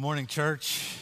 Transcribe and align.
Good 0.00 0.06
morning, 0.06 0.26
church. 0.26 0.96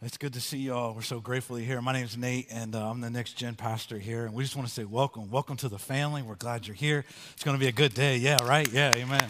It's 0.00 0.16
good 0.16 0.34
to 0.34 0.40
see 0.40 0.58
you 0.58 0.72
all. 0.72 0.94
We're 0.94 1.02
so 1.02 1.18
grateful 1.18 1.58
you're 1.58 1.66
here. 1.66 1.82
My 1.82 1.92
name 1.92 2.04
is 2.04 2.16
Nate, 2.16 2.46
and 2.48 2.72
uh, 2.72 2.88
I'm 2.88 3.00
the 3.00 3.10
next 3.10 3.32
gen 3.32 3.56
pastor 3.56 3.98
here. 3.98 4.26
And 4.26 4.32
we 4.32 4.44
just 4.44 4.54
want 4.54 4.68
to 4.68 4.72
say 4.72 4.84
welcome. 4.84 5.28
Welcome 5.28 5.56
to 5.56 5.68
the 5.68 5.76
family. 5.76 6.22
We're 6.22 6.36
glad 6.36 6.68
you're 6.68 6.76
here. 6.76 7.04
It's 7.32 7.42
going 7.42 7.56
to 7.56 7.60
be 7.60 7.66
a 7.66 7.72
good 7.72 7.92
day. 7.92 8.18
Yeah, 8.18 8.36
right? 8.44 8.72
Yeah, 8.72 8.94
amen. 8.94 9.28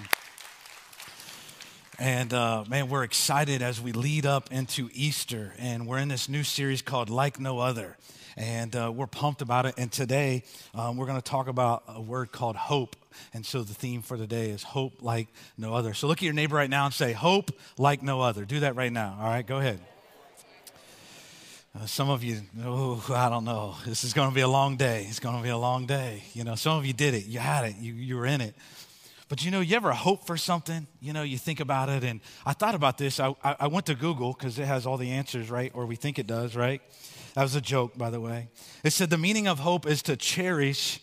And 1.99 2.33
uh, 2.33 2.65
man, 2.69 2.89
we're 2.89 3.05
excited 3.05 3.63
as 3.63 3.81
we 3.81 3.93
lead 3.93 4.27
up 4.27 4.51
into 4.51 4.91
Easter. 4.93 5.55
And 5.59 5.87
we're 5.87 5.99
in 5.99 6.09
this 6.09 6.29
new 6.29 6.43
series 6.43 6.83
called 6.83 7.09
Like 7.09 7.39
No 7.39 7.61
Other. 7.61 7.97
And 8.37 8.75
uh, 8.75 8.91
we're 8.93 9.07
pumped 9.07 9.43
about 9.43 9.65
it. 9.67 9.75
And 9.79 9.93
today, 9.93 10.43
um, 10.75 10.97
we're 10.97 11.07
going 11.07 11.21
to 11.21 11.31
talk 11.31 11.47
about 11.47 11.85
a 11.87 12.01
word 12.01 12.33
called 12.33 12.57
hope. 12.57 12.97
And 13.33 13.47
so 13.47 13.63
the 13.63 13.75
theme 13.75 14.03
for 14.03 14.17
today 14.17 14.51
is 14.51 14.65
hope 14.65 15.03
like 15.03 15.29
no 15.57 15.73
other. 15.75 15.95
So 15.95 16.09
look 16.09 16.19
at 16.19 16.23
your 16.23 16.33
neighbor 16.33 16.57
right 16.57 16.71
now 16.71 16.87
and 16.87 16.93
say, 16.95 17.13
Hope 17.13 17.53
like 17.79 18.03
no 18.03 18.21
other. 18.21 18.45
Do 18.45 18.61
that 18.61 18.75
right 18.75 18.93
now. 18.93 19.17
All 19.21 19.29
right, 19.29 19.47
go 19.47 19.59
ahead. 19.59 19.79
Uh, 21.77 21.87
some 21.87 22.11
of 22.11 22.23
you, 22.25 22.41
oh, 22.65 23.05
I 23.11 23.29
don't 23.29 23.45
know. 23.45 23.75
This 23.85 24.05
is 24.05 24.13
going 24.13 24.29
to 24.29 24.35
be 24.35 24.41
a 24.41 24.49
long 24.49 24.77
day. 24.77 25.07
It's 25.09 25.19
going 25.21 25.37
to 25.37 25.43
be 25.43 25.49
a 25.49 25.57
long 25.57 25.87
day. 25.87 26.23
You 26.33 26.45
know, 26.45 26.55
some 26.55 26.79
of 26.79 26.87
you 26.87 26.93
did 26.93 27.15
it. 27.15 27.27
You 27.27 27.41
had 27.41 27.65
it. 27.65 27.77
You, 27.79 27.95
you 27.95 28.17
were 28.17 28.27
in 28.27 28.41
it. 28.41 28.55
But 29.29 29.45
you 29.45 29.51
know, 29.51 29.61
you 29.61 29.75
ever 29.77 29.93
hope 29.93 30.27
for 30.27 30.37
something? 30.37 30.87
You 31.01 31.13
know, 31.13 31.23
you 31.23 31.39
think 31.39 31.61
about 31.61 31.89
it. 31.89 32.05
And 32.05 32.21
I 32.45 32.53
thought 32.53 32.75
about 32.75 32.99
this. 32.99 33.19
I, 33.19 33.35
I, 33.43 33.67
went 33.69 33.87
to 33.87 33.95
Google 33.95 34.33
because 34.33 34.59
it 34.59 34.67
has 34.67 34.87
all 34.87 34.97
the 34.97 35.11
answers, 35.11 35.51
right? 35.51 35.73
Or 35.75 35.87
we 35.87 35.97
think 35.97 36.19
it 36.19 36.27
does, 36.27 36.55
right? 36.55 36.83
That 37.35 37.43
was 37.43 37.55
a 37.55 37.61
joke, 37.61 37.97
by 37.97 38.11
the 38.11 38.21
way. 38.21 38.49
It 38.85 38.93
said 38.93 39.11
the 39.11 39.19
meaning 39.19 39.49
of 39.49 39.59
hope 39.59 39.87
is 39.87 40.03
to 40.03 40.17
cherish 40.17 41.01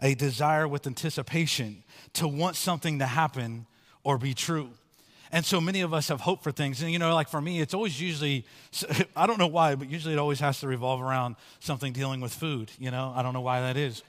a 0.00 0.14
desire 0.14 0.68
with 0.68 0.86
anticipation 0.86 1.82
to 2.14 2.28
want 2.28 2.56
something 2.56 3.00
to 3.00 3.06
happen 3.06 3.66
or 4.04 4.18
be 4.18 4.34
true. 4.34 4.70
And 5.32 5.44
so 5.44 5.60
many 5.60 5.80
of 5.80 5.92
us 5.92 6.08
have 6.08 6.20
hope 6.20 6.44
for 6.44 6.52
things. 6.52 6.80
And, 6.80 6.92
you 6.92 7.00
know, 7.00 7.12
like 7.12 7.28
for 7.28 7.40
me, 7.40 7.60
it's 7.60 7.74
always 7.74 8.00
usually, 8.00 8.46
I 9.16 9.26
don't 9.26 9.38
know 9.38 9.48
why, 9.48 9.74
but 9.74 9.90
usually 9.90 10.14
it 10.14 10.18
always 10.18 10.38
has 10.38 10.60
to 10.60 10.68
revolve 10.68 11.02
around 11.02 11.34
something 11.58 11.92
dealing 11.92 12.20
with 12.20 12.32
food. 12.32 12.70
You 12.78 12.92
know, 12.92 13.12
I 13.16 13.22
don't 13.22 13.32
know 13.34 13.40
why 13.40 13.60
that 13.62 13.76
is. 13.76 14.04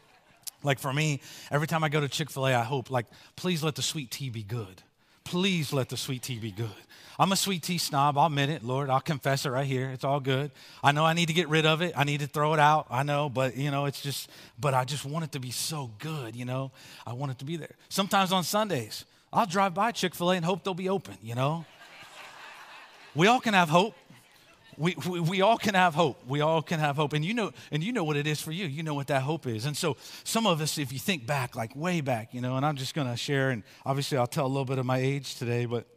Like 0.66 0.80
for 0.80 0.92
me, 0.92 1.22
every 1.52 1.68
time 1.68 1.84
I 1.84 1.90
go 1.90 2.02
to 2.02 2.10
Chick 2.10 2.30
fil 2.30 2.48
A, 2.48 2.56
I 2.56 2.64
hope, 2.64 2.90
like, 2.90 3.06
please 3.36 3.64
let 3.64 3.76
the 3.76 3.82
sweet 3.82 4.12
tea 4.12 4.30
be 4.30 4.44
good. 4.44 4.82
Please 5.24 5.72
let 5.72 5.90
the 5.90 5.98
sweet 5.98 6.24
tea 6.24 6.40
be 6.40 6.52
good. 6.52 6.70
I'm 7.18 7.32
a 7.32 7.36
sweet 7.36 7.64
tea 7.64 7.78
snob. 7.78 8.18
I'll 8.18 8.26
admit 8.26 8.50
it, 8.50 8.64
Lord. 8.64 8.90
I'll 8.90 9.00
confess 9.00 9.46
it 9.46 9.50
right 9.50 9.66
here. 9.66 9.90
It's 9.92 10.04
all 10.04 10.20
good. 10.20 10.52
I 10.84 10.92
know 10.92 11.06
I 11.06 11.14
need 11.14 11.28
to 11.28 11.34
get 11.34 11.48
rid 11.48 11.66
of 11.66 11.82
it. 11.82 11.94
I 11.96 12.04
need 12.04 12.20
to 12.20 12.28
throw 12.28 12.54
it 12.54 12.60
out. 12.60 12.88
I 12.90 13.04
know, 13.04 13.30
but 13.30 13.56
you 13.56 13.72
know, 13.72 13.86
it's 13.86 14.02
just, 14.02 14.30
but 14.60 14.74
I 14.74 14.84
just 14.84 15.06
want 15.06 15.24
it 15.24 15.32
to 15.32 15.40
be 15.40 15.52
so 15.52 15.92
good, 16.00 16.36
you 16.36 16.46
know? 16.46 16.72
I 17.08 17.14
want 17.14 17.32
it 17.32 17.40
to 17.40 17.46
be 17.46 17.56
there. 17.56 17.76
Sometimes 17.88 18.34
on 18.34 18.44
Sundays, 18.44 19.06
I'll 19.32 19.46
drive 19.46 19.74
by 19.74 19.92
Chick 19.92 20.14
fil 20.14 20.32
A 20.32 20.36
and 20.36 20.46
hope 20.46 20.64
they'll 20.64 20.74
be 20.74 20.90
open, 20.90 21.16
you 21.22 21.36
know? 21.36 21.66
we 23.16 23.28
all 23.28 23.40
can 23.40 23.54
have 23.54 23.70
hope. 23.70 23.96
We, 24.78 24.96
we, 25.08 25.20
we, 25.20 25.42
all 25.42 25.58
can 25.58 25.74
have 25.74 25.96
hope. 25.96 26.26
We 26.28 26.42
all 26.42 26.62
can 26.62 26.80
have 26.80 26.96
hope. 26.96 27.14
And 27.14 27.24
you 27.24 27.34
know, 27.34 27.52
and 27.72 27.84
you 27.84 27.94
know 27.94 28.04
what 28.04 28.18
it 28.18 28.28
is 28.28 28.42
for 28.42 28.52
you. 28.52 28.66
You 28.66 28.84
know 28.84 28.94
what 28.94 29.08
that 29.08 29.22
hope 29.22 29.48
is. 29.48 29.66
And 29.66 29.76
so 29.76 29.98
some 30.24 30.46
of 30.46 30.62
us, 30.62 30.78
if 30.78 30.92
you 30.92 31.00
think 31.00 31.26
back, 31.26 31.56
like 31.56 31.76
way 31.76 32.02
back, 32.02 32.34
you 32.34 32.42
know, 32.42 32.58
and 32.58 32.66
I'm 32.66 32.76
just 32.76 32.94
gonna 32.94 33.18
share, 33.18 33.52
and 33.52 33.64
obviously 33.86 34.18
I'll 34.18 34.28
tell 34.28 34.46
a 34.46 34.48
little 34.48 34.66
bit 34.66 34.78
of 34.78 34.86
my 34.86 34.98
age 34.98 35.36
today, 35.36 35.66
but 35.66 35.88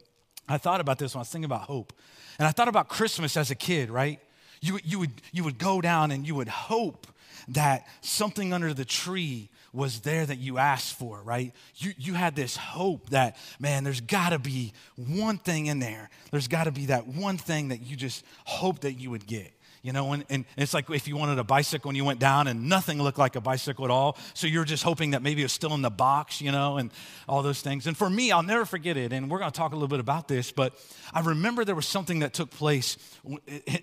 I 0.47 0.57
thought 0.57 0.81
about 0.81 0.97
this 0.97 1.13
when 1.13 1.19
I 1.19 1.21
was 1.21 1.29
thinking 1.29 1.45
about 1.45 1.61
hope. 1.61 1.93
And 2.37 2.47
I 2.47 2.51
thought 2.51 2.67
about 2.67 2.87
Christmas 2.87 3.35
as 3.37 3.51
a 3.51 3.55
kid, 3.55 3.89
right? 3.89 4.19
You, 4.61 4.79
you, 4.83 4.99
would, 4.99 5.11
you 5.31 5.43
would 5.43 5.57
go 5.57 5.81
down 5.81 6.11
and 6.11 6.25
you 6.25 6.35
would 6.35 6.47
hope 6.47 7.07
that 7.49 7.87
something 8.01 8.53
under 8.53 8.73
the 8.73 8.85
tree 8.85 9.49
was 9.73 9.99
there 10.01 10.25
that 10.25 10.37
you 10.37 10.57
asked 10.57 10.97
for, 10.97 11.21
right? 11.21 11.53
You, 11.75 11.93
you 11.97 12.13
had 12.13 12.35
this 12.35 12.57
hope 12.57 13.09
that, 13.09 13.37
man, 13.59 13.83
there's 13.83 14.01
got 14.01 14.29
to 14.29 14.39
be 14.39 14.73
one 14.95 15.37
thing 15.37 15.67
in 15.67 15.79
there. 15.79 16.09
There's 16.31 16.47
got 16.47 16.65
to 16.65 16.71
be 16.71 16.87
that 16.87 17.07
one 17.07 17.37
thing 17.37 17.69
that 17.69 17.81
you 17.81 17.95
just 17.95 18.25
hope 18.45 18.79
that 18.81 18.93
you 18.93 19.09
would 19.11 19.27
get. 19.27 19.53
You 19.81 19.93
know, 19.93 20.11
and, 20.11 20.25
and 20.29 20.45
it's 20.57 20.73
like 20.73 20.89
if 20.89 21.07
you 21.07 21.15
wanted 21.15 21.39
a 21.39 21.43
bicycle 21.43 21.89
and 21.89 21.95
you 21.95 22.03
went 22.03 22.19
down 22.19 22.47
and 22.47 22.67
nothing 22.67 23.01
looked 23.01 23.17
like 23.17 23.37
a 23.37 23.41
bicycle 23.41 23.85
at 23.85 23.91
all. 23.91 24.17
So 24.33 24.45
you're 24.45 24.65
just 24.65 24.83
hoping 24.83 25.11
that 25.11 25.21
maybe 25.21 25.41
it 25.41 25.45
was 25.45 25.53
still 25.53 25.73
in 25.73 25.81
the 25.81 25.89
box, 25.89 26.41
you 26.41 26.51
know, 26.51 26.77
and 26.77 26.91
all 27.29 27.41
those 27.43 27.61
things. 27.61 27.87
And 27.87 27.95
for 27.95 28.09
me, 28.09 28.31
I'll 28.31 28.43
never 28.43 28.65
forget 28.65 28.97
it. 28.97 29.13
And 29.13 29.31
we're 29.31 29.39
going 29.39 29.51
to 29.51 29.57
talk 29.57 29.71
a 29.71 29.75
little 29.75 29.87
bit 29.87 30.01
about 30.01 30.27
this, 30.27 30.51
but 30.51 30.73
I 31.13 31.21
remember 31.21 31.63
there 31.63 31.75
was 31.75 31.87
something 31.87 32.19
that 32.19 32.33
took 32.33 32.49
place 32.49 32.97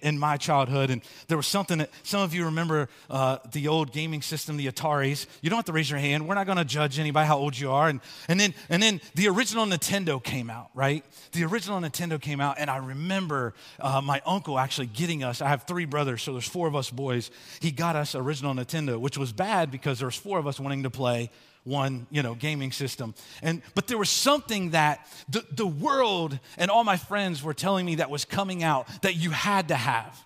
in 0.02 0.18
my 0.18 0.36
childhood. 0.36 0.90
And 0.90 1.00
there 1.28 1.38
was 1.38 1.46
something 1.46 1.78
that 1.78 1.90
some 2.02 2.20
of 2.20 2.34
you 2.34 2.44
remember 2.44 2.90
uh, 3.08 3.38
the 3.52 3.68
old 3.68 3.92
gaming 3.92 4.20
system, 4.20 4.58
the 4.58 4.66
Ataris. 4.66 5.26
You 5.40 5.48
don't 5.48 5.56
have 5.56 5.64
to 5.66 5.72
raise 5.72 5.90
your 5.90 5.98
hand. 5.98 6.28
We're 6.28 6.34
not 6.34 6.44
going 6.46 6.58
to 6.58 6.64
judge 6.64 6.98
anybody 6.98 7.26
how 7.26 7.38
old 7.38 7.58
you 7.58 7.70
are. 7.70 7.88
And, 7.88 8.00
and, 8.28 8.38
then, 8.38 8.52
and 8.68 8.82
then 8.82 9.00
the 9.14 9.28
original 9.28 9.64
Nintendo 9.64 10.22
came 10.22 10.50
out, 10.50 10.68
right? 10.74 11.04
The 11.32 11.44
original 11.44 11.80
Nintendo 11.80 12.20
came 12.20 12.40
out. 12.40 12.56
And 12.58 12.68
I 12.68 12.76
remember 12.76 13.54
uh, 13.80 14.02
my 14.02 14.20
uncle 14.26 14.58
actually 14.58 14.88
getting 14.88 15.24
us, 15.24 15.40
I 15.40 15.48
have 15.48 15.62
three 15.62 15.85
brothers, 15.86 16.22
so 16.22 16.32
there's 16.32 16.48
four 16.48 16.68
of 16.68 16.76
us 16.76 16.90
boys. 16.90 17.30
He 17.60 17.70
got 17.70 17.96
us 17.96 18.14
original 18.14 18.54
Nintendo, 18.54 18.98
which 18.98 19.16
was 19.16 19.32
bad 19.32 19.70
because 19.70 19.98
there 19.98 20.06
was 20.06 20.16
four 20.16 20.38
of 20.38 20.46
us 20.46 20.60
wanting 20.60 20.82
to 20.82 20.90
play 20.90 21.30
one, 21.64 22.06
you 22.10 22.22
know, 22.22 22.34
gaming 22.34 22.70
system. 22.72 23.14
And 23.42 23.60
but 23.74 23.88
there 23.88 23.98
was 23.98 24.10
something 24.10 24.70
that 24.70 25.06
the, 25.28 25.44
the 25.50 25.66
world 25.66 26.38
and 26.56 26.70
all 26.70 26.84
my 26.84 26.96
friends 26.96 27.42
were 27.42 27.54
telling 27.54 27.84
me 27.84 27.96
that 27.96 28.08
was 28.08 28.24
coming 28.24 28.62
out 28.62 28.86
that 29.02 29.16
you 29.16 29.30
had 29.30 29.68
to 29.68 29.74
have. 29.74 30.24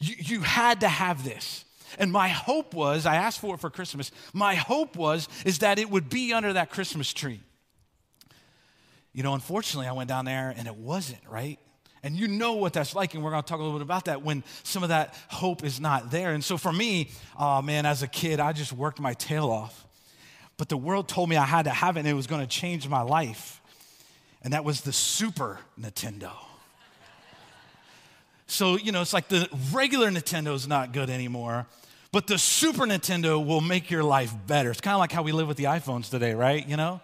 You, 0.00 0.14
you 0.18 0.40
had 0.40 0.80
to 0.80 0.88
have 0.88 1.24
this. 1.24 1.64
And 1.98 2.12
my 2.12 2.28
hope 2.28 2.72
was, 2.72 3.04
I 3.04 3.16
asked 3.16 3.40
for 3.40 3.56
it 3.56 3.60
for 3.60 3.68
Christmas. 3.68 4.12
My 4.32 4.54
hope 4.54 4.96
was 4.96 5.28
is 5.44 5.58
that 5.58 5.78
it 5.78 5.90
would 5.90 6.08
be 6.08 6.32
under 6.32 6.52
that 6.52 6.70
Christmas 6.70 7.12
tree. 7.12 7.40
You 9.12 9.24
know, 9.24 9.34
unfortunately, 9.34 9.88
I 9.88 9.92
went 9.92 10.08
down 10.08 10.24
there 10.24 10.54
and 10.56 10.68
it 10.68 10.76
wasn't, 10.76 11.22
right? 11.28 11.58
And 12.02 12.16
you 12.16 12.28
know 12.28 12.54
what 12.54 12.72
that's 12.72 12.94
like, 12.94 13.14
and 13.14 13.22
we're 13.22 13.30
to 13.42 13.42
talk 13.42 13.58
a 13.58 13.62
little 13.62 13.78
bit 13.78 13.84
about 13.84 14.06
that 14.06 14.22
when 14.22 14.42
some 14.62 14.82
of 14.82 14.88
that 14.88 15.14
hope 15.28 15.64
is 15.64 15.80
not 15.80 16.10
there. 16.10 16.32
And 16.32 16.42
so 16.42 16.56
for 16.56 16.72
me, 16.72 17.10
oh 17.38 17.60
man, 17.60 17.84
as 17.84 18.02
a 18.02 18.08
kid, 18.08 18.40
I 18.40 18.52
just 18.52 18.72
worked 18.72 19.00
my 19.00 19.14
tail 19.14 19.50
off. 19.50 19.86
But 20.56 20.68
the 20.68 20.76
world 20.76 21.08
told 21.08 21.28
me 21.28 21.36
I 21.36 21.44
had 21.44 21.64
to 21.64 21.70
have 21.70 21.96
it, 21.96 22.00
and 22.00 22.08
it 22.08 22.14
was 22.14 22.26
to 22.26 22.46
change 22.46 22.88
my 22.88 23.02
life. 23.02 23.60
And 24.42 24.54
that 24.54 24.64
was 24.64 24.80
the 24.80 24.92
Super 24.92 25.58
Nintendo. 25.78 26.32
So, 28.46 28.76
you 28.76 28.92
know, 28.92 29.00
it's 29.00 29.12
like 29.12 29.28
the 29.28 29.48
regular 29.72 30.10
Nintendo 30.10 30.54
is 30.54 30.66
not 30.66 30.92
good 30.92 31.08
anymore, 31.08 31.66
but 32.12 32.26
the 32.26 32.36
Super 32.36 32.84
Nintendo 32.84 33.44
will 33.44 33.60
make 33.60 33.90
your 33.90 34.02
life 34.02 34.34
better. 34.46 34.70
It's 34.70 34.80
kind 34.80 34.94
of 34.94 34.98
like 34.98 35.12
how 35.12 35.22
we 35.22 35.32
live 35.32 35.46
with 35.46 35.56
the 35.56 35.64
iPhones 35.64 36.10
today, 36.10 36.34
right? 36.34 36.66
You 36.66 36.76
know? 36.76 37.00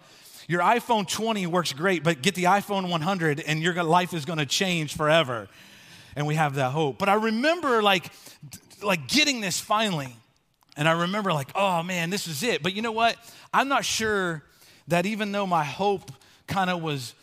Your 0.47 0.61
iPhone 0.61 1.07
20 1.07 1.45
works 1.47 1.73
great, 1.73 2.03
but 2.03 2.21
get 2.21 2.35
the 2.35 2.45
iPhone 2.45 2.89
100 2.89 3.41
and 3.41 3.61
your 3.61 3.83
life 3.83 4.13
is 4.13 4.25
going 4.25 4.39
to 4.39 4.45
change 4.45 4.95
forever. 4.95 5.47
And 6.15 6.25
we 6.25 6.35
have 6.35 6.55
that 6.55 6.71
hope. 6.71 6.97
But 6.97 7.09
I 7.09 7.15
remember 7.15 7.83
like 7.83 8.11
like 8.81 9.07
getting 9.07 9.41
this 9.41 9.59
finally. 9.59 10.15
And 10.75 10.87
I 10.87 11.01
remember 11.01 11.33
like, 11.33 11.49
"Oh 11.55 11.83
man, 11.83 12.09
this 12.09 12.27
is 12.27 12.43
it." 12.43 12.63
But 12.63 12.73
you 12.73 12.81
know 12.81 12.91
what? 12.91 13.17
I'm 13.53 13.67
not 13.67 13.83
sure 13.83 14.43
that 14.87 15.05
even 15.05 15.31
though 15.31 15.47
my 15.47 15.63
hope 15.63 16.11
kind 16.47 16.69
of 16.69 16.81
was 16.81 17.13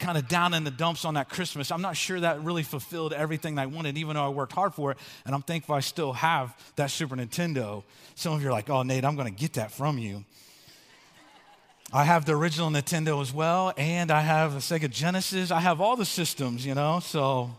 kind 0.00 0.16
of 0.18 0.26
down 0.26 0.54
in 0.54 0.64
the 0.64 0.70
dumps 0.70 1.04
on 1.04 1.14
that 1.14 1.28
Christmas. 1.28 1.70
I'm 1.70 1.82
not 1.82 1.96
sure 1.96 2.18
that 2.18 2.42
really 2.42 2.62
fulfilled 2.62 3.12
everything 3.12 3.58
I 3.58 3.66
wanted, 3.66 3.98
even 3.98 4.16
though 4.16 4.24
I 4.24 4.30
worked 4.30 4.54
hard 4.54 4.74
for 4.74 4.92
it. 4.92 4.98
And 5.24 5.34
I'm 5.34 5.42
thankful 5.42 5.74
I 5.74 5.80
still 5.80 6.14
have 6.14 6.56
that 6.76 6.90
Super 6.90 7.14
Nintendo. 7.14 7.84
Some 8.14 8.32
of 8.32 8.42
you 8.42 8.48
are 8.48 8.52
like, 8.52 8.70
oh, 8.70 8.82
Nate, 8.82 9.04
I'm 9.04 9.14
going 9.14 9.32
to 9.32 9.38
get 9.38 9.52
that 9.54 9.70
from 9.70 9.98
you. 9.98 10.24
I 11.92 12.04
have 12.04 12.24
the 12.24 12.36
original 12.36 12.70
Nintendo 12.70 13.20
as 13.20 13.32
well, 13.32 13.72
and 13.76 14.12
I 14.12 14.20
have 14.20 14.54
a 14.54 14.58
Sega 14.58 14.88
Genesis. 14.88 15.50
I 15.50 15.58
have 15.58 15.80
all 15.80 15.96
the 15.96 16.04
systems, 16.04 16.64
you 16.64 16.74
know, 16.74 17.00
so. 17.00 17.50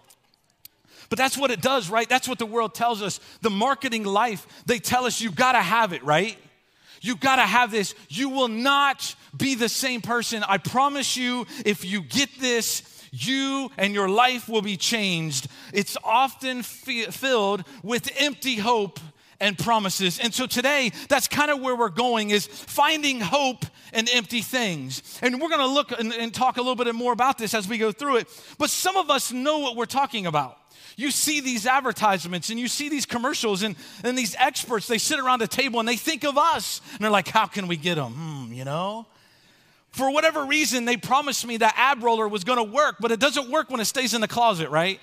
But 1.10 1.18
that's 1.18 1.38
what 1.38 1.52
it 1.52 1.62
does, 1.62 1.90
right? 1.90 2.08
That's 2.08 2.30
what 2.30 2.40
the 2.40 2.46
world 2.46 2.74
tells 2.74 3.02
us. 3.02 3.20
The 3.42 3.50
marketing 3.50 4.06
life, 4.06 4.48
they 4.66 4.80
tell 4.80 5.06
us 5.06 5.20
you 5.20 5.32
gotta 5.32 5.62
have 5.62 5.92
it, 5.92 6.02
right? 6.06 6.38
You 7.02 7.18
gotta 7.18 7.42
have 7.42 7.72
this. 7.72 7.94
You 8.08 8.30
will 8.30 8.48
not 8.48 9.16
be 9.36 9.56
the 9.56 9.68
same 9.68 10.00
person. 10.00 10.44
I 10.48 10.60
promise 10.60 11.18
you, 11.18 11.46
if 11.66 11.84
you 11.84 12.02
get 12.02 12.30
this, 12.40 12.84
you 13.12 13.70
and 13.78 13.94
your 13.94 14.08
life 14.08 14.48
will 14.48 14.62
be 14.62 14.78
changed. 14.78 15.48
It's 15.74 15.98
often 16.06 16.60
f- 16.60 17.14
filled 17.14 17.66
with 17.84 18.10
empty 18.18 18.56
hope 18.56 19.02
and 19.42 19.58
promises. 19.58 20.20
And 20.20 20.34
so 20.34 20.48
today, 20.48 20.92
that's 21.10 21.28
kind 21.28 21.52
of 21.52 21.60
where 21.60 21.76
we're 21.76 21.90
going 21.90 22.30
is 22.30 22.48
finding 22.48 23.20
hope 23.20 23.66
in 23.92 24.08
empty 24.10 24.42
things. 24.42 25.20
And 25.22 25.42
we're 25.42 25.50
going 25.50 25.60
to 25.60 25.68
look 25.68 25.92
and, 25.92 26.14
and, 26.14 26.34
talk 26.34 26.56
a 26.56 26.62
little 26.62 26.76
bit 26.76 26.94
more 26.96 27.12
about 27.12 27.38
this 27.38 27.54
as 27.54 27.68
we 27.68 27.78
go 27.78 27.92
through 27.92 28.18
it. 28.18 28.28
But 28.58 28.70
some 28.70 28.96
of 28.96 29.10
us 29.10 29.34
know 29.34 29.60
what 29.60 29.76
we're 29.76 29.86
talking 29.86 30.28
about. 30.28 30.58
You 30.96 31.12
see 31.12 31.42
these 31.42 31.66
advertisements 31.66 32.50
and 32.50 32.60
you 32.60 32.68
see 32.68 32.88
these 32.88 33.06
commercials 33.06 33.64
and, 33.64 33.76
and 34.04 34.18
these 34.18 34.36
experts, 34.38 34.88
they 34.88 34.98
sit 34.98 35.20
around 35.20 35.42
a 35.42 35.48
table 35.48 35.80
and 35.80 35.90
they 35.90 35.96
think 35.98 36.24
of 36.24 36.38
us. 36.38 36.80
And 36.94 37.00
they're 37.00 37.12
like, 37.12 37.28
how 37.28 37.48
can 37.48 37.68
we 37.68 37.76
get 37.76 37.96
them? 37.96 38.14
Hmm, 38.14 38.54
you 38.54 38.64
know? 38.64 39.08
For 39.92 40.12
whatever 40.12 40.46
reason, 40.46 40.86
they 40.86 40.96
promised 40.96 41.46
me 41.46 41.58
that 41.58 41.74
ab 41.76 42.04
roller 42.04 42.28
was 42.28 42.44
to 42.46 42.64
work, 42.64 42.98
but 43.00 43.12
it 43.12 43.20
doesn't 43.20 43.50
work 43.50 43.70
when 43.70 43.82
it 43.82 43.86
stays 43.86 44.14
in 44.14 44.22
the 44.22 44.28
closet, 44.28 44.70
right? 44.70 45.00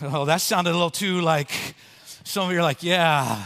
Oh, 0.00 0.24
that 0.24 0.40
sounded 0.40 0.70
a 0.70 0.72
little 0.72 0.88
too 0.88 1.20
like 1.20 1.50
some 2.24 2.46
of 2.46 2.52
you 2.52 2.58
are 2.58 2.62
like, 2.62 2.82
yeah, 2.82 3.44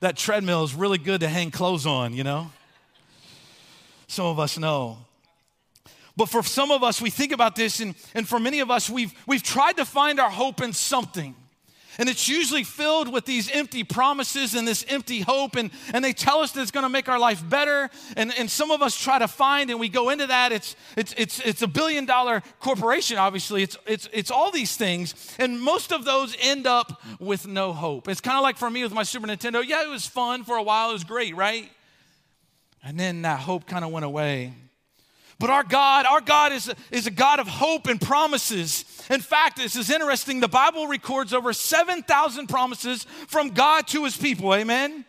that 0.00 0.16
treadmill 0.16 0.64
is 0.64 0.74
really 0.74 0.98
good 0.98 1.20
to 1.20 1.28
hang 1.28 1.50
clothes 1.50 1.86
on, 1.86 2.12
you 2.14 2.24
know? 2.24 2.50
Some 4.06 4.26
of 4.26 4.38
us 4.38 4.58
know. 4.58 4.98
But 6.16 6.28
for 6.28 6.42
some 6.42 6.70
of 6.70 6.82
us, 6.82 7.00
we 7.00 7.10
think 7.10 7.32
about 7.32 7.54
this, 7.54 7.80
and, 7.80 7.94
and 8.14 8.28
for 8.28 8.40
many 8.40 8.60
of 8.60 8.70
us, 8.70 8.90
we've, 8.90 9.12
we've 9.26 9.42
tried 9.42 9.76
to 9.76 9.84
find 9.84 10.18
our 10.18 10.30
hope 10.30 10.60
in 10.60 10.72
something. 10.72 11.36
And 11.98 12.08
it's 12.08 12.28
usually 12.28 12.62
filled 12.62 13.12
with 13.12 13.24
these 13.24 13.50
empty 13.50 13.82
promises 13.82 14.54
and 14.54 14.66
this 14.66 14.84
empty 14.88 15.20
hope. 15.20 15.56
And, 15.56 15.70
and 15.92 16.04
they 16.04 16.12
tell 16.12 16.38
us 16.38 16.52
that 16.52 16.62
it's 16.62 16.70
going 16.70 16.84
to 16.84 16.88
make 16.88 17.08
our 17.08 17.18
life 17.18 17.46
better. 17.48 17.90
And, 18.16 18.32
and 18.38 18.48
some 18.48 18.70
of 18.70 18.82
us 18.82 18.96
try 18.96 19.18
to 19.18 19.26
find, 19.26 19.68
and 19.70 19.80
we 19.80 19.88
go 19.88 20.10
into 20.10 20.28
that. 20.28 20.52
It's, 20.52 20.76
it's, 20.96 21.12
it's, 21.18 21.40
it's 21.40 21.62
a 21.62 21.66
billion 21.66 22.06
dollar 22.06 22.42
corporation, 22.60 23.18
obviously. 23.18 23.64
It's, 23.64 23.76
it's, 23.84 24.08
it's 24.12 24.30
all 24.30 24.52
these 24.52 24.76
things. 24.76 25.34
And 25.40 25.60
most 25.60 25.92
of 25.92 26.04
those 26.04 26.36
end 26.40 26.68
up 26.68 27.02
with 27.18 27.48
no 27.48 27.72
hope. 27.72 28.08
It's 28.08 28.20
kind 28.20 28.36
of 28.36 28.44
like 28.44 28.58
for 28.58 28.70
me 28.70 28.84
with 28.84 28.92
my 28.92 29.02
Super 29.02 29.26
Nintendo. 29.26 29.64
Yeah, 29.66 29.82
it 29.82 29.90
was 29.90 30.06
fun 30.06 30.44
for 30.44 30.56
a 30.56 30.62
while. 30.62 30.90
It 30.90 30.94
was 30.94 31.04
great, 31.04 31.34
right? 31.34 31.68
And 32.84 32.98
then 32.98 33.22
that 33.22 33.40
hope 33.40 33.66
kind 33.66 33.84
of 33.84 33.90
went 33.90 34.04
away. 34.04 34.54
But 35.38 35.50
our 35.50 35.62
God, 35.62 36.04
our 36.04 36.20
God 36.20 36.52
is 36.52 36.68
a, 36.68 36.74
is 36.90 37.06
a 37.06 37.12
God 37.12 37.38
of 37.38 37.46
hope 37.46 37.86
and 37.86 38.00
promises. 38.00 38.84
In 39.08 39.20
fact, 39.20 39.56
this 39.56 39.76
is 39.76 39.88
interesting. 39.88 40.40
The 40.40 40.48
Bible 40.48 40.88
records 40.88 41.32
over 41.32 41.52
7,000 41.52 42.48
promises 42.48 43.04
from 43.28 43.50
God 43.50 43.86
to 43.88 44.04
his 44.04 44.16
people. 44.16 44.52
Amen? 44.52 45.04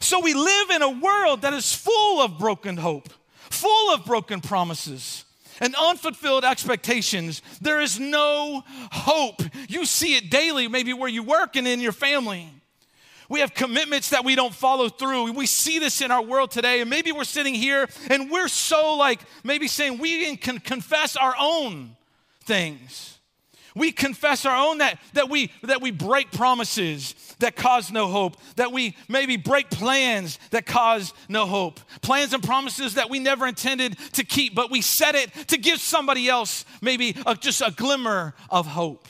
So 0.00 0.20
we 0.20 0.34
live 0.34 0.70
in 0.70 0.82
a 0.82 0.90
world 0.90 1.42
that 1.42 1.54
is 1.54 1.74
full 1.74 2.20
of 2.20 2.38
broken 2.38 2.76
hope, 2.76 3.08
full 3.50 3.94
of 3.94 4.04
broken 4.04 4.40
promises 4.40 5.24
and 5.60 5.74
unfulfilled 5.76 6.44
expectations. 6.44 7.40
There 7.60 7.80
is 7.80 7.98
no 7.98 8.64
hope. 8.90 9.42
You 9.68 9.86
see 9.86 10.16
it 10.16 10.30
daily, 10.30 10.68
maybe 10.68 10.92
where 10.92 11.08
you 11.08 11.22
work 11.22 11.56
and 11.56 11.66
in 11.66 11.80
your 11.80 11.92
family. 11.92 12.48
We 13.28 13.40
have 13.40 13.54
commitments 13.54 14.10
that 14.10 14.24
we 14.24 14.34
don't 14.34 14.54
follow 14.54 14.88
through. 14.88 15.32
We 15.32 15.46
see 15.46 15.78
this 15.78 16.00
in 16.00 16.10
our 16.10 16.22
world 16.22 16.50
today. 16.50 16.80
And 16.80 16.90
maybe 16.90 17.12
we're 17.12 17.24
sitting 17.24 17.54
here 17.54 17.88
and 18.10 18.30
we're 18.30 18.48
so 18.48 18.96
like 18.96 19.20
maybe 19.44 19.68
saying 19.68 19.98
we 19.98 20.36
can 20.36 20.58
confess 20.58 21.16
our 21.16 21.34
own 21.38 21.96
things. 22.44 23.18
We 23.74 23.90
confess 23.90 24.44
our 24.44 24.56
own 24.56 24.78
that, 24.78 24.98
that 25.14 25.30
we 25.30 25.50
that 25.62 25.80
we 25.80 25.90
break 25.90 26.30
promises 26.30 27.14
that 27.38 27.56
cause 27.56 27.90
no 27.90 28.08
hope, 28.08 28.36
that 28.56 28.70
we 28.70 28.96
maybe 29.08 29.36
break 29.36 29.70
plans 29.70 30.38
that 30.50 30.66
cause 30.66 31.14
no 31.28 31.46
hope. 31.46 31.80
Plans 32.02 32.32
and 32.32 32.42
promises 32.42 32.94
that 32.94 33.08
we 33.08 33.18
never 33.18 33.46
intended 33.46 33.96
to 34.12 34.24
keep, 34.24 34.54
but 34.54 34.70
we 34.70 34.82
said 34.82 35.14
it 35.14 35.32
to 35.48 35.56
give 35.56 35.80
somebody 35.80 36.28
else 36.28 36.64
maybe 36.80 37.16
a, 37.26 37.34
just 37.34 37.62
a 37.62 37.72
glimmer 37.74 38.34
of 38.50 38.66
hope. 38.66 39.08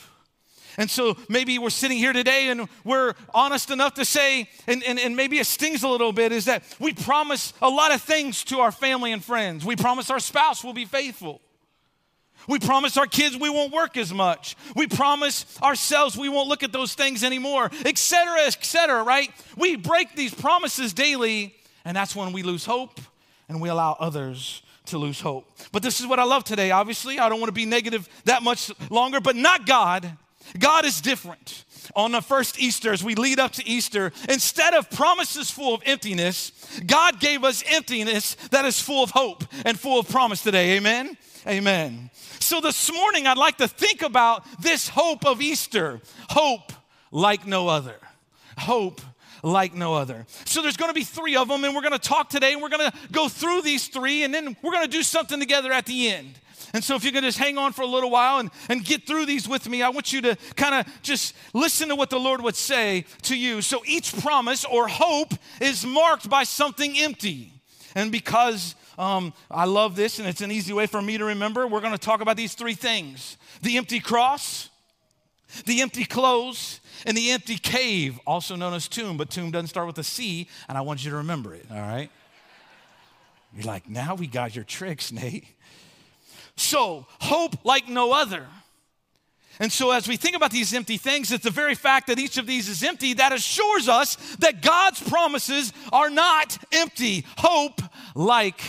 And 0.77 0.89
so 0.89 1.17
maybe 1.29 1.59
we're 1.59 1.69
sitting 1.69 1.97
here 1.97 2.13
today 2.13 2.49
and 2.49 2.67
we're 2.83 3.13
honest 3.33 3.71
enough 3.71 3.95
to 3.95 4.05
say, 4.05 4.49
and, 4.67 4.83
and, 4.83 4.99
and 4.99 5.15
maybe 5.15 5.39
it 5.39 5.45
stings 5.45 5.83
a 5.83 5.87
little 5.87 6.13
bit, 6.13 6.31
is 6.31 6.45
that 6.45 6.63
we 6.79 6.93
promise 6.93 7.53
a 7.61 7.69
lot 7.69 7.93
of 7.93 8.01
things 8.01 8.43
to 8.45 8.59
our 8.59 8.71
family 8.71 9.11
and 9.11 9.23
friends. 9.23 9.65
We 9.65 9.75
promise 9.75 10.09
our 10.09 10.19
spouse 10.19 10.63
will 10.63 10.73
be 10.73 10.85
faithful. 10.85 11.41
We 12.47 12.59
promise 12.59 12.97
our 12.97 13.07
kids 13.07 13.37
we 13.37 13.49
won't 13.49 13.71
work 13.71 13.95
as 13.95 14.13
much. 14.13 14.55
We 14.75 14.87
promise 14.87 15.45
ourselves 15.61 16.17
we 16.17 16.29
won't 16.29 16.49
look 16.49 16.63
at 16.63 16.73
those 16.73 16.93
things 16.93 17.23
anymore, 17.23 17.69
etc., 17.85 18.41
etc., 18.45 19.03
right? 19.03 19.31
We 19.57 19.75
break 19.75 20.15
these 20.15 20.33
promises 20.33 20.93
daily, 20.93 21.55
and 21.85 21.95
that's 21.95 22.15
when 22.15 22.33
we 22.33 22.43
lose 22.43 22.65
hope 22.65 22.99
and 23.47 23.61
we 23.61 23.69
allow 23.69 23.95
others 23.99 24.61
to 24.85 24.97
lose 24.97 25.21
hope. 25.21 25.49
But 25.71 25.83
this 25.83 25.99
is 25.99 26.07
what 26.07 26.19
I 26.19 26.23
love 26.23 26.43
today, 26.43 26.71
obviously. 26.71 27.19
I 27.19 27.29
don't 27.29 27.39
want 27.39 27.49
to 27.49 27.53
be 27.53 27.65
negative 27.65 28.09
that 28.25 28.43
much 28.43 28.71
longer, 28.89 29.21
but 29.21 29.35
not 29.35 29.65
God. 29.65 30.17
God 30.57 30.85
is 30.85 31.01
different. 31.01 31.65
On 31.95 32.11
the 32.11 32.21
first 32.21 32.59
Easter, 32.59 32.93
as 32.93 33.03
we 33.03 33.15
lead 33.15 33.39
up 33.39 33.51
to 33.53 33.67
Easter, 33.67 34.11
instead 34.29 34.73
of 34.73 34.89
promises 34.89 35.51
full 35.51 35.75
of 35.75 35.81
emptiness, 35.85 36.51
God 36.85 37.19
gave 37.19 37.43
us 37.43 37.63
emptiness 37.67 38.35
that 38.51 38.65
is 38.65 38.79
full 38.79 39.03
of 39.03 39.11
hope 39.11 39.43
and 39.65 39.77
full 39.79 39.99
of 39.99 40.07
promise 40.09 40.41
today. 40.41 40.77
Amen? 40.77 41.17
Amen. 41.45 42.09
So 42.39 42.61
this 42.61 42.91
morning, 42.91 43.27
I'd 43.27 43.37
like 43.37 43.57
to 43.57 43.67
think 43.67 44.01
about 44.01 44.45
this 44.61 44.87
hope 44.87 45.25
of 45.25 45.41
Easter 45.41 45.99
hope 46.29 46.71
like 47.11 47.45
no 47.45 47.67
other. 47.67 47.95
Hope 48.57 49.01
like 49.43 49.73
no 49.73 49.93
other. 49.93 50.25
So 50.45 50.61
there's 50.61 50.77
going 50.77 50.89
to 50.89 50.93
be 50.93 51.03
three 51.03 51.35
of 51.35 51.49
them, 51.49 51.63
and 51.63 51.75
we're 51.75 51.81
going 51.81 51.93
to 51.93 51.99
talk 51.99 52.29
today, 52.29 52.53
and 52.53 52.61
we're 52.61 52.69
going 52.69 52.89
to 52.89 52.97
go 53.11 53.27
through 53.27 53.61
these 53.61 53.87
three, 53.87 54.23
and 54.23 54.33
then 54.33 54.55
we're 54.61 54.71
going 54.71 54.85
to 54.85 54.91
do 54.91 55.03
something 55.03 55.39
together 55.39 55.71
at 55.71 55.85
the 55.85 56.09
end. 56.09 56.39
And 56.73 56.83
so, 56.83 56.95
if 56.95 57.03
you 57.03 57.11
can 57.11 57.23
just 57.23 57.37
hang 57.37 57.57
on 57.59 57.71
for 57.71 57.83
a 57.83 57.87
little 57.87 58.09
while 58.09 58.39
and, 58.39 58.49
and 58.67 58.83
get 58.83 59.05
through 59.05 59.27
these 59.27 59.47
with 59.47 59.69
me, 59.69 59.83
I 59.83 59.89
want 59.89 60.11
you 60.11 60.21
to 60.21 60.35
kind 60.55 60.73
of 60.73 61.01
just 61.03 61.35
listen 61.53 61.89
to 61.89 61.95
what 61.95 62.09
the 62.09 62.19
Lord 62.19 62.41
would 62.41 62.55
say 62.55 63.05
to 63.23 63.37
you. 63.37 63.61
So, 63.61 63.83
each 63.85 64.17
promise 64.19 64.65
or 64.65 64.87
hope 64.87 65.33
is 65.61 65.85
marked 65.85 66.29
by 66.29 66.43
something 66.43 66.97
empty. 66.97 67.53
And 67.95 68.11
because 68.11 68.73
um, 68.97 69.33
I 69.51 69.65
love 69.65 69.95
this 69.95 70.17
and 70.17 70.27
it's 70.27 70.41
an 70.41 70.51
easy 70.51 70.73
way 70.73 70.87
for 70.87 71.01
me 71.01 71.17
to 71.19 71.25
remember, 71.25 71.67
we're 71.67 71.81
going 71.81 71.93
to 71.93 71.99
talk 71.99 72.21
about 72.21 72.37
these 72.37 72.55
three 72.55 72.73
things 72.73 73.37
the 73.61 73.77
empty 73.77 73.99
cross, 73.99 74.69
the 75.65 75.81
empty 75.81 76.05
clothes, 76.05 76.79
and 77.05 77.15
the 77.15 77.31
empty 77.31 77.57
cave, 77.57 78.19
also 78.25 78.55
known 78.55 78.73
as 78.73 78.87
tomb, 78.87 79.15
but 79.15 79.29
tomb 79.29 79.51
doesn't 79.51 79.67
start 79.67 79.87
with 79.87 79.97
a 79.99 80.03
C, 80.03 80.47
and 80.67 80.77
I 80.77 80.81
want 80.81 81.03
you 81.05 81.11
to 81.11 81.17
remember 81.17 81.53
it, 81.53 81.65
all 81.71 81.77
right? 81.77 82.09
You're 83.55 83.65
like, 83.65 83.87
now 83.87 84.15
we 84.15 84.25
got 84.25 84.55
your 84.55 84.63
tricks, 84.63 85.11
Nate. 85.11 85.45
So, 86.55 87.05
hope 87.19 87.65
like 87.65 87.87
no 87.89 88.13
other. 88.13 88.45
And 89.59 89.71
so, 89.71 89.91
as 89.91 90.07
we 90.07 90.17
think 90.17 90.35
about 90.35 90.51
these 90.51 90.73
empty 90.73 90.97
things, 90.97 91.31
it's 91.31 91.43
the 91.43 91.51
very 91.51 91.75
fact 91.75 92.07
that 92.07 92.19
each 92.19 92.37
of 92.37 92.47
these 92.47 92.67
is 92.67 92.83
empty 92.83 93.13
that 93.13 93.31
assures 93.31 93.87
us 93.87 94.15
that 94.37 94.61
God's 94.61 95.01
promises 95.01 95.73
are 95.91 96.09
not 96.09 96.57
empty. 96.71 97.25
Hope 97.37 97.81
like 98.15 98.61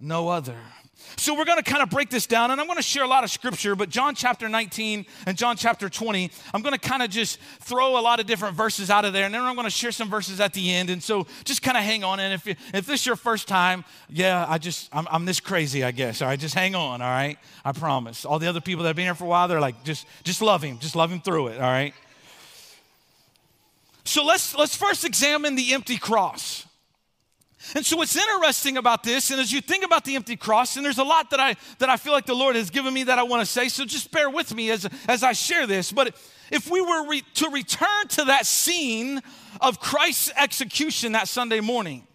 no 0.00 0.28
other. 0.28 0.56
So 1.22 1.34
we're 1.34 1.44
going 1.44 1.62
to 1.62 1.70
kind 1.70 1.84
of 1.84 1.88
break 1.88 2.10
this 2.10 2.26
down, 2.26 2.50
and 2.50 2.60
I'm 2.60 2.66
going 2.66 2.78
to 2.78 2.82
share 2.82 3.04
a 3.04 3.06
lot 3.06 3.22
of 3.22 3.30
scripture, 3.30 3.76
but 3.76 3.88
John 3.88 4.16
chapter 4.16 4.48
19 4.48 5.06
and 5.24 5.38
John 5.38 5.56
chapter 5.56 5.88
20, 5.88 6.32
I'm 6.52 6.62
going 6.62 6.74
to 6.74 6.80
kind 6.80 7.00
of 7.00 7.10
just 7.10 7.38
throw 7.60 7.96
a 7.96 8.02
lot 8.02 8.18
of 8.18 8.26
different 8.26 8.56
verses 8.56 8.90
out 8.90 9.04
of 9.04 9.12
there, 9.12 9.24
and 9.26 9.32
then 9.32 9.40
I'm 9.40 9.54
going 9.54 9.64
to 9.64 9.70
share 9.70 9.92
some 9.92 10.10
verses 10.10 10.40
at 10.40 10.52
the 10.52 10.74
end. 10.74 10.90
And 10.90 11.00
so 11.00 11.28
just 11.44 11.62
kind 11.62 11.76
of 11.76 11.84
hang 11.84 12.02
on. 12.02 12.18
And 12.18 12.34
if, 12.34 12.44
you, 12.44 12.56
if 12.74 12.86
this 12.86 13.02
is 13.02 13.06
your 13.06 13.14
first 13.14 13.46
time, 13.46 13.84
yeah, 14.10 14.44
I 14.48 14.58
just, 14.58 14.88
I'm, 14.92 15.06
I'm 15.12 15.24
this 15.24 15.38
crazy, 15.38 15.84
I 15.84 15.92
guess. 15.92 16.22
All 16.22 16.26
right, 16.26 16.40
just 16.40 16.56
hang 16.56 16.74
on, 16.74 17.00
all 17.00 17.08
right? 17.08 17.38
I 17.64 17.70
promise. 17.70 18.24
All 18.24 18.40
the 18.40 18.48
other 18.48 18.60
people 18.60 18.82
that 18.82 18.88
have 18.88 18.96
been 18.96 19.04
here 19.04 19.14
for 19.14 19.22
a 19.22 19.28
while, 19.28 19.46
they're 19.46 19.60
like, 19.60 19.84
just, 19.84 20.08
just 20.24 20.42
love 20.42 20.60
him. 20.60 20.80
Just 20.80 20.96
love 20.96 21.12
him 21.12 21.20
through 21.20 21.46
it, 21.48 21.60
all 21.60 21.70
right? 21.70 21.94
So 24.02 24.24
let's, 24.24 24.56
let's 24.56 24.74
first 24.74 25.04
examine 25.04 25.54
the 25.54 25.72
empty 25.72 25.98
cross. 25.98 26.66
And 27.74 27.86
so 27.86 27.96
what's 27.96 28.16
interesting 28.16 28.76
about 28.76 29.02
this, 29.02 29.30
and 29.30 29.40
as 29.40 29.52
you 29.52 29.60
think 29.60 29.84
about 29.84 30.04
the 30.04 30.16
empty 30.16 30.36
cross, 30.36 30.76
and 30.76 30.84
there's 30.84 30.98
a 30.98 31.04
lot 31.04 31.30
that 31.30 31.40
I 31.40 31.56
that 31.78 31.88
I 31.88 31.96
feel 31.96 32.12
like 32.12 32.26
the 32.26 32.34
Lord 32.34 32.56
has 32.56 32.70
given 32.70 32.92
me 32.92 33.04
that 33.04 33.18
I 33.18 33.22
want 33.22 33.40
to 33.40 33.46
say, 33.46 33.68
so 33.68 33.84
just 33.84 34.10
bear 34.10 34.28
with 34.28 34.54
me 34.54 34.70
as, 34.70 34.88
as 35.08 35.22
I 35.22 35.32
share 35.32 35.66
this. 35.66 35.92
But 35.92 36.16
if 36.50 36.70
we 36.70 36.80
were 36.80 37.08
re, 37.08 37.22
to 37.34 37.48
return 37.50 38.08
to 38.08 38.24
that 38.24 38.46
scene 38.46 39.20
of 39.60 39.80
Christ's 39.80 40.32
execution 40.36 41.12
that 41.12 41.28
Sunday 41.28 41.60
morning, 41.60 42.06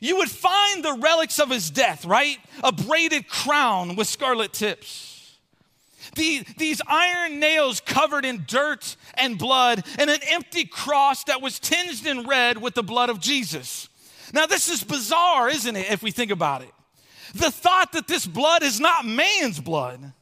you 0.00 0.16
would 0.16 0.30
find 0.30 0.84
the 0.84 0.98
relics 1.00 1.38
of 1.38 1.50
his 1.50 1.70
death, 1.70 2.04
right? 2.04 2.38
A 2.64 2.72
braided 2.72 3.28
crown 3.28 3.94
with 3.94 4.06
scarlet 4.06 4.52
tips. 4.52 5.36
The, 6.16 6.44
these 6.56 6.80
iron 6.88 7.38
nails 7.38 7.80
covered 7.80 8.24
in 8.24 8.44
dirt 8.46 8.96
and 9.14 9.38
blood, 9.38 9.84
and 9.98 10.10
an 10.10 10.20
empty 10.28 10.64
cross 10.64 11.24
that 11.24 11.40
was 11.40 11.60
tinged 11.60 12.04
in 12.06 12.26
red 12.26 12.58
with 12.58 12.74
the 12.74 12.82
blood 12.82 13.10
of 13.10 13.20
Jesus. 13.20 13.88
Now, 14.32 14.46
this 14.46 14.68
is 14.70 14.82
bizarre, 14.82 15.48
isn't 15.48 15.76
it, 15.76 15.90
if 15.90 16.02
we 16.02 16.10
think 16.10 16.30
about 16.30 16.62
it? 16.62 16.72
The 17.34 17.50
thought 17.50 17.92
that 17.92 18.08
this 18.08 18.26
blood 18.26 18.62
is 18.62 18.80
not 18.80 19.04
man's 19.04 19.60
blood, 19.60 20.12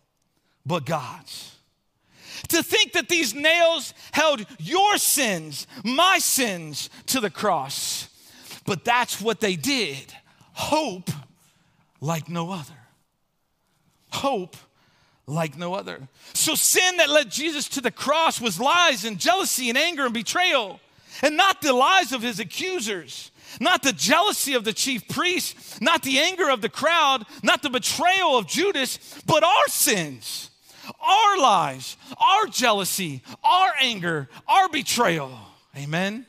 but 0.67 0.85
God's. 0.85 1.57
To 2.49 2.62
think 2.62 2.93
that 2.93 3.09
these 3.09 3.35
nails 3.35 3.95
held 4.12 4.45
your 4.59 4.97
sins, 4.99 5.67
my 5.85 6.19
sins, 6.19 6.90
to 7.07 7.21
the 7.21 7.31
cross. 7.31 8.09
But 8.64 8.85
that's 8.85 9.21
what 9.21 9.40
they 9.40 9.57
did. 9.57 10.12
Hope 10.52 11.11
like 12.00 12.29
no 12.29 12.50
other. 12.50 12.75
Hope 14.12 14.57
like 15.26 15.57
no 15.57 15.75
other. 15.75 16.09
So, 16.33 16.55
sin 16.55 16.97
that 16.97 17.09
led 17.09 17.31
Jesus 17.31 17.69
to 17.71 17.81
the 17.81 17.90
cross 17.90 18.40
was 18.40 18.59
lies 18.59 19.05
and 19.05 19.19
jealousy 19.19 19.69
and 19.69 19.79
anger 19.79 20.05
and 20.05 20.14
betrayal, 20.14 20.81
and 21.23 21.37
not 21.37 21.62
the 21.62 21.73
lies 21.73 22.12
of 22.12 22.23
his 22.23 22.40
accusers 22.40 23.31
not 23.59 23.83
the 23.83 23.92
jealousy 23.92 24.54
of 24.54 24.64
the 24.64 24.73
chief 24.73 25.09
priests, 25.09 25.80
not 25.80 26.02
the 26.02 26.19
anger 26.19 26.50
of 26.50 26.61
the 26.61 26.69
crowd, 26.69 27.25
not 27.42 27.62
the 27.62 27.71
betrayal 27.71 28.37
of 28.37 28.47
Judas, 28.47 28.99
but 29.26 29.42
our 29.42 29.69
sins, 29.69 30.50
our 31.00 31.38
lies, 31.38 31.97
our 32.19 32.47
jealousy, 32.47 33.23
our 33.42 33.73
anger, 33.80 34.28
our 34.47 34.69
betrayal. 34.69 35.37
Amen. 35.76 36.26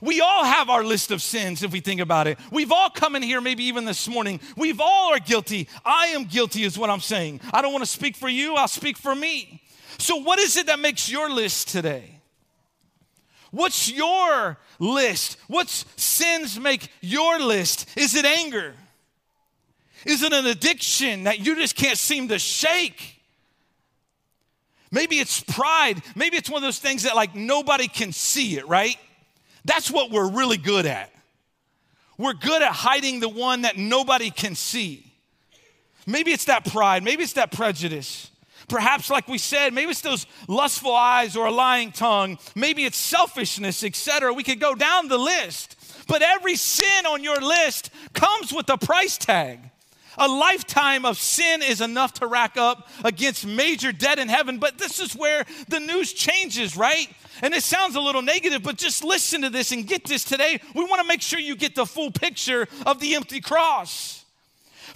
We 0.00 0.20
all 0.20 0.44
have 0.44 0.70
our 0.70 0.84
list 0.84 1.10
of 1.10 1.22
sins 1.22 1.62
if 1.62 1.72
we 1.72 1.80
think 1.80 2.00
about 2.00 2.26
it. 2.26 2.38
We've 2.52 2.70
all 2.70 2.90
come 2.90 3.16
in 3.16 3.22
here, 3.22 3.40
maybe 3.40 3.64
even 3.64 3.84
this 3.84 4.06
morning. 4.08 4.40
We've 4.56 4.80
all 4.80 5.12
are 5.12 5.18
guilty. 5.18 5.68
I 5.84 6.08
am 6.08 6.24
guilty, 6.24 6.62
is 6.62 6.78
what 6.78 6.90
I'm 6.90 7.00
saying. 7.00 7.40
I 7.52 7.62
don't 7.62 7.72
want 7.72 7.82
to 7.82 7.90
speak 7.90 8.16
for 8.16 8.28
you, 8.28 8.54
I'll 8.54 8.68
speak 8.68 8.96
for 8.96 9.14
me. 9.14 9.62
So, 9.98 10.16
what 10.16 10.38
is 10.38 10.56
it 10.56 10.66
that 10.66 10.78
makes 10.78 11.10
your 11.10 11.28
list 11.28 11.68
today? 11.68 12.17
What's 13.50 13.90
your 13.90 14.58
list? 14.78 15.38
What 15.46 15.68
sins 15.68 16.58
make 16.58 16.90
your 17.00 17.38
list? 17.40 17.88
Is 17.96 18.14
it 18.14 18.24
anger? 18.24 18.74
Is 20.04 20.22
it 20.22 20.32
an 20.32 20.46
addiction 20.46 21.24
that 21.24 21.40
you 21.40 21.56
just 21.56 21.76
can't 21.76 21.98
seem 21.98 22.28
to 22.28 22.38
shake? 22.38 23.20
Maybe 24.90 25.18
it's 25.18 25.42
pride. 25.42 26.02
Maybe 26.14 26.36
it's 26.36 26.48
one 26.48 26.62
of 26.62 26.66
those 26.66 26.78
things 26.78 27.02
that 27.02 27.14
like 27.16 27.34
nobody 27.34 27.88
can 27.88 28.12
see 28.12 28.56
it, 28.56 28.66
right? 28.68 28.96
That's 29.64 29.90
what 29.90 30.10
we're 30.10 30.30
really 30.30 30.56
good 30.56 30.86
at. 30.86 31.12
We're 32.16 32.34
good 32.34 32.62
at 32.62 32.72
hiding 32.72 33.20
the 33.20 33.28
one 33.28 33.62
that 33.62 33.76
nobody 33.76 34.30
can 34.30 34.54
see. 34.54 35.12
Maybe 36.06 36.32
it's 36.32 36.46
that 36.46 36.64
pride, 36.64 37.04
maybe 37.04 37.22
it's 37.22 37.34
that 37.34 37.52
prejudice. 37.52 38.30
Perhaps, 38.68 39.10
like 39.10 39.28
we 39.28 39.38
said, 39.38 39.72
maybe 39.72 39.90
it's 39.90 40.02
those 40.02 40.26
lustful 40.46 40.94
eyes 40.94 41.36
or 41.36 41.46
a 41.46 41.50
lying 41.50 41.90
tongue. 41.90 42.38
Maybe 42.54 42.84
it's 42.84 42.98
selfishness, 42.98 43.82
etc. 43.82 44.32
We 44.32 44.42
could 44.42 44.60
go 44.60 44.74
down 44.74 45.08
the 45.08 45.18
list. 45.18 45.76
But 46.06 46.22
every 46.22 46.56
sin 46.56 47.06
on 47.06 47.24
your 47.24 47.40
list 47.40 47.90
comes 48.12 48.52
with 48.52 48.68
a 48.70 48.78
price 48.78 49.18
tag. 49.18 49.60
A 50.18 50.26
lifetime 50.26 51.04
of 51.04 51.16
sin 51.16 51.62
is 51.62 51.80
enough 51.80 52.14
to 52.14 52.26
rack 52.26 52.56
up 52.56 52.88
against 53.04 53.46
major 53.46 53.92
debt 53.92 54.18
in 54.18 54.28
heaven. 54.28 54.58
But 54.58 54.76
this 54.76 54.98
is 54.98 55.14
where 55.14 55.44
the 55.68 55.78
news 55.78 56.12
changes, 56.12 56.76
right? 56.76 57.08
And 57.40 57.54
it 57.54 57.62
sounds 57.62 57.94
a 57.94 58.00
little 58.00 58.22
negative, 58.22 58.62
but 58.64 58.76
just 58.76 59.04
listen 59.04 59.42
to 59.42 59.50
this 59.50 59.70
and 59.70 59.86
get 59.86 60.04
this 60.04 60.24
today. 60.24 60.60
We 60.74 60.84
want 60.84 61.00
to 61.00 61.06
make 61.06 61.22
sure 61.22 61.38
you 61.38 61.54
get 61.54 61.76
the 61.76 61.86
full 61.86 62.10
picture 62.10 62.66
of 62.84 62.98
the 63.00 63.14
empty 63.14 63.40
cross. 63.40 64.17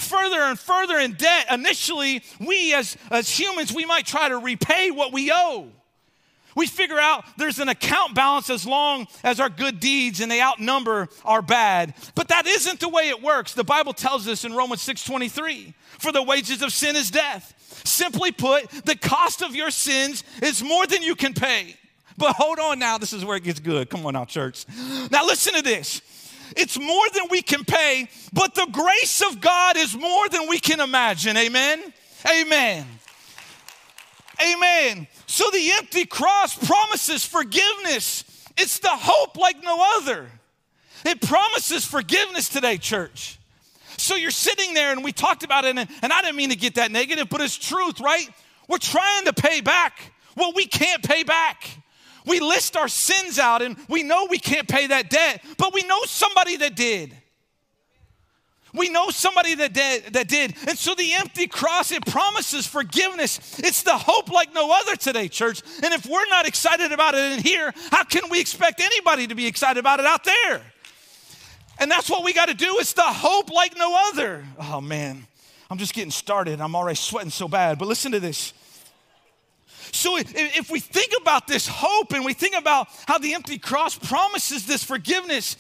Further 0.03 0.41
and 0.41 0.59
further 0.59 0.99
in 0.99 1.13
debt, 1.13 1.47
initially, 1.51 2.23
we 2.41 2.75
as, 2.75 2.97
as 3.11 3.29
humans, 3.31 3.73
we 3.73 3.85
might 3.87 4.07
try 4.07 4.29
to 4.29 4.39
repay 4.39 4.91
what 4.91 5.13
we 5.13 5.31
owe. 5.33 5.69
We 6.55 6.67
figure 6.67 6.99
out 6.99 7.25
there's 7.39 7.59
an 7.59 7.69
account 7.69 8.15
balance 8.15 8.51
as 8.51 8.67
long 8.67 9.07
as 9.25 9.41
our 9.41 9.49
good 9.49 9.81
deeds 9.81 10.21
and 10.21 10.31
they 10.31 10.43
outnumber 10.43 11.09
our 11.25 11.41
bad. 11.41 11.95
But 12.15 12.29
that 12.29 12.47
isn't 12.47 12.81
the 12.81 12.89
way 12.89 13.09
it 13.09 13.23
works. 13.23 13.55
The 13.55 13.65
Bible 13.65 13.95
tells 13.95 14.29
us 14.29 14.45
in 14.45 14.53
Romans 14.53 14.83
6:23, 14.83 15.75
for 15.99 16.13
the 16.13 16.23
wages 16.23 16.63
of 16.63 16.73
sin 16.73 16.97
is 16.97 17.11
death. 17.11 17.55
Simply 17.85 18.33
put, 18.33 18.69
the 18.85 18.97
cost 18.97 19.43
of 19.43 19.57
your 19.57 19.71
sins 19.71 20.25
is 20.43 20.63
more 20.63 20.87
than 20.87 21.03
you 21.03 21.15
can 21.15 21.33
pay. 21.33 21.77
But 22.19 22.37
hold 22.37 22.59
on 22.59 22.79
now, 22.79 22.99
this 22.99 23.13
is 23.13 23.25
where 23.25 23.37
it 23.37 23.45
gets 23.45 23.61
good. 23.61 23.89
Come 23.89 24.05
on 24.05 24.13
now, 24.13 24.27
church. 24.27 24.67
Now 25.11 25.25
listen 25.25 25.55
to 25.55 25.63
this. 25.63 26.03
It's 26.57 26.79
more 26.79 27.07
than 27.15 27.25
we 27.31 27.43
can 27.43 27.65
pay, 27.65 28.09
but 28.33 28.55
the 28.55 28.67
grace 28.71 29.23
of 29.23 29.41
God 29.41 29.77
is 29.77 29.97
more 29.97 30.29
than 30.29 30.49
we 30.49 30.59
can 30.59 30.81
imagine. 30.81 31.37
Amen. 31.37 31.93
Amen. 32.29 32.87
Amen. 34.41 35.07
So 35.27 35.51
the 35.51 35.73
empty 35.73 36.05
cross 36.05 36.57
promises 36.57 37.25
forgiveness. 37.25 38.25
It's 38.57 38.79
the 38.79 38.91
hope 38.91 39.37
like 39.37 39.63
no 39.63 39.79
other. 39.97 40.27
It 41.05 41.21
promises 41.21 41.85
forgiveness 41.85 42.49
today, 42.49 42.79
church. 42.79 43.39
So 43.97 44.15
you're 44.15 44.31
sitting 44.31 44.75
there, 44.75 44.93
and 44.93 45.05
we 45.05 45.13
talked 45.13 45.43
about 45.43 45.65
it, 45.65 45.77
and, 45.77 45.89
and 46.03 46.13
I 46.13 46.23
didn't 46.23 46.37
mean 46.37 46.51
to 46.51 46.57
get 46.57 46.77
that 46.77 46.91
negative, 46.91 47.29
but 47.29 47.41
it's 47.41 47.57
truth, 47.57 48.01
right? 48.01 48.29
We're 48.69 48.79
trying 48.79 49.25
to 49.27 49.33
pay 49.33 49.61
back 49.61 50.13
what 50.35 50.55
we 50.55 50.67
can't 50.67 51.03
pay 51.03 51.23
back. 51.23 51.82
We 52.27 52.41
list 52.41 52.77
our 52.77 52.89
sins 52.89 53.39
out 53.39 53.63
and 53.63 53.77
we 53.89 54.03
know 54.03 54.27
we 54.31 54.39
can't 54.39 54.69
pay 54.69 54.87
that 54.89 55.11
debt, 55.11 55.45
but 55.59 55.75
we 55.75 55.83
know 55.83 56.03
somebody 56.05 56.57
that 56.59 56.77
did. 56.77 57.17
We 58.75 58.89
know 58.89 59.11
somebody 59.11 59.55
that 59.57 59.75
did, 59.75 60.15
that 60.15 60.29
did. 60.29 60.55
And 60.67 60.79
so 60.79 60.95
the 60.95 61.13
empty 61.13 61.47
cross, 61.47 61.93
it 61.93 62.07
promises 62.07 62.67
forgiveness. 62.67 63.59
It's 63.59 63.83
the 63.83 63.97
hope 63.97 64.31
like 64.31 64.55
no 64.55 64.73
other 64.73 64.97
today, 64.97 65.29
church. 65.29 65.63
And 65.83 65.93
if 65.93 66.07
we're 66.07 66.29
not 66.31 66.47
excited 66.47 66.91
about 66.91 67.15
it 67.15 67.33
in 67.33 67.41
here, 67.41 67.73
how 67.91 68.05
can 68.05 68.31
we 68.31 68.41
expect 68.41 68.81
anybody 68.81 69.27
to 69.27 69.35
be 69.35 69.47
excited 69.47 69.79
about 69.79 70.01
it 70.01 70.07
out 70.07 70.25
there? 70.25 70.63
And 71.79 71.91
that's 71.91 72.09
what 72.09 72.25
we 72.25 72.33
got 72.33 72.49
to 72.49 72.55
do. 72.55 72.77
It's 72.79 72.95
the 72.95 73.03
hope 73.03 73.51
like 73.51 73.77
no 73.77 73.95
other. 74.09 74.45
Oh, 74.59 74.81
man. 74.81 75.27
I'm 75.69 75.79
just 75.79 75.95
getting 75.95 76.11
started. 76.11 76.61
I'm 76.61 76.75
already 76.75 76.97
sweating 76.97 77.31
so 77.31 77.49
bad. 77.49 77.79
But 77.79 77.89
listen 77.89 78.13
to 78.13 78.21
this. 78.21 78.55
So 79.93 80.17
if 80.19 80.71
we 80.71 80.81
think 80.81 81.13
about 81.21 81.47
this 81.47 81.69
hope 81.69 82.13
and 82.15 82.25
we 82.25 82.33
think 82.33 82.57
about 82.57 82.89
how 83.07 83.19
the 83.19 83.35
empty 83.35 83.59
cross 83.59 83.97
promises 83.97 84.67
this 84.67 84.83
forgiveness, 84.83 85.55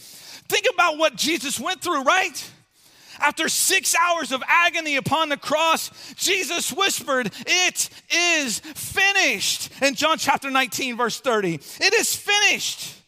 think 0.49 0.67
about 0.73 0.97
what 0.97 1.17
Jesus 1.17 1.61
went 1.61 1.83
through, 1.83 2.03
right? 2.03 2.51
After 3.21 3.49
six 3.49 3.95
hours 3.95 4.33
of 4.33 4.43
agony 4.49 4.97
upon 4.97 5.29
the 5.29 5.37
cross, 5.37 5.91
Jesus 6.15 6.73
whispered, 6.73 7.31
It 7.47 7.91
is 8.11 8.59
finished. 8.61 9.71
In 9.83 9.95
John 9.95 10.17
chapter 10.17 10.51
19, 10.51 10.97
verse 10.97 11.21
30, 11.21 11.55
it 11.55 11.95
is 11.95 12.17
finished. 12.17 13.02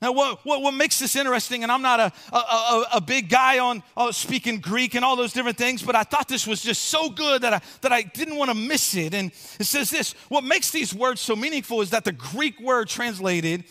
Now, 0.00 0.12
what, 0.12 0.44
what, 0.44 0.62
what, 0.62 0.74
makes 0.74 0.98
this 0.98 1.16
interesting, 1.16 1.62
and 1.64 1.72
I'm 1.72 1.82
not 1.82 1.98
a, 1.98 2.36
a, 2.36 2.84
a, 2.94 3.00
big 3.00 3.28
guy 3.28 3.58
on 3.58 3.82
uh, 3.96 4.12
speaking 4.12 4.60
Greek 4.60 4.94
and 4.94 5.04
all 5.04 5.16
those 5.16 5.32
different 5.32 5.58
things, 5.58 5.82
but 5.82 5.96
I 5.96 6.04
thought 6.04 6.28
this 6.28 6.46
was 6.46 6.62
just 6.62 6.84
so 6.84 7.08
good 7.10 7.42
that 7.42 7.54
I, 7.54 7.60
that 7.80 7.92
I 7.92 8.02
didn't 8.02 8.36
want 8.36 8.50
to 8.50 8.54
miss 8.54 8.94
it. 8.94 9.12
And 9.12 9.32
it 9.58 9.64
says 9.64 9.90
this 9.90 10.12
what 10.28 10.44
makes 10.44 10.70
these 10.70 10.94
words 10.94 11.20
so 11.20 11.34
meaningful 11.34 11.80
is 11.80 11.90
that 11.90 12.04
the 12.04 12.12
Greek 12.12 12.60
word 12.60 12.88
translated, 12.88 13.64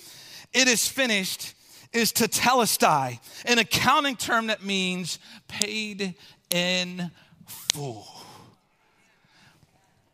it 0.53 0.67
is 0.67 0.87
finished, 0.87 1.53
is 1.93 2.11
tetelestai, 2.11 3.19
an 3.45 3.59
accounting 3.59 4.17
term 4.17 4.47
that 4.47 4.63
means 4.63 5.19
paid 5.47 6.15
in 6.49 7.09
full. 7.45 8.05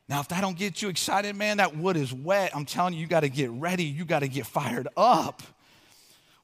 Now, 0.10 0.20
if 0.20 0.27
that 0.27 0.41
don't 0.41 0.58
get 0.58 0.82
you 0.82 0.89
excited, 0.89 1.36
man, 1.36 1.58
that 1.58 1.75
wood 1.75 1.98
is 1.98 2.13
wet. 2.13 2.51
I'm 2.55 2.65
telling 2.65 2.93
you, 2.93 3.00
you 3.00 3.08
got 3.08 3.22
to 3.22 3.29
get 3.29 3.50
ready. 3.50 3.86
You 3.86 4.05
got 4.05 4.20
to 4.20 4.27
get 4.27 4.46
fired 4.46 4.88
up. 4.96 5.41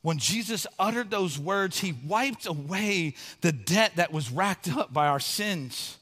When 0.02 0.18
Jesus 0.18 0.66
uttered 0.78 1.12
those 1.12 1.38
words, 1.38 1.80
he 1.80 1.94
wiped 2.06 2.46
away 2.46 3.16
the 3.42 3.52
debt 3.52 3.94
that 3.98 4.14
was 4.14 4.32
racked 4.32 4.70
up 4.70 4.94
by 4.94 5.08
our 5.08 5.20
sins 5.20 5.98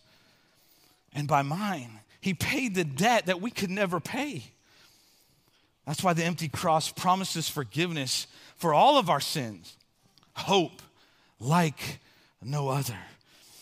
and 1.13 1.27
by 1.27 1.41
mine. 1.41 1.99
He 2.21 2.33
paid 2.33 2.75
the 2.75 2.83
debt 2.83 3.25
that 3.25 3.41
we 3.41 3.49
could 3.49 3.71
never 3.71 3.99
pay. 3.99 4.43
That's 5.85 6.03
why 6.03 6.13
the 6.13 6.25
empty 6.25 6.49
cross 6.49 6.91
promises 6.91 7.49
forgiveness 7.49 8.27
for 8.57 8.73
all 8.73 8.97
of 8.99 9.09
our 9.09 9.21
sins, 9.21 9.75
hope 10.33 10.81
like 11.39 11.99
no 12.43 12.69
other. 12.69 12.97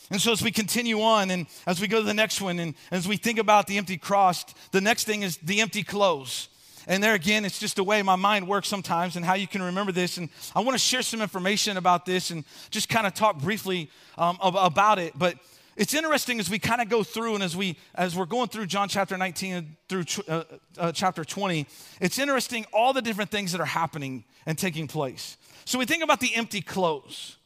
And 0.10 0.22
so, 0.22 0.32
as 0.32 0.42
we 0.42 0.52
continue 0.52 1.02
on, 1.02 1.32
and 1.32 1.48
as 1.66 1.80
we 1.80 1.88
go 1.88 2.00
to 2.00 2.06
the 2.06 2.14
next 2.14 2.42
one, 2.42 2.60
and 2.60 2.76
as 2.92 3.08
we 3.08 3.18
think 3.18 3.40
about 3.40 3.68
the 3.68 3.78
empty 3.78 3.98
cross, 3.98 4.46
the 4.72 4.82
next 4.82 5.06
thing 5.06 5.24
is 5.24 5.38
the 5.38 5.62
empty 5.62 5.84
clothes. 5.84 6.50
And 6.88 7.04
there 7.04 7.14
again, 7.14 7.46
it's 7.46 7.60
just 7.60 7.76
the 7.78 7.84
way 7.84 8.02
my 8.02 8.16
mind 8.16 8.48
works 8.48 8.68
sometimes 8.68 9.16
and 9.16 9.26
how 9.26 9.34
you 9.34 9.48
can 9.48 9.62
remember 9.62 9.92
this. 9.92 10.18
And 10.18 10.30
I 10.56 10.60
want 10.62 10.76
to 10.76 10.80
share 10.80 11.02
some 11.02 11.22
information 11.22 11.78
about 11.78 12.06
this 12.06 12.32
and 12.32 12.44
just 12.70 12.90
kind 12.90 13.08
of 13.08 13.14
talk 13.14 13.40
briefly 13.40 13.90
um, 14.18 14.38
about 14.42 15.00
it. 15.00 15.14
But 15.18 15.38
it's 15.76 15.94
interesting 15.94 16.40
as 16.40 16.50
we 16.50 16.60
kind 16.60 16.82
of 16.82 16.88
go 16.88 17.04
through 17.04 17.36
and 17.36 17.44
as 17.44 17.56
we 17.56 17.78
as 17.96 18.16
we're 18.16 18.26
going 18.26 18.48
through 18.48 18.68
John 18.68 18.88
chapter 18.88 19.18
19 19.18 19.76
through 19.90 20.06
uh, 20.28 20.44
uh, 20.78 20.92
chapter 20.92 21.26
20, 21.26 21.68
it's 22.00 22.18
interesting 22.18 22.66
all 22.72 22.94
the 22.94 23.02
different 23.02 23.30
things 23.30 23.52
that 23.52 23.60
are 23.60 23.66
happening 23.66 24.24
and 24.46 24.58
taking 24.58 24.88
place. 24.88 25.38
So 25.66 25.80
we 25.80 25.86
think 25.86 26.04
about 26.04 26.20
the 26.20 26.34
empty 26.36 26.62
clothes. 26.62 27.38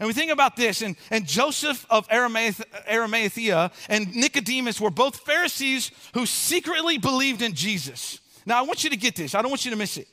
And 0.00 0.06
we 0.06 0.12
think 0.12 0.30
about 0.30 0.54
this, 0.54 0.80
and, 0.82 0.94
and 1.10 1.26
Joseph 1.26 1.84
of 1.90 2.06
Arimathea 2.08 3.72
and 3.88 4.14
Nicodemus 4.14 4.80
were 4.80 4.90
both 4.90 5.16
Pharisees 5.20 5.90
who 6.14 6.24
secretly 6.24 6.98
believed 6.98 7.42
in 7.42 7.52
Jesus. 7.54 8.20
Now, 8.48 8.58
I 8.58 8.62
want 8.62 8.82
you 8.82 8.90
to 8.90 8.96
get 8.96 9.14
this, 9.14 9.34
I 9.34 9.42
don't 9.42 9.50
want 9.50 9.66
you 9.66 9.70
to 9.70 9.76
miss 9.76 9.98
it. 9.98 10.08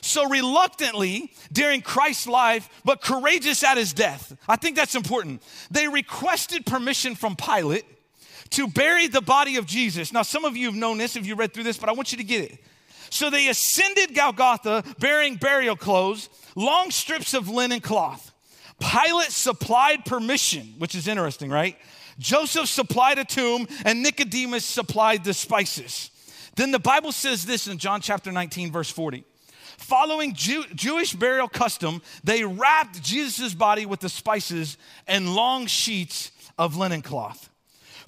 So, 0.00 0.28
reluctantly 0.28 1.32
during 1.52 1.82
Christ's 1.82 2.26
life, 2.26 2.70
but 2.84 3.02
courageous 3.02 3.62
at 3.62 3.76
his 3.76 3.92
death. 3.92 4.34
I 4.48 4.56
think 4.56 4.76
that's 4.76 4.94
important. 4.94 5.42
They 5.70 5.88
requested 5.88 6.64
permission 6.64 7.14
from 7.14 7.36
Pilate 7.36 7.84
to 8.50 8.66
bury 8.68 9.08
the 9.08 9.20
body 9.20 9.56
of 9.56 9.66
Jesus. 9.66 10.12
Now, 10.12 10.22
some 10.22 10.44
of 10.44 10.56
you 10.56 10.66
have 10.66 10.74
known 10.74 10.98
this 10.98 11.16
if 11.16 11.26
you 11.26 11.34
read 11.34 11.52
through 11.52 11.64
this, 11.64 11.76
but 11.76 11.88
I 11.88 11.92
want 11.92 12.12
you 12.12 12.18
to 12.18 12.24
get 12.24 12.50
it. 12.50 12.58
So, 13.10 13.28
they 13.28 13.48
ascended 13.48 14.14
Golgotha 14.14 14.84
bearing 14.98 15.34
burial 15.34 15.76
clothes, 15.76 16.30
long 16.54 16.90
strips 16.90 17.34
of 17.34 17.48
linen 17.48 17.80
cloth. 17.80 18.32
Pilate 18.78 19.32
supplied 19.32 20.06
permission, 20.06 20.74
which 20.78 20.94
is 20.94 21.08
interesting, 21.08 21.50
right? 21.50 21.76
Joseph 22.18 22.68
supplied 22.68 23.18
a 23.18 23.24
tomb, 23.24 23.66
and 23.84 24.02
Nicodemus 24.02 24.64
supplied 24.64 25.24
the 25.24 25.34
spices. 25.34 26.09
Then 26.60 26.72
the 26.72 26.78
Bible 26.78 27.10
says 27.10 27.46
this 27.46 27.68
in 27.68 27.78
John 27.78 28.02
chapter 28.02 28.30
19, 28.30 28.70
verse 28.70 28.90
40. 28.90 29.24
Following 29.78 30.34
Jew- 30.34 30.66
Jewish 30.74 31.14
burial 31.14 31.48
custom, 31.48 32.02
they 32.22 32.44
wrapped 32.44 33.02
Jesus' 33.02 33.54
body 33.54 33.86
with 33.86 34.00
the 34.00 34.10
spices 34.10 34.76
and 35.06 35.34
long 35.34 35.66
sheets 35.66 36.32
of 36.58 36.76
linen 36.76 37.00
cloth. 37.00 37.48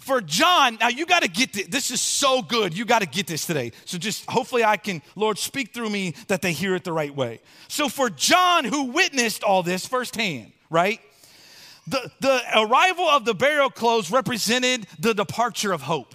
For 0.01 0.21
John, 0.21 0.77
now 0.79 0.89
you 0.89 1.07
got 1.07 1.23
to 1.23 1.31
get 1.31 1.55
this. 1.55 1.67
This 1.69 1.91
is 1.91 2.03
so 2.03 2.43
good. 2.43 2.77
You 2.77 2.85
got 2.85 2.99
to 2.99 3.09
get 3.09 3.27
this 3.27 3.47
today. 3.47 3.73
So 3.87 3.97
just 3.97 4.29
hopefully 4.29 4.65
I 4.65 4.77
can, 4.77 5.01
Lord, 5.17 5.39
speak 5.39 5.73
through 5.73 5.89
me 5.89 6.15
that 6.29 6.43
they 6.43 6.53
hear 6.53 6.75
it 6.75 6.85
the 6.85 6.93
right 6.93 7.17
way. 7.17 7.41
So 7.69 7.89
for 7.89 8.11
John, 8.11 8.67
who 8.67 8.83
witnessed 8.91 9.43
all 9.43 9.63
this 9.63 9.87
firsthand, 9.87 10.53
right? 10.69 11.01
The, 11.87 12.11
the 12.21 12.43
arrival 12.55 13.09
of 13.09 13.25
the 13.25 13.33
burial 13.33 13.71
clothes 13.71 14.11
represented 14.11 14.87
the 14.99 15.15
departure 15.15 15.73
of 15.73 15.81
hope. 15.81 16.15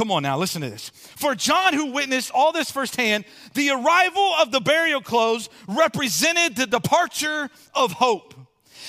Come 0.00 0.12
on 0.12 0.22
now, 0.22 0.38
listen 0.38 0.62
to 0.62 0.70
this. 0.70 0.88
For 0.88 1.34
John, 1.34 1.74
who 1.74 1.92
witnessed 1.92 2.30
all 2.30 2.52
this 2.52 2.70
firsthand, 2.70 3.26
the 3.52 3.68
arrival 3.68 4.32
of 4.40 4.50
the 4.50 4.58
burial 4.58 5.02
clothes 5.02 5.50
represented 5.68 6.56
the 6.56 6.64
departure 6.64 7.50
of 7.74 7.92
hope. 7.92 8.32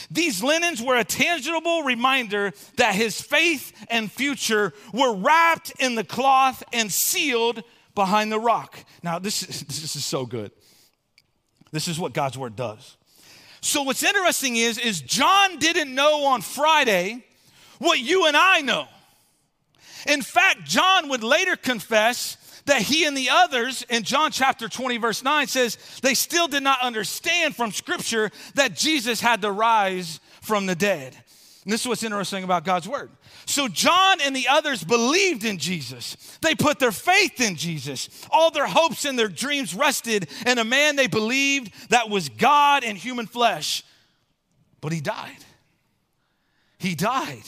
These 0.10 0.42
linens 0.42 0.82
were 0.82 0.96
a 0.96 1.04
tangible 1.04 1.84
reminder 1.84 2.54
that 2.78 2.96
his 2.96 3.20
faith 3.20 3.74
and 3.90 4.10
future 4.10 4.72
were 4.94 5.14
wrapped 5.14 5.74
in 5.80 5.96
the 5.96 6.06
cloth 6.06 6.64
and 6.72 6.90
sealed 6.90 7.62
behind 7.94 8.32
the 8.32 8.40
rock. 8.40 8.80
Now, 9.04 9.20
this 9.20 9.44
is, 9.44 9.64
this 9.68 9.98
is 9.98 10.06
so 10.06 10.26
good. 10.26 10.54
This 11.74 11.90
is 11.90 12.00
what 12.00 12.14
God's 12.14 12.38
word 12.38 12.56
does. 12.56 12.96
So 13.60 13.82
what's 13.82 14.02
interesting 14.02 14.56
is, 14.56 14.78
is 14.78 15.02
John 15.02 15.60
didn't 15.60 15.94
know 15.94 16.28
on 16.28 16.40
Friday 16.40 17.26
what 17.80 18.00
you 18.00 18.28
and 18.28 18.38
I 18.38 18.62
know. 18.62 18.88
In 20.08 20.22
fact, 20.22 20.66
John 20.66 21.10
would 21.10 21.24
later 21.24 21.56
confess 21.56 22.38
that 22.66 22.82
he 22.82 23.06
and 23.06 23.18
the 23.18 23.30
others 23.32 23.84
in 23.90 24.04
John 24.04 24.32
chapter 24.32 24.70
20, 24.70 24.98
verse 24.98 25.24
9 25.24 25.48
says 25.48 25.78
they 26.02 26.14
still 26.14 26.48
did 26.48 26.64
not 26.64 26.82
understand 26.82 27.56
from 27.56 27.72
scripture 27.72 28.32
that 28.56 28.76
Jesus 28.76 29.20
had 29.20 29.42
to 29.42 29.52
rise 29.52 30.20
from 30.42 30.66
the 30.66 30.76
dead. 30.76 31.16
And 31.64 31.72
this 31.72 31.82
is 31.82 31.88
what's 31.88 32.04
interesting 32.04 32.44
about 32.44 32.66
God's 32.66 32.88
word. 32.88 33.12
So, 33.46 33.68
John 33.68 34.20
and 34.22 34.36
the 34.36 34.48
others 34.50 34.84
believed 34.84 35.46
in 35.46 35.58
Jesus. 35.58 36.16
They 36.42 36.56
put 36.56 36.80
their 36.80 36.92
faith 36.92 37.40
in 37.40 37.56
Jesus. 37.56 38.10
All 38.32 38.50
their 38.50 38.66
hopes 38.66 39.06
and 39.06 39.18
their 39.18 39.28
dreams 39.28 39.76
rested 39.76 40.28
in 40.46 40.58
a 40.58 40.64
man 40.64 40.96
they 40.96 41.08
believed 41.08 41.72
that 41.90 42.10
was 42.10 42.30
God 42.30 42.84
in 42.84 42.96
human 42.96 43.28
flesh. 43.28 43.84
But 44.80 44.92
he 44.92 45.02
died. 45.02 45.38
He 46.80 46.96
died. 46.96 47.44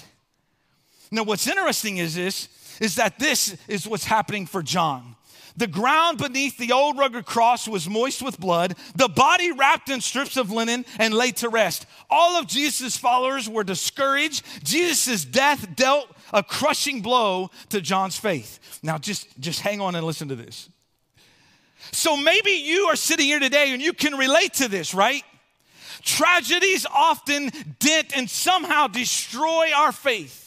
Now, 1.13 1.22
what's 1.22 1.46
interesting 1.46 1.98
is 1.98 2.15
this 2.15 2.50
is 2.82 2.96
that 2.96 3.20
this 3.20 3.55
is 3.67 3.88
what's 3.88 4.05
happening 4.05 4.48
for 4.48 4.63
John. 4.63 5.15
The 5.55 5.67
ground 5.67 6.17
beneath 6.17 6.58
the 6.58 6.72
old 6.72 6.98
rugged 6.98 7.27
cross 7.27 7.67
was 7.67 7.88
moist 7.88 8.24
with 8.24 8.39
blood, 8.39 8.75
the 8.96 9.08
body 9.08 9.51
wrapped 9.51 9.89
in 9.89 10.01
strips 10.01 10.38
of 10.38 10.50
linen 10.50 10.84
and 10.98 11.13
laid 11.13 11.38
to 11.38 11.50
rest. 11.50 11.86
All 12.10 12.39
of 12.39 12.48
Jesus' 12.48 12.98
followers 12.98 13.48
were 13.48 13.63
discouraged. 13.63 14.43
Jesus' 14.63 15.24
death 15.24 15.75
dealt 15.75 16.10
a 16.34 16.41
crushing 16.41 17.01
blow 17.01 17.51
to 17.70 17.79
John's 17.79 18.17
faith. 18.17 18.79
Now, 18.82 18.98
just, 18.98 19.39
just 19.39 19.62
hang 19.62 19.82
on 19.82 19.93
and 19.93 20.03
listen 20.03 20.29
to 20.29 20.36
this. 20.36 20.67
So 21.91 22.17
maybe 22.17 22.50
you 22.50 22.86
are 22.86 22.96
sitting 22.96 23.27
here 23.27 23.39
today 23.39 23.72
and 23.72 23.84
you 23.84 23.93
can 23.93 24.15
relate 24.15 24.53
to 24.55 24.67
this, 24.67 24.96
right? 24.96 25.24
Tragedies 26.01 26.88
often 26.91 27.51
dent 27.77 28.17
and 28.17 28.27
somehow 28.27 28.88
destroy 28.88 29.70
our 29.75 29.91
faith. 29.91 30.43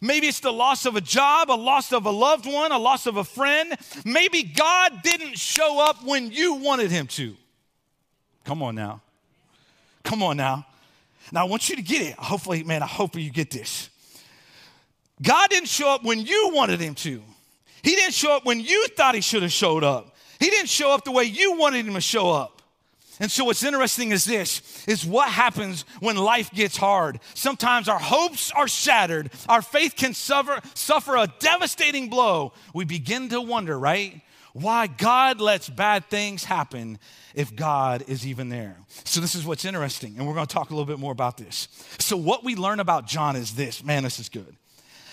Maybe 0.00 0.26
it's 0.26 0.40
the 0.40 0.52
loss 0.52 0.86
of 0.86 0.96
a 0.96 1.00
job, 1.00 1.50
a 1.50 1.52
loss 1.52 1.92
of 1.92 2.06
a 2.06 2.10
loved 2.10 2.46
one, 2.46 2.72
a 2.72 2.78
loss 2.78 3.06
of 3.06 3.16
a 3.16 3.24
friend. 3.24 3.74
Maybe 4.04 4.42
God 4.42 5.02
didn't 5.02 5.38
show 5.38 5.80
up 5.80 6.04
when 6.04 6.30
you 6.30 6.54
wanted 6.54 6.90
him 6.90 7.06
to. 7.08 7.36
Come 8.44 8.62
on 8.62 8.74
now. 8.74 9.02
Come 10.04 10.22
on 10.22 10.36
now. 10.36 10.66
Now, 11.32 11.42
I 11.42 11.48
want 11.48 11.68
you 11.68 11.76
to 11.76 11.82
get 11.82 12.02
it. 12.02 12.14
Hopefully, 12.14 12.62
man, 12.62 12.82
I 12.82 12.86
hope 12.86 13.16
you 13.16 13.30
get 13.30 13.50
this. 13.50 13.90
God 15.22 15.50
didn't 15.50 15.68
show 15.68 15.88
up 15.88 16.04
when 16.04 16.20
you 16.20 16.50
wanted 16.54 16.80
him 16.80 16.94
to. 16.96 17.22
He 17.82 17.90
didn't 17.96 18.14
show 18.14 18.36
up 18.36 18.44
when 18.44 18.60
you 18.60 18.86
thought 18.88 19.14
he 19.14 19.20
should 19.20 19.42
have 19.42 19.52
showed 19.52 19.82
up. 19.82 20.14
He 20.38 20.50
didn't 20.50 20.68
show 20.68 20.92
up 20.92 21.04
the 21.04 21.12
way 21.12 21.24
you 21.24 21.56
wanted 21.56 21.86
him 21.86 21.94
to 21.94 22.00
show 22.00 22.30
up. 22.30 22.55
And 23.18 23.30
so 23.30 23.44
what's 23.44 23.64
interesting 23.64 24.12
is 24.12 24.24
this 24.24 24.84
is 24.86 25.06
what 25.06 25.28
happens 25.28 25.84
when 26.00 26.16
life 26.16 26.52
gets 26.52 26.76
hard. 26.76 27.20
Sometimes 27.34 27.88
our 27.88 27.98
hopes 27.98 28.50
are 28.52 28.68
shattered. 28.68 29.30
Our 29.48 29.62
faith 29.62 29.96
can 29.96 30.12
suffer 30.12 30.60
suffer 30.74 31.16
a 31.16 31.26
devastating 31.38 32.08
blow. 32.08 32.52
We 32.74 32.84
begin 32.84 33.28
to 33.30 33.40
wonder, 33.40 33.78
right? 33.78 34.20
Why 34.52 34.86
God 34.86 35.40
lets 35.40 35.68
bad 35.68 36.06
things 36.06 36.44
happen 36.44 36.98
if 37.34 37.54
God 37.54 38.04
is 38.06 38.26
even 38.26 38.48
there. 38.48 38.76
So 39.04 39.20
this 39.20 39.34
is 39.34 39.44
what's 39.44 39.64
interesting 39.64 40.14
and 40.18 40.26
we're 40.26 40.34
going 40.34 40.46
to 40.46 40.54
talk 40.54 40.70
a 40.70 40.72
little 40.72 40.86
bit 40.86 40.98
more 40.98 41.12
about 41.12 41.36
this. 41.36 41.68
So 41.98 42.16
what 42.16 42.44
we 42.44 42.54
learn 42.54 42.80
about 42.80 43.06
John 43.06 43.36
is 43.36 43.54
this. 43.54 43.82
Man, 43.84 44.02
this 44.02 44.18
is 44.18 44.28
good. 44.28 44.56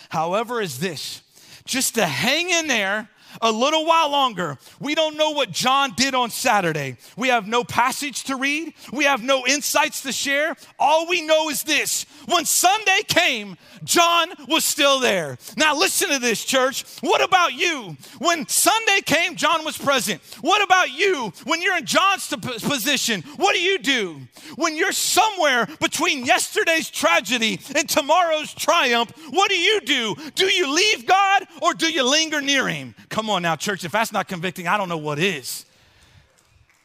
However 0.10 0.62
is 0.62 0.80
this. 0.80 1.22
Just 1.66 1.96
to 1.96 2.06
hang 2.06 2.50
in 2.50 2.68
there 2.68 3.10
a 3.42 3.52
little 3.52 3.86
while 3.86 4.10
longer. 4.10 4.58
We 4.80 4.96
don't 4.96 5.18
know 5.18 5.32
what 5.32 5.52
John 5.52 5.94
did 5.96 6.16
on 6.16 6.30
Saturday. 6.30 6.98
We 7.18 7.30
have 7.30 7.48
no 7.48 7.64
passage 7.64 8.24
to 8.26 8.36
read, 8.36 8.74
we 8.92 9.06
have 9.06 9.24
no 9.24 9.46
insights 9.46 10.02
to 10.04 10.12
share. 10.12 10.56
All 10.80 11.08
we 11.08 11.22
know 11.22 11.50
is 11.50 11.64
this 11.64 12.06
when 12.28 12.46
Sunday 12.46 13.02
came, 13.08 13.58
John 13.84 14.30
was 14.48 14.64
still 14.64 15.00
there. 15.00 15.38
Now, 15.58 15.76
listen 15.76 16.10
to 16.10 16.20
this, 16.20 16.44
church. 16.44 16.86
What 17.02 17.24
about 17.24 17.54
you? 17.54 17.98
When 18.20 18.48
Sunday 18.48 19.02
came, 19.06 19.36
John 19.36 19.66
was 19.66 19.78
present. 19.78 20.22
What 20.42 20.64
about 20.64 20.92
you? 20.92 21.34
When 21.44 21.62
you're 21.62 21.78
in 21.78 21.86
John's 21.86 22.28
position, 22.28 23.22
what 23.38 23.54
do 23.54 23.62
you 23.62 23.80
do? 23.80 24.22
When 24.56 24.76
you're 24.76 24.92
somewhere 24.92 25.68
between 25.80 26.26
yesterday's 26.26 26.90
tragedy 26.90 27.60
and 27.76 27.90
tomorrow's 27.90 28.54
triumph, 28.54 29.12
what 29.30 29.50
do 29.50 29.58
you 29.58 29.82
do? 29.82 30.16
Do 30.36 30.46
you 30.46 30.74
leave 30.74 31.06
God 31.06 31.48
or 31.62 31.74
do 31.74 31.92
you 31.92 32.04
linger 32.04 32.42
near 32.42 32.68
Him? 32.68 32.96
Come 33.10 33.23
Come 33.24 33.30
on 33.30 33.42
now, 33.42 33.56
church. 33.56 33.86
If 33.86 33.94
that's 33.94 34.12
not 34.12 34.28
convicting, 34.28 34.68
I 34.68 34.76
don't 34.76 34.90
know 34.90 34.98
what 34.98 35.18
is. 35.18 35.66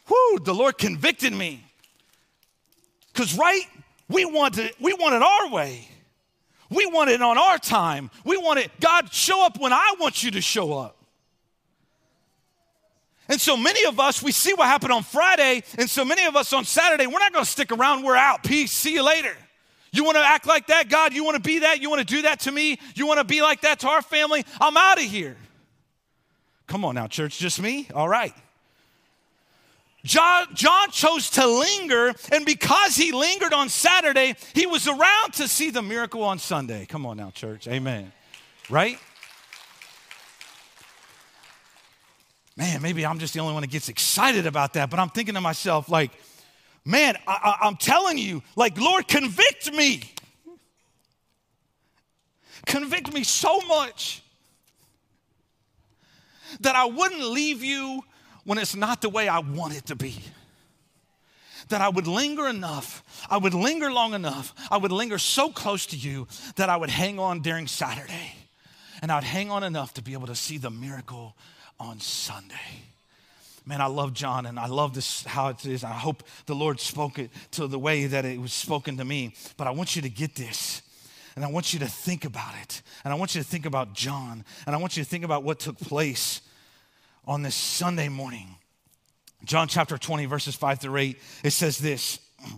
Whoo, 0.09 0.39
the 0.39 0.55
Lord 0.55 0.79
convicted 0.79 1.33
me. 1.33 1.65
Because, 3.13 3.37
right, 3.37 3.65
we 4.09 4.25
want, 4.25 4.57
it, 4.57 4.77
we 4.81 4.93
want 4.93 5.17
it 5.17 5.23
our 5.23 5.51
way. 5.51 5.89
We 6.71 6.87
want 6.87 7.11
it 7.11 7.21
on 7.23 7.39
our 7.39 7.59
time. 7.59 8.09
We 8.25 8.37
want 8.37 8.61
it, 8.61 8.71
God, 8.79 9.13
show 9.13 9.45
up 9.45 9.59
when 9.59 9.73
I 9.73 9.97
want 9.99 10.23
you 10.23 10.31
to 10.31 10.41
show 10.41 10.79
up. 10.79 11.03
And 13.29 13.41
so 13.41 13.57
many 13.57 13.85
of 13.87 13.99
us, 13.99 14.23
we 14.23 14.31
see 14.31 14.55
what 14.55 14.69
happened 14.69 14.93
on 14.93 15.03
Friday, 15.03 15.65
and 15.77 15.91
so 15.91 16.05
many 16.05 16.25
of 16.25 16.37
us 16.37 16.53
on 16.53 16.65
Saturday, 16.65 17.09
we're 17.09 17.19
not 17.19 17.33
gonna 17.33 17.45
stick 17.47 17.73
around, 17.73 18.05
we're 18.05 18.15
out. 18.15 18.45
Peace, 18.45 18.71
see 18.71 18.93
you 18.93 19.03
later. 19.03 19.37
You 19.91 20.05
wanna 20.05 20.21
act 20.21 20.47
like 20.47 20.69
that, 20.69 20.89
God? 20.89 21.13
You 21.13 21.25
wanna 21.25 21.41
be 21.41 21.59
that? 21.59 21.83
You 21.83 21.91
wanna 21.91 22.05
do 22.05 22.23
that 22.23 22.39
to 22.43 22.53
me? 22.53 22.79
You 22.95 23.09
wanna 23.09 23.25
be 23.25 23.43
like 23.43 23.63
that 23.63 23.81
to 23.81 23.89
our 23.89 24.03
family? 24.03 24.45
I'm 24.61 24.77
out 24.77 24.99
of 24.99 25.05
here. 25.05 25.37
Come 26.69 26.85
on 26.85 26.95
now, 26.95 27.07
church, 27.07 27.39
just 27.39 27.61
me? 27.61 27.89
All 27.95 28.09
right. 28.09 28.35
John, 30.05 30.47
John 30.55 30.91
chose 30.91 31.31
to 31.31 31.47
linger, 31.47 32.15
and 32.31 32.45
because 32.45 32.95
he 32.95 33.11
lingered 33.11 33.55
on 33.55 33.71
Saturday, 33.71 34.37
he 34.55 34.67
was 34.67 34.87
around 34.87 35.33
to 35.35 35.49
see 35.49 35.71
the 35.71 35.83
miracle 35.83 36.23
on 36.23 36.39
Sunday. 36.39 36.87
Come 36.87 37.05
on 37.07 37.17
now, 37.17 37.31
church. 37.31 37.67
Amen. 37.67 38.13
Right? 38.71 38.99
Man, 42.55 42.83
maybe 42.83 43.05
I'm 43.07 43.19
just 43.19 43.33
the 43.33 43.41
only 43.41 43.55
one 43.55 43.63
that 43.63 43.71
gets 43.71 43.89
excited 43.89 44.47
about 44.47 44.75
that, 44.75 44.91
but 44.91 45.01
I'm 45.01 45.09
thinking 45.09 45.35
to 45.35 45.41
myself, 45.41 45.89
like, 45.89 46.11
man, 46.85 47.17
I, 47.27 47.57
I, 47.63 47.67
I'm 47.67 47.77
telling 47.77 48.19
you, 48.19 48.43
like, 48.57 48.79
Lord, 48.79 49.09
convict 49.09 49.73
me. 49.73 50.03
Convict 52.67 53.13
me 53.13 53.25
so 53.25 53.59
much 53.63 54.23
that 56.61 56.77
I 56.77 56.87
wouldn't 56.87 57.23
leave 57.23 57.63
you 57.63 58.03
when 58.45 58.59
it's 58.59 58.75
not 58.75 59.03
the 59.03 59.09
way 59.09 59.29
I 59.29 59.41
want 59.41 59.77
it 59.77 59.87
to 59.87 59.97
be. 59.97 60.17
That 61.69 61.81
I 61.81 61.89
would 61.89 62.07
linger 62.07 62.49
enough, 62.49 63.03
I 63.29 63.37
would 63.37 63.53
linger 63.53 63.93
long 63.93 64.15
enough, 64.15 64.55
I 64.71 64.79
would 64.79 64.93
linger 64.93 65.19
so 65.19 65.51
close 65.51 65.85
to 65.87 65.97
you 65.97 66.27
that 66.57 66.71
I 66.71 66.77
would 66.77 66.91
hang 66.91 67.19
on 67.19 67.41
during 67.41 67.67
Saturday. 67.67 68.35
And 69.03 69.13
I'd 69.13 69.25
hang 69.25 69.51
on 69.51 69.63
enough 69.63 69.95
to 69.95 70.03
be 70.03 70.15
able 70.15 70.27
to 70.29 70.35
see 70.35 70.59
the 70.59 70.71
miracle 70.71 71.37
on 71.79 72.01
Sunday. 72.01 72.55
Man, 73.69 73.83
I 73.83 73.87
love 73.87 74.15
John 74.15 74.47
and 74.47 74.59
I 74.59 74.67
love 74.67 74.95
this 74.95 75.25
how 75.25 75.49
it 75.49 75.67
is. 75.67 75.85
I 75.85 75.93
hope 75.93 76.23
the 76.47 76.55
Lord 76.55 76.81
spoke 76.81 77.19
it 77.19 77.31
to 77.53 77.67
the 77.67 77.79
way 77.79 78.07
that 78.07 78.25
it 78.25 78.41
was 78.41 78.55
spoken 78.55 78.97
to 78.97 79.05
me. 79.05 79.35
But 79.59 79.67
I 79.67 79.73
want 79.73 79.95
you 79.95 80.01
to 80.01 80.09
get 80.09 80.35
this. 80.35 80.81
And 81.39 81.45
I 81.45 81.51
want 81.51 81.73
you 81.73 81.79
to 81.79 81.87
think 81.87 82.25
about 82.25 82.55
it. 82.61 82.83
And 83.05 83.13
I 83.13 83.17
want 83.17 83.37
you 83.37 83.41
to 83.41 83.47
think 83.47 83.65
about 83.65 83.93
John. 83.93 84.45
And 84.67 84.75
I 84.75 84.79
want 84.81 84.97
you 84.97 85.05
to 85.05 85.09
think 85.09 85.23
about 85.25 85.45
what 85.45 85.61
took 85.61 85.79
place 85.79 86.41
on 87.29 87.43
this 87.43 87.55
Sunday 87.55 88.09
morning. 88.09 88.57
John 89.45 89.69
chapter 89.69 89.97
20, 89.97 90.27
verses 90.27 90.57
5 90.57 90.81
through 90.81 90.97
8, 90.97 91.19
it 91.45 91.51
says 91.51 91.79
this. 91.79 92.19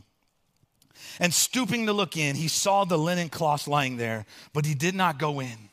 And 1.18 1.34
stooping 1.34 1.84
to 1.86 1.92
look 1.92 2.16
in, 2.16 2.36
he 2.36 2.48
saw 2.48 2.86
the 2.86 2.96
linen 2.96 3.28
cloths 3.28 3.68
lying 3.68 3.98
there, 3.98 4.24
but 4.54 4.64
he 4.64 4.72
did 4.72 4.94
not 4.94 5.18
go 5.18 5.40
in. 5.40 5.68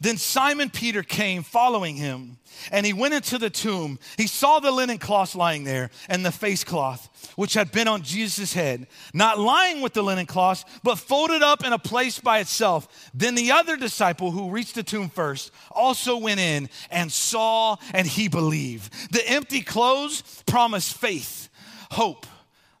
Then 0.00 0.16
Simon 0.16 0.70
Peter 0.70 1.02
came 1.02 1.42
following 1.42 1.96
him, 1.96 2.38
and 2.70 2.86
he 2.86 2.92
went 2.92 3.14
into 3.14 3.36
the 3.36 3.50
tomb. 3.50 3.98
He 4.16 4.28
saw 4.28 4.60
the 4.60 4.70
linen 4.70 4.98
cloth 4.98 5.34
lying 5.34 5.64
there 5.64 5.90
and 6.08 6.24
the 6.24 6.30
face 6.30 6.62
cloth, 6.62 7.32
which 7.34 7.54
had 7.54 7.72
been 7.72 7.88
on 7.88 8.02
Jesus' 8.02 8.52
head, 8.52 8.86
not 9.12 9.40
lying 9.40 9.80
with 9.80 9.94
the 9.94 10.02
linen 10.02 10.26
cloth, 10.26 10.64
but 10.84 10.98
folded 10.98 11.42
up 11.42 11.64
in 11.64 11.72
a 11.72 11.78
place 11.78 12.20
by 12.20 12.38
itself. 12.38 13.10
Then 13.12 13.34
the 13.34 13.50
other 13.50 13.76
disciple 13.76 14.30
who 14.30 14.50
reached 14.50 14.76
the 14.76 14.84
tomb 14.84 15.08
first 15.08 15.50
also 15.72 16.16
went 16.16 16.38
in 16.38 16.68
and 16.90 17.10
saw, 17.10 17.76
and 17.92 18.06
he 18.06 18.28
believed. 18.28 19.12
The 19.12 19.28
empty 19.28 19.62
clothes 19.62 20.22
promised 20.46 20.94
faith, 20.94 21.48
hope 21.90 22.26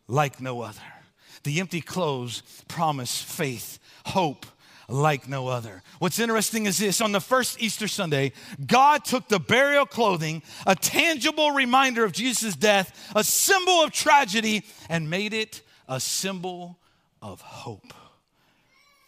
like 0.06 0.40
no 0.40 0.60
other. 0.60 0.80
The 1.42 1.58
empty 1.58 1.80
clothes 1.80 2.42
promise 2.68 3.20
faith, 3.20 3.78
hope 4.06 4.46
like 4.88 5.28
no 5.28 5.48
other. 5.48 5.82
What's 5.98 6.18
interesting 6.18 6.66
is 6.66 6.78
this 6.78 7.00
on 7.00 7.12
the 7.12 7.20
first 7.20 7.60
Easter 7.62 7.86
Sunday, 7.86 8.32
God 8.66 9.04
took 9.04 9.28
the 9.28 9.38
burial 9.38 9.84
clothing, 9.84 10.42
a 10.66 10.74
tangible 10.74 11.50
reminder 11.52 12.04
of 12.04 12.12
Jesus' 12.12 12.56
death, 12.56 13.12
a 13.14 13.22
symbol 13.22 13.82
of 13.84 13.92
tragedy, 13.92 14.64
and 14.88 15.10
made 15.10 15.34
it 15.34 15.60
a 15.88 16.00
symbol 16.00 16.78
of 17.20 17.40
hope, 17.40 17.92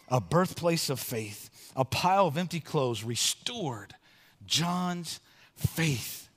a 0.09 0.21
birthplace 0.21 0.91
of 0.91 1.01
faith, 1.01 1.73
a 1.75 1.85
pile 1.85 2.27
of 2.27 2.37
empty 2.37 2.61
clothes 2.61 3.03
restored 3.03 3.95
John's 4.47 5.21
faith. 5.57 6.29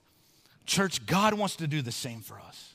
Church, 0.64 1.04
God 1.04 1.34
wants 1.34 1.56
to 1.56 1.66
do 1.66 1.82
the 1.82 1.92
same 1.92 2.20
for 2.20 2.40
us. 2.40 2.74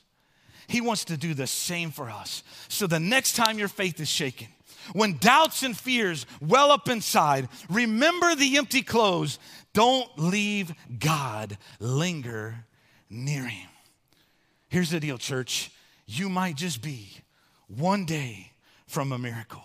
He 0.68 0.80
wants 0.80 1.04
to 1.06 1.16
do 1.16 1.34
the 1.34 1.48
same 1.48 1.90
for 1.90 2.08
us. 2.08 2.44
So 2.68 2.86
the 2.86 3.00
next 3.00 3.34
time 3.34 3.58
your 3.58 3.66
faith 3.66 3.98
is 3.98 4.08
shaken, 4.08 4.46
when 4.92 5.18
doubts 5.18 5.62
and 5.62 5.76
fears 5.76 6.26
well 6.40 6.70
up 6.70 6.88
inside, 6.88 7.48
remember 7.68 8.34
the 8.34 8.56
empty 8.56 8.82
clothes. 8.82 9.38
Don't 9.72 10.08
leave 10.18 10.72
God, 10.98 11.56
linger 11.78 12.64
near 13.08 13.44
Him. 13.44 13.68
Here's 14.68 14.90
the 14.90 15.00
deal, 15.00 15.18
church. 15.18 15.70
You 16.06 16.28
might 16.28 16.56
just 16.56 16.82
be 16.82 17.10
one 17.68 18.04
day 18.04 18.52
from 18.86 19.12
a 19.12 19.18
miracle. 19.18 19.62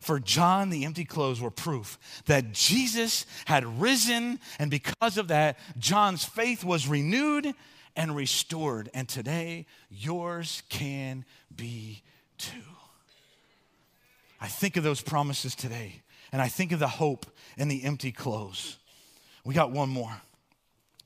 For 0.00 0.18
John, 0.18 0.70
the 0.70 0.84
empty 0.84 1.04
clothes 1.04 1.40
were 1.40 1.50
proof 1.50 1.96
that 2.26 2.52
Jesus 2.52 3.24
had 3.44 3.80
risen, 3.80 4.40
and 4.58 4.68
because 4.68 5.16
of 5.16 5.28
that, 5.28 5.58
John's 5.78 6.24
faith 6.24 6.64
was 6.64 6.88
renewed 6.88 7.54
and 7.94 8.16
restored. 8.16 8.90
And 8.94 9.08
today, 9.08 9.66
yours 9.90 10.64
can 10.68 11.24
be 11.54 12.02
too. 12.36 12.58
I 14.42 14.48
think 14.48 14.76
of 14.76 14.82
those 14.82 15.00
promises 15.00 15.54
today, 15.54 16.02
and 16.32 16.42
I 16.42 16.48
think 16.48 16.72
of 16.72 16.80
the 16.80 16.88
hope 16.88 17.26
in 17.56 17.68
the 17.68 17.84
empty 17.84 18.10
clothes. 18.10 18.76
We 19.44 19.54
got 19.54 19.70
one 19.70 19.88
more. 19.88 20.12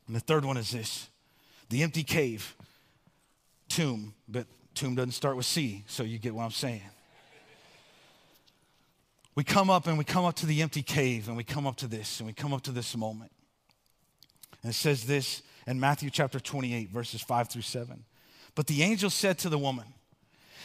And 0.07 0.17
the 0.17 0.21
third 0.21 0.47
one 0.47 0.57
is 0.57 0.71
this 0.71 1.11
the 1.69 1.83
empty 1.83 2.03
cave, 2.03 2.57
tomb, 3.69 4.15
but 4.27 4.47
tomb 4.75 4.95
doesn't 4.95 5.13
start 5.13 5.37
with 5.37 5.45
C, 5.45 5.85
so 5.87 6.03
you 6.03 6.19
get 6.19 6.35
what 6.35 6.45
I'm 6.45 6.51
saying. 6.51 6.81
We 9.35 9.45
come 9.45 9.69
up 9.69 9.87
and 9.87 9.99
we 9.99 10.05
come 10.05 10.25
up 10.25 10.37
to 10.37 10.47
the 10.47 10.63
empty 10.63 10.83
cave 10.83 11.29
and 11.29 11.37
we 11.37 11.45
come 11.45 11.67
up 11.67 11.77
to 11.77 11.87
this 11.87 12.21
and 12.21 12.27
we 12.27 12.33
come 12.33 12.55
up 12.55 12.63
to 12.63 12.73
this 12.73 12.97
moment. 12.97 13.33
And 14.63 14.71
it 14.71 14.75
says 14.75 15.05
this 15.05 15.43
in 15.67 15.79
Matthew 15.79 16.09
chapter 16.09 16.41
28, 16.41 16.89
verses 16.89 17.21
5 17.21 17.51
through 17.51 17.63
7. 17.63 18.03
But 18.55 18.67
the 18.67 18.83
angel 18.83 19.11
said 19.11 19.37
to 19.41 19.51
the 19.51 19.59
woman, 19.59 19.85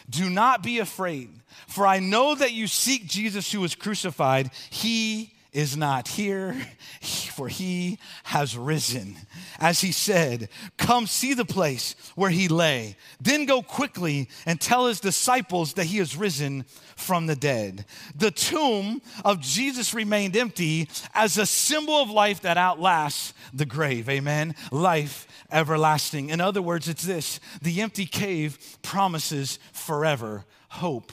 do 0.09 0.29
not 0.29 0.63
be 0.63 0.79
afraid, 0.79 1.29
for 1.67 1.85
I 1.87 1.99
know 1.99 2.35
that 2.35 2.53
you 2.53 2.67
seek 2.67 3.07
Jesus 3.07 3.51
who 3.51 3.61
was 3.61 3.75
crucified. 3.75 4.51
He 4.69 5.33
is 5.53 5.75
not 5.75 6.07
here, 6.07 6.55
for 7.01 7.47
he 7.47 7.99
has 8.23 8.57
risen. 8.57 9.17
As 9.59 9.81
he 9.81 9.91
said, 9.91 10.49
Come 10.77 11.07
see 11.07 11.33
the 11.33 11.45
place 11.45 11.95
where 12.15 12.29
he 12.29 12.47
lay. 12.47 12.95
Then 13.19 13.45
go 13.45 13.61
quickly 13.61 14.29
and 14.45 14.59
tell 14.59 14.87
his 14.87 14.99
disciples 14.99 15.73
that 15.73 15.85
he 15.85 15.97
has 15.97 16.15
risen 16.15 16.65
from 16.95 17.27
the 17.27 17.35
dead. 17.35 17.85
The 18.15 18.31
tomb 18.31 19.01
of 19.25 19.41
Jesus 19.41 19.93
remained 19.93 20.37
empty 20.37 20.89
as 21.13 21.37
a 21.37 21.45
symbol 21.45 21.95
of 21.95 22.09
life 22.09 22.41
that 22.41 22.57
outlasts 22.57 23.33
the 23.53 23.65
grave. 23.65 24.07
Amen. 24.09 24.55
Life 24.71 25.27
everlasting. 25.51 26.29
In 26.29 26.39
other 26.39 26.61
words, 26.61 26.87
it's 26.87 27.03
this 27.03 27.39
the 27.61 27.81
empty 27.81 28.05
cave 28.05 28.57
promises 28.81 29.59
forever 29.73 30.45
hope 30.69 31.11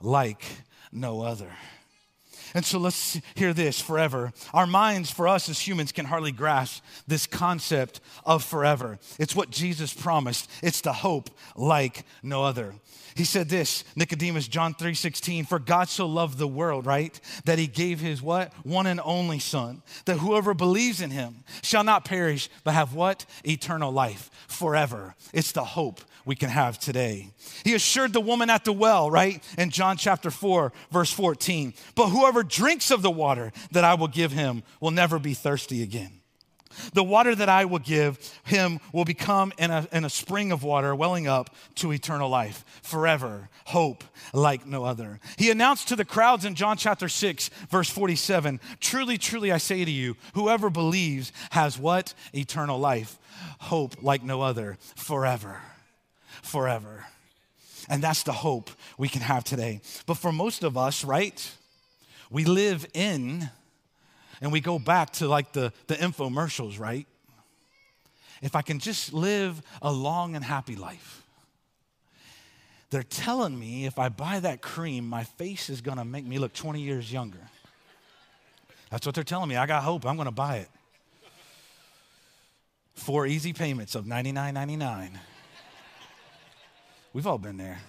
like 0.00 0.44
no 0.92 1.22
other. 1.22 1.50
And 2.54 2.64
so 2.64 2.78
let's 2.78 3.20
hear 3.34 3.52
this 3.52 3.80
forever. 3.80 4.32
Our 4.52 4.66
minds, 4.66 5.10
for 5.10 5.28
us 5.28 5.48
as 5.48 5.60
humans, 5.60 5.92
can 5.92 6.06
hardly 6.06 6.32
grasp 6.32 6.82
this 7.06 7.26
concept 7.26 8.00
of 8.24 8.44
forever. 8.44 8.98
It's 9.18 9.36
what 9.36 9.50
Jesus 9.50 9.92
promised, 9.92 10.50
it's 10.62 10.80
the 10.80 10.92
hope 10.92 11.30
like 11.56 12.04
no 12.22 12.44
other. 12.44 12.74
He 13.14 13.24
said 13.24 13.48
this, 13.48 13.84
Nicodemus, 13.96 14.48
John 14.48 14.74
3 14.74 14.94
16, 14.94 15.44
for 15.44 15.58
God 15.58 15.88
so 15.88 16.06
loved 16.06 16.38
the 16.38 16.48
world, 16.48 16.86
right? 16.86 17.18
That 17.44 17.58
he 17.58 17.66
gave 17.66 18.00
his 18.00 18.22
what? 18.22 18.52
One 18.64 18.86
and 18.86 19.00
only 19.04 19.38
Son, 19.38 19.82
that 20.04 20.18
whoever 20.18 20.54
believes 20.54 21.00
in 21.00 21.10
him 21.10 21.44
shall 21.62 21.84
not 21.84 22.04
perish, 22.04 22.48
but 22.64 22.74
have 22.74 22.94
what? 22.94 23.26
Eternal 23.44 23.92
life 23.92 24.30
forever. 24.48 25.14
It's 25.32 25.52
the 25.52 25.64
hope 25.64 26.00
we 26.30 26.36
can 26.36 26.48
have 26.48 26.78
today. 26.78 27.28
He 27.64 27.74
assured 27.74 28.12
the 28.12 28.20
woman 28.20 28.50
at 28.50 28.64
the 28.64 28.72
well, 28.72 29.10
right? 29.10 29.42
In 29.58 29.70
John 29.70 29.96
chapter 29.96 30.30
4, 30.30 30.72
verse 30.92 31.10
14. 31.10 31.74
But 31.96 32.10
whoever 32.10 32.44
drinks 32.44 32.92
of 32.92 33.02
the 33.02 33.10
water 33.10 33.50
that 33.72 33.82
I 33.82 33.94
will 33.94 34.06
give 34.06 34.30
him 34.30 34.62
will 34.80 34.92
never 34.92 35.18
be 35.18 35.34
thirsty 35.34 35.82
again. 35.82 36.20
The 36.92 37.02
water 37.02 37.34
that 37.34 37.48
I 37.48 37.64
will 37.64 37.80
give 37.80 38.16
him 38.44 38.78
will 38.92 39.04
become 39.04 39.52
in 39.58 39.72
a, 39.72 39.88
in 39.90 40.04
a 40.04 40.08
spring 40.08 40.52
of 40.52 40.62
water 40.62 40.94
welling 40.94 41.26
up 41.26 41.52
to 41.74 41.92
eternal 41.92 42.28
life, 42.28 42.64
forever, 42.80 43.48
hope 43.64 44.04
like 44.32 44.64
no 44.64 44.84
other. 44.84 45.18
He 45.36 45.50
announced 45.50 45.88
to 45.88 45.96
the 45.96 46.04
crowds 46.04 46.44
in 46.44 46.54
John 46.54 46.76
chapter 46.76 47.08
6, 47.08 47.50
verse 47.70 47.90
47 47.90 48.60
Truly, 48.78 49.18
truly, 49.18 49.50
I 49.50 49.58
say 49.58 49.84
to 49.84 49.90
you, 49.90 50.16
whoever 50.34 50.70
believes 50.70 51.32
has 51.50 51.76
what? 51.76 52.14
Eternal 52.32 52.78
life, 52.78 53.18
hope 53.58 54.00
like 54.00 54.22
no 54.22 54.42
other, 54.42 54.78
forever, 54.94 55.60
forever. 56.42 57.06
And 57.88 58.02
that's 58.02 58.22
the 58.22 58.32
hope 58.32 58.70
we 58.98 59.08
can 59.08 59.22
have 59.22 59.44
today. 59.44 59.80
But 60.06 60.14
for 60.14 60.32
most 60.32 60.62
of 60.62 60.76
us, 60.76 61.04
right, 61.04 61.50
we 62.30 62.44
live 62.44 62.86
in 62.94 63.50
and 64.40 64.52
we 64.52 64.60
go 64.60 64.78
back 64.78 65.12
to 65.14 65.28
like 65.28 65.52
the, 65.52 65.72
the 65.86 65.94
infomercials, 65.94 66.78
right? 66.78 67.06
If 68.42 68.56
I 68.56 68.62
can 68.62 68.78
just 68.78 69.12
live 69.12 69.60
a 69.82 69.92
long 69.92 70.34
and 70.34 70.44
happy 70.44 70.76
life. 70.76 71.24
They're 72.90 73.02
telling 73.02 73.58
me 73.58 73.86
if 73.86 73.98
I 73.98 74.08
buy 74.08 74.40
that 74.40 74.62
cream, 74.62 75.08
my 75.08 75.24
face 75.24 75.70
is 75.70 75.80
gonna 75.80 76.04
make 76.04 76.24
me 76.24 76.38
look 76.38 76.52
20 76.52 76.80
years 76.80 77.12
younger. 77.12 77.38
That's 78.90 79.06
what 79.06 79.14
they're 79.14 79.24
telling 79.24 79.48
me. 79.48 79.56
I 79.56 79.66
got 79.66 79.84
hope. 79.84 80.04
I'm 80.04 80.16
gonna 80.16 80.32
buy 80.32 80.58
it. 80.58 80.68
Four 82.94 83.26
easy 83.26 83.52
payments 83.52 83.94
of 83.94 84.04
$99.99. 84.04 85.10
We've 87.12 87.26
all 87.26 87.38
been 87.38 87.56
there. 87.56 87.80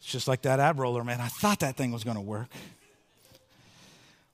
It's 0.00 0.10
just 0.10 0.28
like 0.28 0.42
that 0.42 0.60
ab 0.60 0.78
roller, 0.78 1.04
man. 1.04 1.20
I 1.20 1.28
thought 1.28 1.60
that 1.60 1.76
thing 1.76 1.92
was 1.92 2.04
gonna 2.04 2.20
work. 2.20 2.48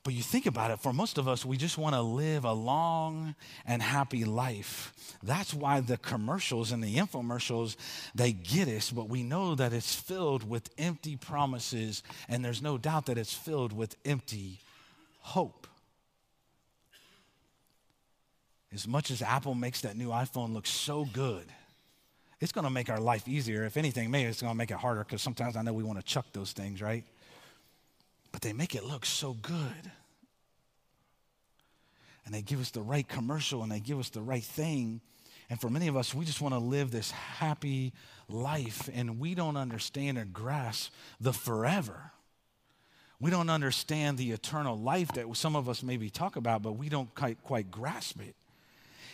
But 0.05 0.15
you 0.15 0.23
think 0.23 0.47
about 0.47 0.73
it, 0.73 0.81
for 0.81 0.93
most 0.93 1.17
of 1.17 1.29
us, 1.29 1.45
we 1.45 1.57
just 1.57 1.79
want 1.79 1.95
to 1.95 2.03
live 2.03 2.45
a 2.45 2.53
long 2.53 3.37
and 3.65 3.81
happy 3.81 4.25
life. 4.25 4.93
That's 5.23 5.55
why 5.55 5.81
the 5.81 5.97
commercials 5.97 6.73
and 6.73 6.83
the 6.83 6.97
infomercials, 6.97 7.77
they 8.13 8.33
get 8.33 8.67
us, 8.67 8.91
but 8.91 9.09
we 9.09 9.23
know 9.23 9.55
that 9.55 9.73
it's 9.73 9.95
filled 9.95 10.49
with 10.49 10.71
empty 10.77 11.15
promises, 11.15 12.03
and 12.29 12.45
there's 12.45 12.61
no 12.61 12.79
doubt 12.79 13.07
that 13.07 13.17
it's 13.17 13.33
filled 13.33 13.73
with 13.73 13.95
empty 14.05 14.59
hope. 15.21 15.69
As 18.73 18.89
much 18.89 19.13
as 19.13 19.23
Apple 19.23 19.55
makes 19.55 19.83
that 19.83 19.97
new 19.97 20.09
iPhone 20.09 20.53
look 20.53 20.67
so 20.67 21.05
good, 21.05 21.45
it's 22.43 22.53
going 22.53 22.65
to 22.65 22.71
make 22.71 22.91
our 22.91 23.01
life 23.01 23.27
easier. 23.27 23.65
If 23.65 23.79
anything, 23.79 24.11
maybe 24.11 24.29
it's 24.29 24.43
going 24.43 24.53
to 24.53 24.59
make 24.59 24.71
it 24.71 24.77
harder 24.77 25.05
because 25.05 25.23
sometimes 25.23 25.57
I 25.57 25.63
know 25.63 25.73
we 25.73 25.85
want 25.85 25.99
to 25.99 26.05
chuck 26.05 26.27
those 26.35 26.53
things, 26.53 26.83
right? 26.83 27.05
but 28.33 28.41
they 28.41 28.55
make 28.55 28.75
it 28.75 28.83
look 28.83 29.05
so 29.07 29.35
good. 29.35 29.93
And 32.25 32.35
they 32.35 32.43
give 32.43 32.61
us 32.61 32.71
the 32.71 32.81
right 32.81 33.07
commercial 33.07 33.63
and 33.63 33.71
they 33.71 33.81
give 33.81 33.99
us 33.99 34.09
the 34.09 34.23
right 34.23 34.43
thing. 34.43 35.01
And 35.51 35.61
for 35.61 35.69
many 35.69 35.89
of 35.89 35.97
us, 35.97 36.15
we 36.15 36.25
just 36.25 36.41
want 36.41 36.55
to 36.55 36.59
live 36.59 36.91
this 36.91 37.11
happy 37.11 37.93
life 38.29 38.89
and 38.93 39.21
we 39.21 39.35
don't 39.35 39.57
understand 39.57 40.17
or 40.17 40.25
grasp 40.25 40.93
the 41.21 41.33
forever. 41.33 42.13
We 43.21 43.31
don't 43.31 43.51
understand 43.51 44.19
the 44.19 44.33
eternal 44.33 44.79
life 44.79 45.13
that 45.13 45.37
some 45.37 45.55
of 45.55 45.69
us 45.69 45.83
maybe 45.83 46.11
talk 46.11 46.37
about, 46.37 46.63
but 46.63 46.73
we 46.73 46.89
don't 46.89 47.15
quite, 47.15 47.43
quite 47.43 47.71
grasp 47.71 48.21
it. 48.21 48.35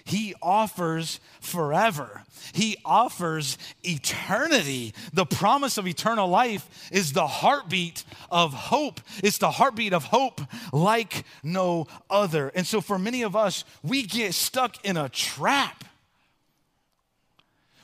He 0.09 0.35
offers 0.41 1.21
forever. 1.41 2.23
He 2.55 2.79
offers 2.83 3.59
eternity. 3.83 4.95
The 5.13 5.27
promise 5.27 5.77
of 5.77 5.87
eternal 5.87 6.29
life 6.29 6.89
is 6.91 7.13
the 7.13 7.27
heartbeat 7.27 8.05
of 8.31 8.55
hope. 8.55 9.03
It's 9.23 9.37
the 9.37 9.51
heartbeat 9.51 9.93
of 9.93 10.05
hope 10.05 10.41
like 10.73 11.25
no 11.43 11.89
other. 12.09 12.51
And 12.55 12.67
so, 12.67 12.81
for 12.81 12.99
many 12.99 13.21
of 13.23 13.37
us, 13.37 13.65
we 13.83 14.03
get 14.03 14.33
stuck 14.33 14.83
in 14.83 14.97
a 14.97 15.11
trap. 15.11 15.85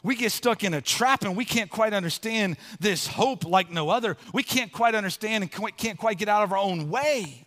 We 0.03 0.17
get 0.17 0.33
stuck 0.33 0.65
in 0.65 0.73
a 0.73 0.81
trap 0.81 1.25
and 1.25 1.37
we 1.37 1.45
can't 1.45 1.71
quite 1.71 1.93
understand 1.93 2.57
this 2.81 3.07
hope 3.07 3.45
like 3.45 3.71
no 3.71 3.91
other. 3.91 4.17
We 4.33 4.43
can't 4.43 4.73
quite 4.73 4.95
understand 4.95 5.45
and 5.45 5.77
can't 5.77 5.99
quite 5.99 6.19
get 6.19 6.29
out 6.31 6.43
of 6.43 6.53
our 6.53 6.59
own 6.59 6.89
way. 6.89 7.44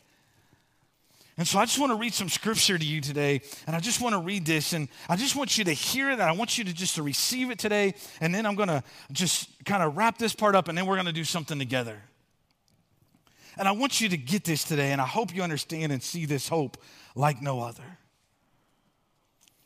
And 1.37 1.47
so 1.47 1.59
I 1.59 1.65
just 1.65 1.77
want 1.77 1.91
to 1.91 1.97
read 1.97 2.15
some 2.15 2.29
scripture 2.29 2.79
to 2.79 2.85
you 2.85 2.99
today. 2.99 3.41
And 3.67 3.75
I 3.75 3.79
just 3.79 4.01
want 4.01 4.13
to 4.13 4.19
read 4.19 4.45
this. 4.45 4.73
And 4.73 4.87
I 5.07 5.15
just 5.15 5.35
want 5.35 5.57
you 5.57 5.63
to 5.65 5.73
hear 5.73 6.09
it. 6.09 6.13
And 6.13 6.23
I 6.23 6.31
want 6.31 6.57
you 6.57 6.63
to 6.63 6.73
just 6.73 6.95
to 6.95 7.03
receive 7.03 7.51
it 7.51 7.59
today. 7.59 7.93
And 8.19 8.33
then 8.33 8.45
I'm 8.47 8.55
going 8.55 8.69
to 8.69 8.83
just 9.11 9.47
kind 9.63 9.83
of 9.83 9.95
wrap 9.95 10.17
this 10.17 10.33
part 10.33 10.55
up 10.55 10.67
and 10.67 10.75
then 10.75 10.87
we're 10.87 10.95
going 10.95 11.05
to 11.05 11.13
do 11.13 11.23
something 11.23 11.59
together. 11.59 12.01
And 13.55 13.67
I 13.67 13.71
want 13.71 14.01
you 14.01 14.09
to 14.09 14.17
get 14.17 14.43
this 14.43 14.63
today. 14.63 14.91
And 14.91 14.99
I 14.99 15.05
hope 15.05 15.35
you 15.35 15.43
understand 15.43 15.91
and 15.91 16.01
see 16.01 16.25
this 16.25 16.47
hope 16.47 16.77
like 17.15 17.39
no 17.39 17.61
other. 17.61 17.83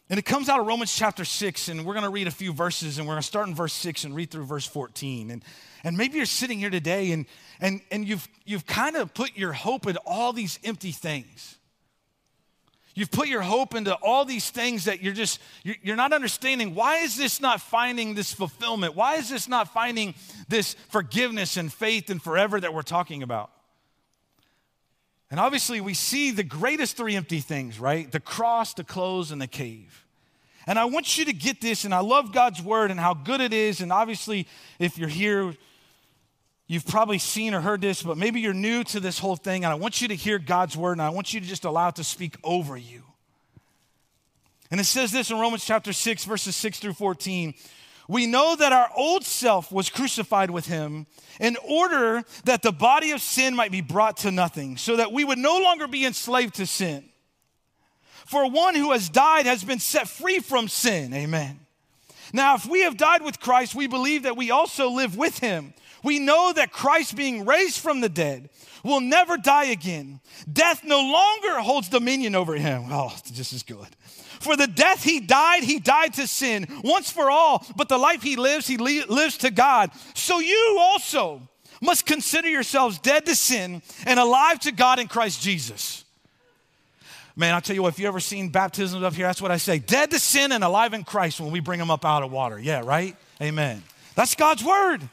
And 0.10 0.19
it 0.19 0.23
comes 0.23 0.49
out 0.49 0.60
of 0.60 0.67
Romans 0.67 0.93
chapter 0.93 1.23
6, 1.23 1.69
and 1.69 1.86
we're 1.86 1.93
going 1.93 2.03
to 2.03 2.10
read 2.10 2.27
a 2.27 2.31
few 2.31 2.51
verses, 2.51 2.97
and 2.97 3.07
we're 3.07 3.13
going 3.13 3.21
to 3.21 3.27
start 3.27 3.47
in 3.47 3.55
verse 3.55 3.71
6 3.71 4.03
and 4.03 4.13
read 4.13 4.29
through 4.29 4.43
verse 4.43 4.67
14. 4.67 5.31
And, 5.31 5.41
and 5.86 5.95
maybe 5.95 6.17
you're 6.17 6.25
sitting 6.25 6.60
here 6.60 6.69
today 6.69 7.13
and, 7.13 7.25
and, 7.62 7.79
and 7.91 8.05
you've, 8.05 8.27
you've 8.43 8.65
kind 8.65 8.97
of 8.97 9.13
put 9.13 9.38
your 9.38 9.53
hope 9.53 9.88
in 9.88 9.95
all 10.05 10.34
these 10.34 10.60
empty 10.65 10.91
things. 10.91 11.60
You've 12.93 13.12
put 13.12 13.27
your 13.27 13.41
hope 13.41 13.73
into 13.73 13.93
all 13.95 14.25
these 14.25 14.49
things 14.49 14.86
that 14.86 15.01
you're 15.01 15.13
just, 15.13 15.39
you're, 15.63 15.95
not 15.95 16.12
understanding. 16.12 16.75
Why 16.75 16.97
is 16.97 17.15
this 17.15 17.39
not 17.39 17.62
finding 17.62 18.15
this 18.15 18.34
fulfillment? 18.34 18.95
Why 18.95 19.15
is 19.15 19.30
this 19.30 19.47
not 19.47 19.73
finding 19.73 20.13
this 20.49 20.75
forgiveness 20.89 21.58
and 21.58 21.71
faith 21.71 22.10
and 22.10 22.21
forever 22.21 22.60
that 22.60 22.73
we're 22.73 22.82
talking 22.82 23.23
about? 23.23 23.49
And 25.30 25.39
obviously, 25.39 25.80
we 25.80 25.93
see 25.93 26.32
the 26.32 26.43
greatest 26.43 26.97
three 26.97 27.15
empty 27.15 27.39
things, 27.39 27.80
right? 27.80 28.12
The 28.12 28.19
cross, 28.19 28.73
the 28.73 28.84
clothes, 28.84 29.32
and 29.32 29.41
the 29.41 29.47
cave. 29.47 30.06
And 30.67 30.77
I 30.77 30.86
want 30.86 31.17
you 31.17 31.25
to 31.25 31.34
get 31.34 31.62
this, 31.62 31.86
and 31.86 31.93
I 31.93 32.01
love 32.01 32.34
God's 32.34 32.62
word 32.62 32.91
and 32.91 32.99
how 32.99 33.13
good 33.13 33.39
it 33.39 33.54
is. 33.54 33.80
And 33.80 33.93
obviously, 33.93 34.45
if 34.77 34.97
you're 34.97 35.10
here, 35.10 35.56
you've 36.71 36.88
probably 36.88 37.17
seen 37.17 37.53
or 37.53 37.60
heard 37.60 37.81
this, 37.81 38.01
but 38.01 38.17
maybe 38.17 38.39
you're 38.39 38.53
new 38.53 38.81
to 38.86 39.01
this 39.01 39.19
whole 39.19 39.36
thing. 39.36 39.65
And 39.65 39.73
I 39.73 39.75
want 39.75 40.01
you 40.01 40.07
to 40.07 40.15
hear 40.15 40.39
God's 40.39 40.77
word, 40.77 40.93
and 40.93 41.01
I 41.01 41.10
want 41.10 41.34
you 41.34 41.41
to 41.41 41.45
just 41.45 41.65
allow 41.65 41.89
it 41.89 41.95
to 41.95 42.03
speak 42.05 42.38
over 42.45 42.77
you. 42.77 43.03
And 44.71 44.79
it 44.79 44.86
says 44.86 45.12
this 45.12 45.31
in 45.31 45.38
Romans 45.38 45.65
chapter 45.65 45.91
6, 45.91 46.23
verses 46.23 46.55
6 46.55 46.79
through 46.79 46.93
14 46.93 47.53
we 48.07 48.25
know 48.25 48.57
that 48.57 48.73
our 48.73 48.89
old 48.97 49.23
self 49.23 49.71
was 49.71 49.89
crucified 49.89 50.49
with 50.49 50.65
him 50.65 51.05
in 51.39 51.55
order 51.63 52.23
that 52.43 52.62
the 52.62 52.73
body 52.73 53.12
of 53.12 53.21
sin 53.21 53.55
might 53.55 53.71
be 53.71 53.79
brought 53.79 54.17
to 54.17 54.31
nothing, 54.31 54.75
so 54.75 54.97
that 54.97 55.13
we 55.13 55.23
would 55.23 55.38
no 55.38 55.60
longer 55.60 55.88
be 55.88 56.05
enslaved 56.05 56.55
to 56.55 56.65
sin. 56.65 57.05
For 58.25 58.49
one 58.49 58.75
who 58.75 58.91
has 58.91 59.07
died 59.07 59.45
has 59.45 59.63
been 59.63 59.79
set 59.79 60.10
free 60.10 60.39
from 60.39 60.67
sin. 60.67 61.13
Amen. 61.13 61.62
Now, 62.34 62.55
if 62.55 62.65
we 62.65 62.81
have 62.81 62.97
died 62.97 63.21
with 63.21 63.39
Christ, 63.39 63.75
we 63.75 63.88
believe 63.88 64.23
that 64.23 64.36
we 64.36 64.51
also 64.51 64.89
live 64.89 65.15
with 65.15 65.39
him. 65.39 65.73
We 66.04 66.20
know 66.20 66.52
that 66.54 66.72
Christ, 66.72 67.16
being 67.16 67.46
raised 67.46 67.80
from 67.80 68.02
the 68.02 68.10
dead, 68.10 68.50
will 68.84 69.02
never 69.02 69.38
die 69.38 69.66
again. 69.66 70.20
Death 70.52 70.84
no 70.84 71.00
longer 71.00 71.60
holds 71.60 71.90
dominion 71.90 72.36
over 72.36 72.56
him. 72.56 72.86
Oh, 72.90 73.16
this 73.34 73.54
is 73.54 73.64
good. 73.64 73.88
For 74.40 74.56
the 74.56 74.68
death 74.68 75.04
he 75.04 75.20
died, 75.20 75.64
he 75.64 75.80
died 75.80 76.16
to 76.16 76.26
sin 76.26 76.66
once 76.84 77.12
for 77.12 77.30
all, 77.30 77.64
but 77.76 77.90
the 77.90 78.00
life 78.00 78.24
he 78.24 78.36
lives, 78.36 78.66
he 78.66 78.78
lives 78.78 79.38
to 79.38 79.52
God. 79.52 79.92
So 80.16 80.40
you 80.40 80.78
also 80.80 81.42
must 81.80 82.08
consider 82.08 82.50
yourselves 82.50 82.98
dead 82.98 83.26
to 83.28 83.36
sin 83.36 83.84
and 84.06 84.20
alive 84.20 84.60
to 84.62 84.72
God 84.72 85.00
in 85.00 85.08
Christ 85.08 85.42
Jesus. 85.42 86.04
Man, 87.36 87.54
I'll 87.54 87.62
tell 87.62 87.76
you 87.76 87.84
what, 87.84 87.94
if 87.94 88.00
you 88.00 88.08
ever 88.08 88.20
seen 88.20 88.50
baptisms 88.50 89.04
up 89.04 89.14
here, 89.14 89.26
that's 89.26 89.42
what 89.42 89.52
I 89.52 89.58
say 89.58 89.80
dead 89.80 90.12
to 90.12 90.20
sin 90.20 90.52
and 90.52 90.64
alive 90.64 90.94
in 90.94 91.04
Christ 91.04 91.40
when 91.40 91.52
we 91.52 91.60
bring 91.60 91.80
them 91.80 91.92
up 91.92 92.04
out 92.04 92.24
of 92.24 92.32
water. 92.32 92.60
Yeah, 92.60 92.82
right? 92.84 93.16
Amen. 93.42 93.84
That's 94.16 94.36
God's 94.36 94.64
word. 94.64 95.08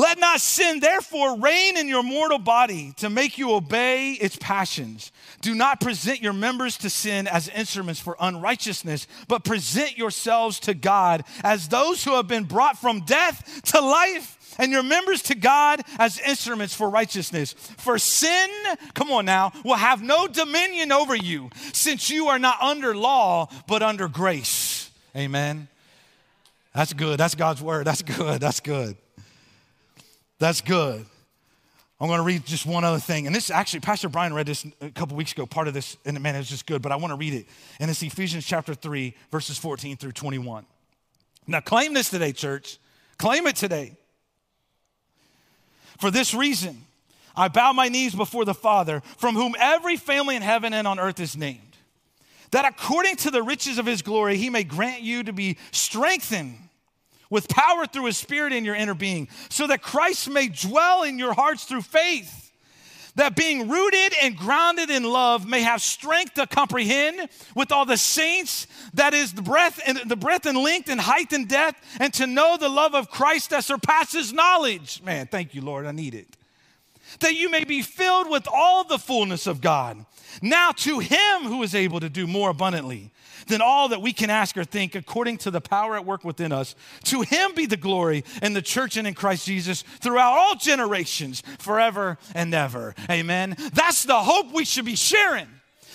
Let 0.00 0.18
not 0.18 0.40
sin, 0.40 0.80
therefore, 0.80 1.38
reign 1.38 1.76
in 1.76 1.86
your 1.86 2.02
mortal 2.02 2.38
body 2.38 2.94
to 2.96 3.10
make 3.10 3.36
you 3.36 3.52
obey 3.52 4.12
its 4.12 4.34
passions. 4.34 5.12
Do 5.42 5.54
not 5.54 5.78
present 5.78 6.22
your 6.22 6.32
members 6.32 6.78
to 6.78 6.88
sin 6.88 7.26
as 7.26 7.50
instruments 7.50 8.00
for 8.00 8.16
unrighteousness, 8.18 9.06
but 9.28 9.44
present 9.44 9.98
yourselves 9.98 10.58
to 10.60 10.72
God 10.72 11.24
as 11.44 11.68
those 11.68 12.02
who 12.02 12.12
have 12.12 12.26
been 12.26 12.44
brought 12.44 12.78
from 12.78 13.00
death 13.00 13.60
to 13.64 13.80
life, 13.82 14.56
and 14.58 14.72
your 14.72 14.82
members 14.82 15.20
to 15.24 15.34
God 15.34 15.82
as 15.98 16.18
instruments 16.20 16.74
for 16.74 16.88
righteousness. 16.88 17.52
For 17.52 17.98
sin, 17.98 18.48
come 18.94 19.10
on 19.12 19.26
now, 19.26 19.52
will 19.66 19.74
have 19.74 20.02
no 20.02 20.26
dominion 20.26 20.92
over 20.92 21.14
you, 21.14 21.50
since 21.74 22.08
you 22.08 22.28
are 22.28 22.38
not 22.38 22.62
under 22.62 22.96
law, 22.96 23.50
but 23.66 23.82
under 23.82 24.08
grace. 24.08 24.90
Amen. 25.14 25.68
That's 26.74 26.94
good. 26.94 27.20
That's 27.20 27.34
God's 27.34 27.60
word. 27.60 27.86
That's 27.86 28.00
good. 28.00 28.40
That's 28.40 28.60
good. 28.60 28.96
That's 30.40 30.62
good. 30.62 31.04
I'm 32.00 32.08
going 32.08 32.18
to 32.18 32.24
read 32.24 32.46
just 32.46 32.64
one 32.64 32.82
other 32.82 32.98
thing. 32.98 33.26
And 33.26 33.36
this 33.36 33.50
actually, 33.50 33.80
Pastor 33.80 34.08
Brian 34.08 34.32
read 34.32 34.46
this 34.46 34.66
a 34.80 34.88
couple 34.88 35.14
weeks 35.16 35.32
ago, 35.32 35.44
part 35.44 35.68
of 35.68 35.74
this, 35.74 35.98
and 36.06 36.18
man, 36.22 36.34
it's 36.34 36.48
just 36.48 36.66
good, 36.66 36.80
but 36.80 36.90
I 36.90 36.96
want 36.96 37.10
to 37.12 37.16
read 37.16 37.34
it. 37.34 37.46
And 37.78 37.90
it's 37.90 38.02
Ephesians 38.02 38.46
chapter 38.46 38.72
3, 38.72 39.14
verses 39.30 39.58
14 39.58 39.98
through 39.98 40.12
21. 40.12 40.64
Now, 41.46 41.60
claim 41.60 41.92
this 41.92 42.08
today, 42.08 42.32
church. 42.32 42.78
Claim 43.18 43.46
it 43.46 43.56
today. 43.56 43.98
For 45.98 46.10
this 46.10 46.32
reason, 46.32 46.86
I 47.36 47.48
bow 47.48 47.74
my 47.74 47.88
knees 47.88 48.14
before 48.14 48.46
the 48.46 48.54
Father, 48.54 49.02
from 49.18 49.34
whom 49.34 49.54
every 49.58 49.98
family 49.98 50.36
in 50.36 50.42
heaven 50.42 50.72
and 50.72 50.88
on 50.88 50.98
earth 50.98 51.20
is 51.20 51.36
named, 51.36 51.76
that 52.50 52.64
according 52.64 53.16
to 53.16 53.30
the 53.30 53.42
riches 53.42 53.76
of 53.76 53.84
his 53.84 54.00
glory, 54.00 54.38
he 54.38 54.48
may 54.48 54.64
grant 54.64 55.02
you 55.02 55.22
to 55.22 55.34
be 55.34 55.58
strengthened 55.70 56.69
with 57.30 57.48
power 57.48 57.86
through 57.86 58.06
his 58.06 58.18
spirit 58.18 58.52
in 58.52 58.64
your 58.64 58.74
inner 58.74 58.94
being, 58.94 59.28
so 59.48 59.66
that 59.68 59.82
Christ 59.82 60.28
may 60.28 60.48
dwell 60.48 61.04
in 61.04 61.18
your 61.18 61.32
hearts 61.32 61.64
through 61.64 61.82
faith. 61.82 62.48
That 63.16 63.34
being 63.34 63.68
rooted 63.68 64.14
and 64.22 64.36
grounded 64.36 64.88
in 64.88 65.02
love 65.02 65.46
may 65.46 65.62
have 65.62 65.82
strength 65.82 66.34
to 66.34 66.46
comprehend 66.46 67.28
with 67.56 67.72
all 67.72 67.84
the 67.84 67.96
saints 67.96 68.66
that 68.94 69.14
is 69.14 69.32
the 69.32 69.42
breadth 69.42 69.80
and 69.84 69.98
the 70.06 70.16
breadth 70.16 70.46
and 70.46 70.56
length 70.56 70.88
and 70.88 71.00
height 71.00 71.32
and 71.32 71.48
depth, 71.48 71.84
and 71.98 72.14
to 72.14 72.26
know 72.26 72.56
the 72.56 72.68
love 72.68 72.94
of 72.94 73.10
Christ 73.10 73.50
that 73.50 73.64
surpasses 73.64 74.32
knowledge. 74.32 75.02
Man, 75.02 75.26
thank 75.26 75.54
you, 75.54 75.60
Lord. 75.60 75.86
I 75.86 75.92
need 75.92 76.14
it. 76.14 76.36
That 77.18 77.34
you 77.34 77.50
may 77.50 77.64
be 77.64 77.82
filled 77.82 78.30
with 78.30 78.46
all 78.52 78.84
the 78.84 78.98
fullness 78.98 79.48
of 79.48 79.60
God. 79.60 80.04
Now 80.40 80.70
to 80.70 81.00
him 81.00 81.42
who 81.42 81.62
is 81.64 81.74
able 81.74 81.98
to 82.00 82.08
do 82.08 82.28
more 82.28 82.50
abundantly 82.50 83.10
than 83.46 83.60
all 83.60 83.88
that 83.88 84.02
we 84.02 84.12
can 84.12 84.30
ask 84.30 84.56
or 84.56 84.64
think 84.64 84.94
according 84.94 85.38
to 85.38 85.50
the 85.50 85.60
power 85.60 85.96
at 85.96 86.04
work 86.04 86.24
within 86.24 86.52
us. 86.52 86.74
To 87.04 87.22
him 87.22 87.54
be 87.54 87.66
the 87.66 87.76
glory 87.76 88.24
in 88.42 88.52
the 88.52 88.62
church 88.62 88.96
and 88.96 89.06
in 89.06 89.14
Christ 89.14 89.46
Jesus 89.46 89.82
throughout 89.82 90.32
all 90.32 90.54
generations, 90.56 91.42
forever 91.58 92.18
and 92.34 92.54
ever. 92.54 92.94
Amen. 93.10 93.56
That's 93.72 94.04
the 94.04 94.18
hope 94.18 94.52
we 94.52 94.64
should 94.64 94.84
be 94.84 94.96
sharing. 94.96 95.46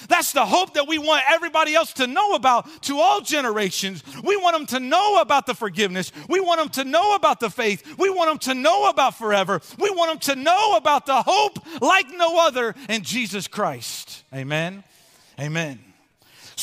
That's 0.08 0.34
the 0.34 0.46
hope 0.46 0.74
that 0.76 0.88
we 0.88 0.98
want 0.98 1.24
everybody 1.30 1.74
else 1.74 1.94
to 1.94 2.08
know 2.08 2.34
about 2.34 2.68
to 2.84 3.00
all 3.00 3.22
generations. 3.22 4.04
We 4.24 4.38
want 4.38 4.56
them 4.56 4.66
to 4.68 4.80
know 4.80 5.22
about 5.22 5.46
the 5.46 5.54
forgiveness. 5.54 6.12
We 6.30 6.40
want 6.40 6.60
them 6.60 6.70
to 6.84 6.90
know 6.90 7.16
about 7.16 7.40
the 7.40 7.50
faith. 7.50 7.98
We 7.98 8.10
want 8.10 8.30
them 8.30 8.54
to 8.54 8.62
know 8.62 8.90
about 8.90 9.18
forever. 9.18 9.62
We 9.80 9.90
want 9.90 10.12
them 10.22 10.36
to 10.36 10.42
know 10.44 10.76
about 10.78 11.06
the 11.06 11.22
hope 11.22 11.60
like 11.82 12.08
no 12.16 12.46
other 12.46 12.76
in 12.90 13.04
Jesus 13.04 13.48
Christ. 13.48 14.24
Amen. 14.34 14.84
Amen. 15.40 15.80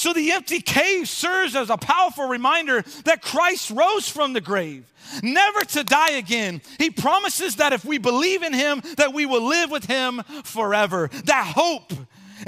So 0.02 0.12
the 0.12 0.32
empty 0.32 0.58
cave 0.58 1.08
serves 1.08 1.54
as 1.54 1.70
a 1.70 1.76
powerful 1.76 2.26
reminder 2.26 2.82
that 3.04 3.22
Christ 3.22 3.70
rose 3.70 4.08
from 4.08 4.32
the 4.32 4.40
grave, 4.40 4.84
never 5.22 5.60
to 5.60 5.84
die 5.84 6.14
again. 6.14 6.60
He 6.78 6.90
promises 6.90 7.54
that 7.56 7.72
if 7.72 7.84
we 7.84 7.98
believe 7.98 8.42
in 8.42 8.52
him, 8.52 8.82
that 8.96 9.14
we 9.14 9.26
will 9.26 9.46
live 9.46 9.70
with 9.70 9.84
him 9.84 10.24
forever. 10.42 11.08
That 11.26 11.52
hope. 11.54 11.92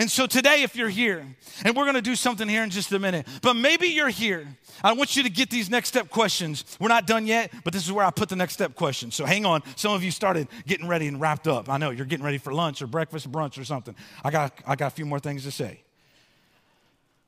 And 0.00 0.10
so 0.10 0.26
today, 0.26 0.64
if 0.64 0.74
you're 0.74 0.88
here, 0.88 1.24
and 1.62 1.76
we're 1.76 1.84
gonna 1.84 2.02
do 2.02 2.16
something 2.16 2.48
here 2.48 2.64
in 2.64 2.70
just 2.70 2.90
a 2.90 2.98
minute, 2.98 3.24
but 3.40 3.54
maybe 3.54 3.86
you're 3.86 4.08
here. 4.08 4.48
I 4.82 4.92
want 4.94 5.14
you 5.14 5.22
to 5.22 5.30
get 5.30 5.48
these 5.48 5.70
next 5.70 5.90
step 5.90 6.10
questions. 6.10 6.64
We're 6.80 6.88
not 6.88 7.06
done 7.06 7.24
yet, 7.24 7.52
but 7.62 7.72
this 7.72 7.86
is 7.86 7.92
where 7.92 8.04
I 8.04 8.10
put 8.10 8.30
the 8.30 8.34
next 8.34 8.54
step 8.54 8.74
questions. 8.74 9.14
So 9.14 9.26
hang 9.26 9.46
on. 9.46 9.62
Some 9.76 9.92
of 9.92 10.02
you 10.02 10.10
started 10.10 10.48
getting 10.66 10.88
ready 10.88 11.06
and 11.06 11.20
wrapped 11.20 11.46
up. 11.46 11.68
I 11.68 11.78
know 11.78 11.90
you're 11.90 12.04
getting 12.04 12.26
ready 12.26 12.38
for 12.38 12.52
lunch 12.52 12.82
or 12.82 12.88
breakfast 12.88 13.30
brunch 13.30 13.60
or 13.60 13.64
something. 13.64 13.94
I 14.24 14.32
got, 14.32 14.58
I 14.66 14.74
got 14.74 14.88
a 14.88 14.96
few 14.96 15.06
more 15.06 15.20
things 15.20 15.44
to 15.44 15.52
say. 15.52 15.83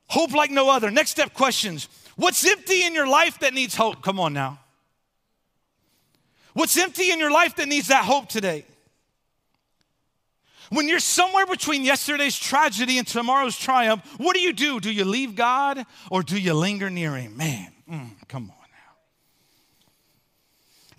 Hope 0.07 0.33
like 0.33 0.51
no 0.51 0.69
other. 0.69 0.89
Next 0.89 1.11
step 1.11 1.33
questions. 1.33 1.89
What's 2.15 2.45
empty 2.45 2.83
in 2.83 2.93
your 2.93 3.07
life 3.07 3.39
that 3.39 3.53
needs 3.53 3.75
hope? 3.75 4.01
Come 4.01 4.19
on 4.19 4.33
now. 4.33 4.59
What's 6.53 6.75
empty 6.77 7.11
in 7.11 7.19
your 7.19 7.31
life 7.31 7.55
that 7.57 7.67
needs 7.67 7.89
that 7.89 8.05
hope 8.05 8.29
today? 8.29 8.65
When 10.69 10.87
you're 10.87 10.99
somewhere 10.99 11.45
between 11.45 11.83
yesterday's 11.83 12.37
tragedy 12.37 12.97
and 12.97 13.07
tomorrow's 13.07 13.57
triumph, 13.57 14.03
what 14.17 14.33
do 14.33 14.41
you 14.41 14.53
do? 14.53 14.79
Do 14.79 14.91
you 14.91 15.05
leave 15.05 15.35
God 15.35 15.85
or 16.11 16.23
do 16.23 16.39
you 16.39 16.53
linger 16.53 16.89
near 16.89 17.15
Him? 17.15 17.37
Man, 17.37 17.71
mm, 17.89 18.09
come 18.27 18.51
on. 18.51 18.56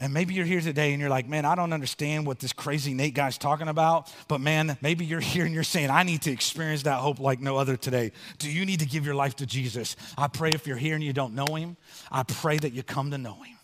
And 0.01 0.15
maybe 0.15 0.35
you're 0.35 0.47
here 0.47 0.61
today 0.61 0.93
and 0.93 1.01
you're 1.01 1.11
like, 1.11 1.29
man, 1.29 1.45
I 1.45 1.57
don't 1.57 1.73
understand 1.73 2.25
what 2.25 2.39
this 2.39 2.53
crazy 2.53 2.95
Nate 2.95 3.15
guy's 3.15 3.37
talking 3.37 3.67
about. 3.67 4.13
But 4.29 4.41
man, 4.41 4.79
maybe 4.81 5.05
you're 5.05 5.21
here 5.35 5.45
and 5.45 5.53
you're 5.53 5.65
saying, 5.65 5.91
I 5.91 6.05
need 6.05 6.23
to 6.23 6.31
experience 6.31 6.85
that 6.85 6.99
hope 7.01 7.19
like 7.19 7.41
no 7.41 7.57
other 7.57 7.77
today. 7.77 8.13
Do 8.39 8.51
you 8.51 8.65
need 8.65 8.81
to 8.81 8.87
give 8.87 9.05
your 9.05 9.17
life 9.17 9.37
to 9.37 9.47
Jesus? 9.47 9.97
I 10.17 10.29
pray 10.29 10.51
if 10.51 10.67
you're 10.67 10.77
here 10.77 10.95
and 10.95 11.03
you 11.03 11.13
don't 11.13 11.35
know 11.35 11.55
him, 11.55 11.77
I 12.13 12.23
pray 12.23 12.59
that 12.59 12.73
you 12.73 12.83
come 12.83 13.11
to 13.11 13.19
know 13.19 13.35
him. 13.35 13.57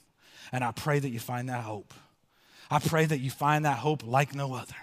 And 0.50 0.64
I 0.64 0.72
pray 0.72 0.98
that 0.98 1.08
you 1.08 1.20
find 1.20 1.48
that 1.48 1.64
hope. 1.64 1.94
I 2.70 2.78
pray 2.78 3.04
that 3.06 3.18
you 3.18 3.30
find 3.30 3.64
that 3.64 3.78
hope 3.78 4.04
like 4.04 4.34
no 4.34 4.54
other. 4.54 4.74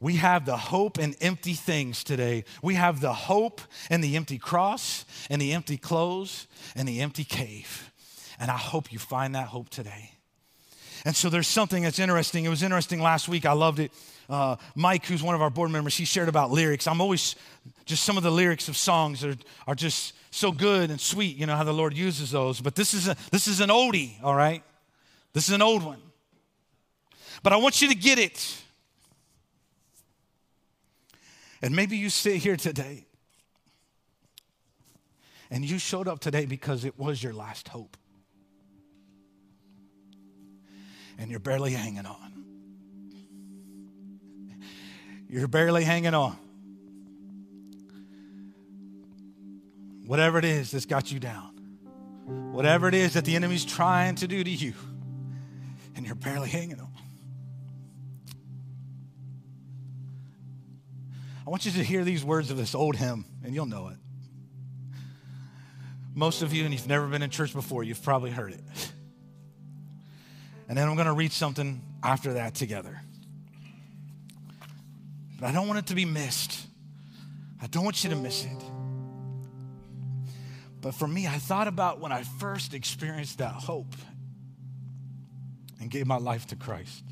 We 0.00 0.16
have 0.16 0.46
the 0.46 0.56
hope 0.56 0.98
in 0.98 1.14
empty 1.20 1.52
things 1.52 2.02
today. 2.02 2.44
We 2.62 2.74
have 2.74 3.00
the 3.00 3.12
hope 3.12 3.60
in 3.90 4.00
the 4.00 4.16
empty 4.16 4.38
cross, 4.38 5.04
and 5.28 5.42
the 5.42 5.52
empty 5.52 5.76
clothes, 5.76 6.46
and 6.74 6.88
the 6.88 7.02
empty 7.02 7.24
cave. 7.24 7.89
And 8.40 8.50
I 8.50 8.56
hope 8.56 8.92
you 8.92 8.98
find 8.98 9.34
that 9.34 9.46
hope 9.46 9.68
today. 9.68 10.12
And 11.04 11.14
so 11.14 11.30
there's 11.30 11.46
something 11.46 11.82
that's 11.82 11.98
interesting. 11.98 12.44
It 12.44 12.48
was 12.48 12.62
interesting 12.62 13.00
last 13.00 13.28
week. 13.28 13.46
I 13.46 13.52
loved 13.52 13.78
it. 13.78 13.92
Uh, 14.28 14.56
Mike, 14.74 15.06
who's 15.06 15.22
one 15.22 15.34
of 15.34 15.42
our 15.42 15.50
board 15.50 15.70
members, 15.70 15.96
he 15.96 16.04
shared 16.04 16.28
about 16.28 16.50
lyrics. 16.50 16.86
I'm 16.86 17.00
always 17.00 17.36
just 17.84 18.04
some 18.04 18.16
of 18.16 18.22
the 18.22 18.30
lyrics 18.30 18.68
of 18.68 18.76
songs 18.76 19.24
are, 19.24 19.36
are 19.66 19.74
just 19.74 20.14
so 20.30 20.52
good 20.52 20.90
and 20.90 21.00
sweet, 21.00 21.36
you 21.36 21.46
know, 21.46 21.56
how 21.56 21.64
the 21.64 21.72
Lord 21.72 21.96
uses 21.96 22.30
those. 22.30 22.60
But 22.60 22.74
this 22.74 22.94
is, 22.94 23.08
a, 23.08 23.16
this 23.30 23.46
is 23.46 23.60
an 23.60 23.68
oldie, 23.68 24.22
all 24.22 24.34
right? 24.34 24.62
This 25.32 25.48
is 25.48 25.54
an 25.54 25.62
old 25.62 25.84
one. 25.84 26.00
But 27.42 27.52
I 27.52 27.56
want 27.56 27.82
you 27.82 27.88
to 27.88 27.94
get 27.94 28.18
it. 28.18 28.62
And 31.62 31.74
maybe 31.74 31.96
you 31.96 32.08
sit 32.08 32.36
here 32.36 32.56
today 32.56 33.06
and 35.50 35.64
you 35.64 35.78
showed 35.78 36.08
up 36.08 36.20
today 36.20 36.46
because 36.46 36.84
it 36.84 36.98
was 36.98 37.22
your 37.22 37.32
last 37.32 37.68
hope. 37.68 37.96
And 41.20 41.30
you're 41.30 41.38
barely 41.38 41.72
hanging 41.72 42.06
on. 42.06 42.32
You're 45.28 45.46
barely 45.46 45.84
hanging 45.84 46.14
on. 46.14 46.36
Whatever 50.06 50.38
it 50.38 50.44
is 50.44 50.72
that's 50.72 50.86
got 50.86 51.12
you 51.12 51.20
down, 51.20 51.52
whatever 52.50 52.88
it 52.88 52.94
is 52.94 53.12
that 53.12 53.24
the 53.24 53.36
enemy's 53.36 53.64
trying 53.64 54.16
to 54.16 54.26
do 54.26 54.42
to 54.42 54.50
you, 54.50 54.72
and 55.94 56.04
you're 56.04 56.16
barely 56.16 56.48
hanging 56.48 56.80
on. 56.80 56.90
I 61.46 61.50
want 61.50 61.64
you 61.64 61.70
to 61.72 61.84
hear 61.84 62.02
these 62.02 62.24
words 62.24 62.50
of 62.50 62.56
this 62.56 62.74
old 62.74 62.96
hymn, 62.96 63.24
and 63.44 63.54
you'll 63.54 63.66
know 63.66 63.88
it. 63.88 63.98
Most 66.14 66.42
of 66.42 66.52
you, 66.52 66.64
and 66.64 66.72
you've 66.72 66.88
never 66.88 67.06
been 67.06 67.22
in 67.22 67.30
church 67.30 67.52
before, 67.52 67.84
you've 67.84 68.02
probably 68.02 68.30
heard 68.30 68.52
it. 68.52 68.92
And 70.70 70.78
then 70.78 70.88
I'm 70.88 70.94
going 70.94 71.08
to 71.08 71.12
read 71.12 71.32
something 71.32 71.82
after 72.00 72.34
that 72.34 72.54
together. 72.54 73.02
But 75.40 75.48
I 75.48 75.52
don't 75.52 75.66
want 75.66 75.80
it 75.80 75.86
to 75.86 75.96
be 75.96 76.04
missed. 76.04 76.64
I 77.60 77.66
don't 77.66 77.82
want 77.82 78.04
you 78.04 78.10
to 78.10 78.16
miss 78.16 78.44
it. 78.44 78.62
But 80.80 80.94
for 80.94 81.08
me, 81.08 81.26
I 81.26 81.38
thought 81.38 81.66
about 81.66 81.98
when 81.98 82.12
I 82.12 82.22
first 82.22 82.72
experienced 82.72 83.38
that 83.38 83.52
hope 83.52 83.96
and 85.80 85.90
gave 85.90 86.06
my 86.06 86.18
life 86.18 86.46
to 86.46 86.56
Christ. 86.56 87.02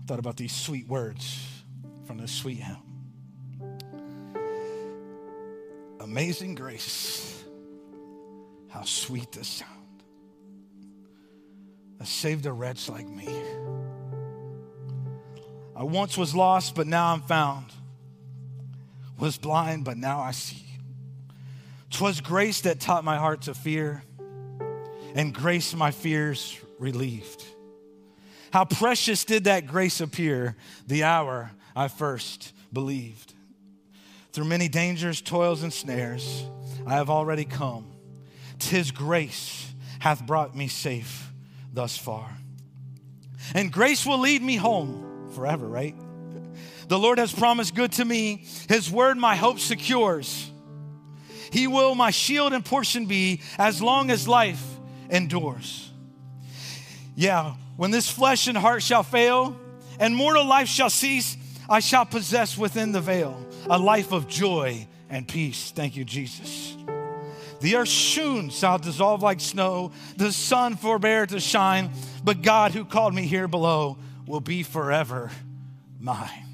I 0.00 0.06
thought 0.06 0.18
about 0.18 0.38
these 0.38 0.52
sweet 0.52 0.88
words 0.88 1.62
from 2.06 2.16
this 2.16 2.32
sweet 2.32 2.60
hymn. 2.60 2.78
Amazing 6.00 6.54
grace, 6.54 7.44
how 8.70 8.84
sweet 8.84 9.30
the 9.32 9.44
sound 9.44 9.75
that 11.98 12.06
saved 12.06 12.46
a 12.46 12.52
wretch 12.52 12.88
like 12.88 13.08
me. 13.08 13.28
I 15.74 15.82
once 15.82 16.16
was 16.16 16.34
lost, 16.34 16.74
but 16.74 16.86
now 16.86 17.12
I'm 17.12 17.22
found. 17.22 17.66
Was 19.18 19.36
blind, 19.38 19.84
but 19.84 19.96
now 19.96 20.20
I 20.20 20.30
see. 20.32 20.64
'Twas 21.90 22.20
grace 22.20 22.62
that 22.62 22.80
taught 22.80 23.04
my 23.04 23.16
heart 23.16 23.42
to 23.42 23.54
fear, 23.54 24.02
and 25.14 25.32
grace 25.34 25.74
my 25.74 25.90
fears 25.90 26.58
relieved. 26.78 27.44
How 28.52 28.64
precious 28.64 29.24
did 29.24 29.44
that 29.44 29.66
grace 29.66 30.00
appear 30.00 30.56
the 30.86 31.04
hour 31.04 31.52
I 31.74 31.88
first 31.88 32.52
believed. 32.72 33.34
Through 34.32 34.46
many 34.46 34.68
dangers, 34.68 35.22
toils, 35.22 35.62
and 35.62 35.72
snares, 35.72 36.44
I 36.86 36.94
have 36.94 37.10
already 37.10 37.44
come. 37.44 37.86
Tis 38.58 38.90
grace 38.90 39.72
hath 39.98 40.26
brought 40.26 40.54
me 40.54 40.68
safe 40.68 41.25
thus 41.76 41.96
far. 41.96 42.28
And 43.54 43.70
grace 43.70 44.04
will 44.04 44.18
lead 44.18 44.42
me 44.42 44.56
home 44.56 45.30
forever, 45.34 45.68
right? 45.68 45.94
The 46.88 46.98
Lord 46.98 47.18
has 47.18 47.32
promised 47.32 47.74
good 47.74 47.92
to 47.92 48.04
me. 48.04 48.46
His 48.68 48.90
word 48.90 49.18
my 49.18 49.36
hope 49.36 49.60
secures. 49.60 50.50
He 51.52 51.66
will 51.66 51.94
my 51.94 52.10
shield 52.10 52.52
and 52.52 52.64
portion 52.64 53.06
be 53.06 53.42
as 53.58 53.80
long 53.82 54.10
as 54.10 54.26
life 54.26 54.64
endures. 55.10 55.90
Yeah, 57.14 57.54
when 57.76 57.90
this 57.90 58.10
flesh 58.10 58.48
and 58.48 58.56
heart 58.56 58.82
shall 58.82 59.02
fail 59.02 59.56
and 60.00 60.16
mortal 60.16 60.46
life 60.46 60.68
shall 60.68 60.90
cease, 60.90 61.36
I 61.68 61.80
shall 61.80 62.06
possess 62.06 62.56
within 62.56 62.92
the 62.92 63.00
veil 63.00 63.46
a 63.68 63.78
life 63.78 64.12
of 64.12 64.28
joy 64.28 64.86
and 65.10 65.28
peace. 65.28 65.72
Thank 65.72 65.96
you, 65.96 66.04
Jesus. 66.04 66.76
The 67.66 67.74
earth 67.74 67.88
soon 67.88 68.50
shall 68.50 68.78
dissolve 68.78 69.24
like 69.24 69.40
snow, 69.40 69.90
the 70.16 70.30
sun 70.30 70.76
forbear 70.76 71.26
to 71.26 71.40
shine, 71.40 71.90
but 72.22 72.40
God 72.40 72.70
who 72.70 72.84
called 72.84 73.12
me 73.12 73.26
here 73.26 73.48
below 73.48 73.98
will 74.24 74.38
be 74.38 74.62
forever 74.62 75.32
mine. 75.98 76.46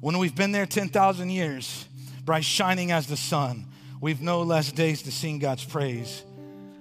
When 0.00 0.18
we've 0.18 0.34
been 0.34 0.50
there 0.50 0.66
10,000 0.66 1.30
years, 1.30 1.86
bright 2.24 2.44
shining 2.44 2.90
as 2.90 3.06
the 3.06 3.16
sun, 3.16 3.66
we've 4.00 4.20
no 4.20 4.42
less 4.42 4.72
days 4.72 5.02
to 5.02 5.12
sing 5.12 5.38
God's 5.38 5.64
praise 5.64 6.24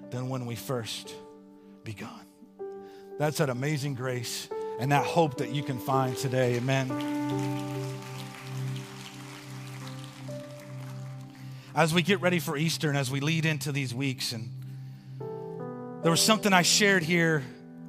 than 0.09 0.27
when 0.27 0.47
we 0.47 0.55
first 0.55 1.13
begun. 1.83 2.25
That's 3.19 3.37
that 3.37 3.51
amazing 3.51 3.93
grace 3.93 4.49
and 4.79 4.91
that 4.91 5.05
hope 5.05 5.37
that 5.37 5.49
you 5.49 5.61
can 5.61 5.77
find 5.77 6.17
today. 6.17 6.55
Amen. 6.55 6.89
As 11.75 11.91
we 11.91 12.03
get 12.03 12.21
ready 12.21 12.37
for 12.37 12.55
Easter 12.55 12.89
and 12.89 12.97
as 12.97 13.09
we 13.09 13.19
lead 13.19 13.47
into 13.47 13.71
these 13.71 13.95
weeks, 13.95 14.31
and 14.31 14.51
there 16.03 16.11
was 16.11 16.21
something 16.21 16.53
I 16.53 16.61
shared 16.61 17.01
here. 17.01 17.43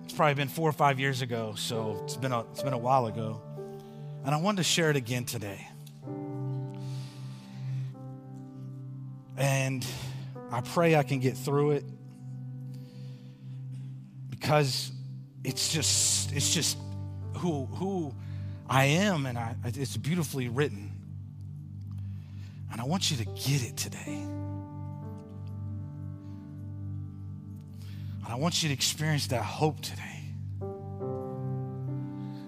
It's 0.05 0.14
probably 0.14 0.35
been 0.35 0.49
four 0.49 0.68
or 0.68 0.73
five 0.73 0.99
years 0.99 1.20
ago, 1.20 1.55
so 1.55 2.01
it's 2.05 2.16
been 2.16 2.33
a, 2.33 2.40
it's 2.53 2.62
been 2.62 2.73
a 2.73 2.79
while 2.79 3.07
ago. 3.07 3.42
And 4.25 4.35
I 4.35 4.38
wanted 4.38 4.59
to 4.59 4.62
share 4.62 4.88
it 4.88 4.97
again 4.97 5.27
today. 5.27 5.68
And 9.37 9.87
I 10.51 10.62
pray 10.62 10.97
I 10.97 11.03
can 11.03 11.20
get 11.20 11.37
through 11.37 11.73
it 11.73 11.85
because 14.31 14.92
it's 15.42 15.70
just 15.70 16.33
it's 16.33 16.55
just 16.55 16.79
who 17.37 17.66
who 17.66 18.14
I 18.66 18.85
am, 18.85 19.27
and 19.27 19.37
I, 19.37 19.57
it's 19.64 19.99
beautifully 19.99 20.49
written. 20.49 20.92
And 22.74 22.80
I 22.80 22.87
want 22.87 23.08
you 23.12 23.16
to 23.18 23.24
get 23.24 23.62
it 23.62 23.76
today. 23.76 24.20
And 28.24 28.26
I 28.26 28.34
want 28.34 28.64
you 28.64 28.68
to 28.68 28.74
experience 28.74 29.28
that 29.28 29.44
hope 29.44 29.80
today. 29.80 30.24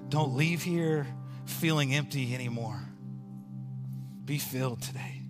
Don't 0.09 0.35
leave 0.35 0.65
here 0.65 1.07
feeling 1.45 1.95
empty 1.95 2.35
anymore. 2.35 2.81
Be 4.25 4.39
filled 4.39 4.83
today. 4.83 5.21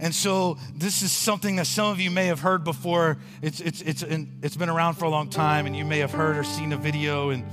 And 0.00 0.12
so 0.12 0.58
this 0.74 1.02
is 1.02 1.12
something 1.12 1.54
that 1.54 1.68
some 1.68 1.92
of 1.92 2.00
you 2.00 2.10
may 2.10 2.26
have 2.26 2.40
heard 2.40 2.64
before. 2.64 3.16
It's, 3.42 3.60
it's, 3.60 3.80
it's, 3.80 4.02
it's 4.02 4.56
been 4.56 4.70
around 4.70 4.94
for 4.94 5.04
a 5.04 5.08
long 5.08 5.30
time, 5.30 5.66
and 5.66 5.76
you 5.76 5.84
may 5.84 6.00
have 6.00 6.10
heard 6.10 6.36
or 6.36 6.42
seen 6.42 6.72
a 6.72 6.76
video, 6.76 7.30
and 7.30 7.44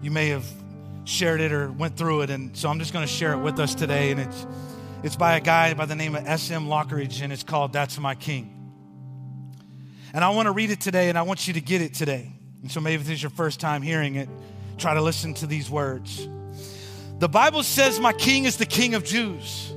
you 0.00 0.10
may 0.10 0.28
have 0.28 0.46
shared 1.04 1.42
it 1.42 1.52
or 1.52 1.70
went 1.70 1.98
through 1.98 2.22
it. 2.22 2.30
And 2.30 2.56
so 2.56 2.70
I'm 2.70 2.78
just 2.78 2.94
going 2.94 3.06
to 3.06 3.12
share 3.12 3.34
it 3.34 3.40
with 3.40 3.60
us 3.60 3.74
today. 3.74 4.12
And 4.12 4.20
it's, 4.20 4.46
it's 5.02 5.16
by 5.16 5.36
a 5.36 5.40
guy 5.40 5.74
by 5.74 5.86
the 5.86 5.94
name 5.94 6.14
of 6.14 6.26
S.M. 6.26 6.66
Lockridge, 6.66 7.22
and 7.22 7.32
it's 7.32 7.42
called 7.42 7.72
That's 7.72 7.98
My 7.98 8.14
King. 8.14 8.52
And 10.12 10.24
I 10.24 10.30
want 10.30 10.46
to 10.46 10.52
read 10.52 10.70
it 10.70 10.80
today, 10.80 11.08
and 11.08 11.18
I 11.18 11.22
want 11.22 11.46
you 11.46 11.54
to 11.54 11.60
get 11.60 11.82
it 11.82 11.94
today. 11.94 12.32
And 12.62 12.70
so 12.70 12.80
maybe 12.80 13.02
this 13.02 13.12
is 13.12 13.22
your 13.22 13.30
first 13.30 13.60
time 13.60 13.82
hearing 13.82 14.16
it, 14.16 14.28
try 14.78 14.94
to 14.94 15.02
listen 15.02 15.34
to 15.34 15.46
these 15.46 15.70
words. 15.70 16.26
The 17.18 17.28
Bible 17.28 17.62
says, 17.62 18.00
My 18.00 18.12
king 18.12 18.44
is 18.44 18.56
the 18.56 18.66
king 18.66 18.94
of 18.94 19.04
Jews. 19.04 19.72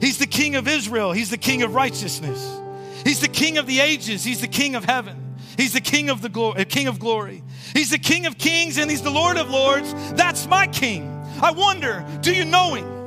He's 0.00 0.18
the 0.18 0.26
king 0.26 0.56
of 0.56 0.66
Israel. 0.66 1.12
He's 1.12 1.30
the 1.30 1.38
king 1.38 1.62
of 1.62 1.74
righteousness. 1.74 2.60
He's 3.04 3.20
the 3.20 3.28
king 3.28 3.58
of 3.58 3.66
the 3.66 3.80
ages. 3.80 4.24
He's 4.24 4.40
the 4.40 4.48
king 4.48 4.74
of 4.74 4.84
heaven. 4.84 5.36
He's 5.56 5.74
the 5.74 5.80
king 5.80 6.10
of 6.10 6.22
the 6.22 6.28
glory, 6.28 6.60
uh, 6.60 6.64
king 6.64 6.86
of 6.88 6.98
glory. 6.98 7.42
He's 7.74 7.90
the 7.90 7.98
king 7.98 8.26
of 8.26 8.38
kings 8.38 8.78
and 8.78 8.90
he's 8.90 9.02
the 9.02 9.10
lord 9.10 9.36
of 9.36 9.50
lords. 9.50 9.92
That's 10.14 10.46
my 10.46 10.66
king. 10.66 11.08
I 11.42 11.50
wonder, 11.50 12.04
do 12.20 12.34
you 12.34 12.44
know 12.44 12.74
him? 12.74 13.01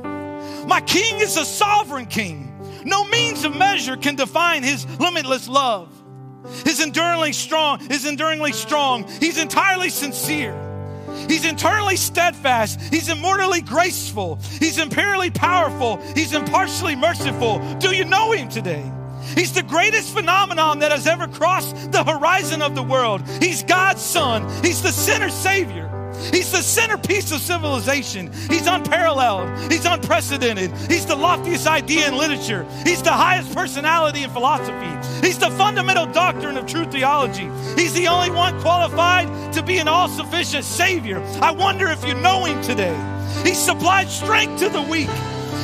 My 0.66 0.80
king 0.80 1.20
is 1.20 1.36
a 1.36 1.44
sovereign 1.44 2.06
king. 2.06 2.52
No 2.84 3.04
means 3.04 3.44
of 3.44 3.56
measure 3.56 3.96
can 3.96 4.16
define 4.16 4.62
his 4.62 4.86
limitless 4.98 5.48
love. 5.48 5.88
His 6.64 6.80
enduringly 6.80 7.32
strong, 7.32 7.80
his 7.80 8.04
enduringly 8.04 8.52
strong. 8.52 9.08
He's 9.20 9.38
entirely 9.38 9.90
sincere. 9.90 10.62
He's 11.28 11.44
internally 11.44 11.96
steadfast. 11.96 12.80
He's 12.80 13.08
immortally 13.08 13.60
graceful. 13.62 14.38
He's 14.60 14.78
imperially 14.78 15.30
powerful. 15.30 15.96
He's 16.14 16.34
impartially 16.34 16.94
merciful. 16.94 17.58
Do 17.78 17.94
you 17.94 18.04
know 18.04 18.32
him 18.32 18.48
today? 18.48 18.90
He's 19.34 19.52
the 19.52 19.62
greatest 19.62 20.14
phenomenon 20.14 20.80
that 20.80 20.92
has 20.92 21.06
ever 21.06 21.26
crossed 21.26 21.90
the 21.90 22.04
horizon 22.04 22.62
of 22.62 22.74
the 22.74 22.82
world. 22.82 23.22
He's 23.40 23.62
God's 23.62 24.02
son. 24.02 24.48
He's 24.62 24.82
the 24.82 24.92
sinner 24.92 25.30
savior. 25.30 25.95
He's 26.32 26.52
the 26.52 26.62
centerpiece 26.62 27.32
of 27.32 27.40
civilization. 27.40 28.30
He's 28.48 28.66
unparalleled. 28.66 29.70
He's 29.70 29.84
unprecedented. 29.84 30.72
He's 30.90 31.06
the 31.06 31.16
loftiest 31.16 31.66
idea 31.66 32.08
in 32.08 32.16
literature. 32.16 32.66
He's 32.84 33.02
the 33.02 33.12
highest 33.12 33.54
personality 33.54 34.22
in 34.22 34.30
philosophy. 34.30 35.26
He's 35.26 35.38
the 35.38 35.50
fundamental 35.50 36.06
doctrine 36.06 36.56
of 36.56 36.66
true 36.66 36.84
theology. 36.84 37.50
He's 37.80 37.94
the 37.94 38.08
only 38.08 38.30
one 38.30 38.60
qualified 38.60 39.52
to 39.54 39.62
be 39.62 39.78
an 39.78 39.88
all 39.88 40.08
sufficient 40.08 40.64
Savior. 40.64 41.20
I 41.40 41.50
wonder 41.50 41.86
if 41.88 42.04
you 42.04 42.14
know 42.14 42.44
Him 42.44 42.62
today. 42.62 42.96
He 43.44 43.54
supplied 43.54 44.08
strength 44.08 44.60
to 44.60 44.68
the 44.68 44.82
weak. 44.82 45.08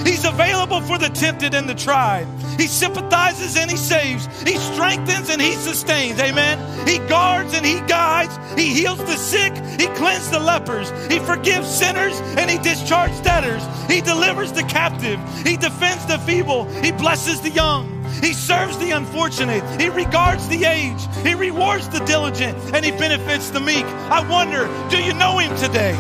He's 0.05 0.25
available 0.25 0.81
for 0.81 0.99
the 0.99 1.09
tempted 1.09 1.55
and 1.55 1.69
the 1.69 1.75
tried. 1.75 2.27
He 2.59 2.67
sympathizes 2.67 3.57
and 3.57 3.71
he 3.71 3.77
saves. 3.77 4.27
He 4.43 4.57
strengthens 4.57 5.31
and 5.31 5.41
he 5.41 5.53
sustains. 5.53 6.21
Amen. 6.21 6.59
He 6.87 6.99
guards 7.09 7.55
and 7.55 7.65
he 7.65 7.81
guides. 7.83 8.39
He 8.59 8.69
heals 8.75 8.99
the 8.99 9.17
sick. 9.17 9.55
He 9.81 9.87
cleanses 9.99 10.31
the 10.31 10.41
lepers. 10.41 10.91
He 11.11 11.19
forgives 11.19 11.69
sinners 11.69 12.19
and 12.37 12.51
he 12.51 12.59
discharges 12.59 13.21
debtors. 13.21 13.63
He 13.89 14.01
delivers 14.01 14.53
the 14.53 14.63
captive. 14.65 15.19
He 15.47 15.57
defends 15.57 16.07
the 16.07 16.19
feeble. 16.19 16.65
He 16.83 16.93
blesses 16.93 17.41
the 17.41 17.51
young. 17.51 18.05
He 18.21 18.33
serves 18.33 18.79
the 18.79 18.91
unfortunate. 18.91 19.65
He 19.81 19.89
regards 19.89 20.47
the 20.49 20.65
aged. 20.65 21.09
He 21.27 21.35
rewards 21.35 21.89
the 21.89 22.01
diligent 22.01 22.57
and 22.75 22.85
he 22.85 22.91
benefits 22.93 23.51
the 23.51 23.61
meek. 23.61 23.85
I 23.85 24.27
wonder, 24.29 24.69
do 24.91 25.03
you 25.03 25.15
know 25.15 25.39
him 25.39 25.57
today? 25.57 25.97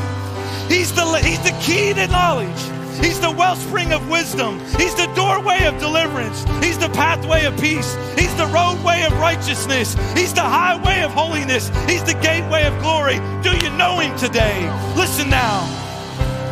He's 0.68 0.92
the, 0.92 1.04
he's 1.18 1.42
the 1.42 1.56
key 1.60 1.92
to 1.94 2.06
knowledge. 2.08 2.81
He's 3.02 3.20
the 3.20 3.30
wellspring 3.30 3.92
of 3.92 4.08
wisdom. 4.08 4.60
He's 4.78 4.94
the 4.94 5.10
doorway 5.14 5.64
of 5.64 5.78
deliverance. 5.78 6.44
He's 6.64 6.78
the 6.78 6.88
pathway 6.90 7.44
of 7.44 7.58
peace. 7.60 7.96
He's 8.16 8.34
the 8.36 8.46
roadway 8.46 9.02
of 9.02 9.12
righteousness. 9.18 9.96
He's 10.16 10.32
the 10.32 10.42
highway 10.42 11.02
of 11.02 11.12
holiness. 11.12 11.70
He's 11.88 12.04
the 12.04 12.14
gateway 12.14 12.64
of 12.64 12.78
glory. 12.80 13.18
Do 13.42 13.56
you 13.56 13.70
know 13.76 13.98
him 13.98 14.16
today? 14.18 14.70
Listen 14.96 15.28
now. 15.28 15.66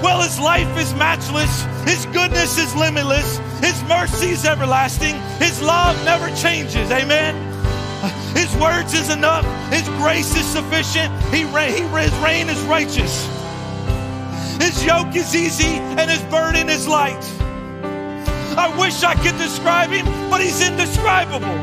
Well, 0.02 0.22
his 0.22 0.40
life 0.40 0.76
is 0.78 0.94
matchless. 0.94 1.64
His 1.84 2.06
goodness 2.06 2.58
is 2.58 2.74
limitless. 2.74 3.38
His 3.60 3.82
mercy 3.84 4.30
is 4.30 4.44
everlasting. 4.44 5.14
His 5.38 5.60
love 5.62 5.96
never 6.04 6.34
changes. 6.34 6.90
Amen. 6.90 7.34
His 8.34 8.54
words 8.56 8.94
is 8.94 9.10
enough. 9.10 9.44
His 9.70 9.86
grace 10.00 10.34
is 10.34 10.46
sufficient. 10.46 11.12
He, 11.32 11.40
his 11.42 12.14
reign 12.24 12.48
is 12.48 12.60
righteous. 12.62 13.39
His 14.60 14.84
yoke 14.84 15.16
is 15.16 15.34
easy 15.34 15.78
and 15.98 16.10
his 16.10 16.22
burden 16.24 16.68
is 16.68 16.86
light. 16.86 17.24
I 18.56 18.74
wish 18.78 19.02
I 19.02 19.14
could 19.14 19.38
describe 19.38 19.90
him, 19.90 20.06
but 20.28 20.40
he's 20.40 20.60
indescribable. 20.60 21.56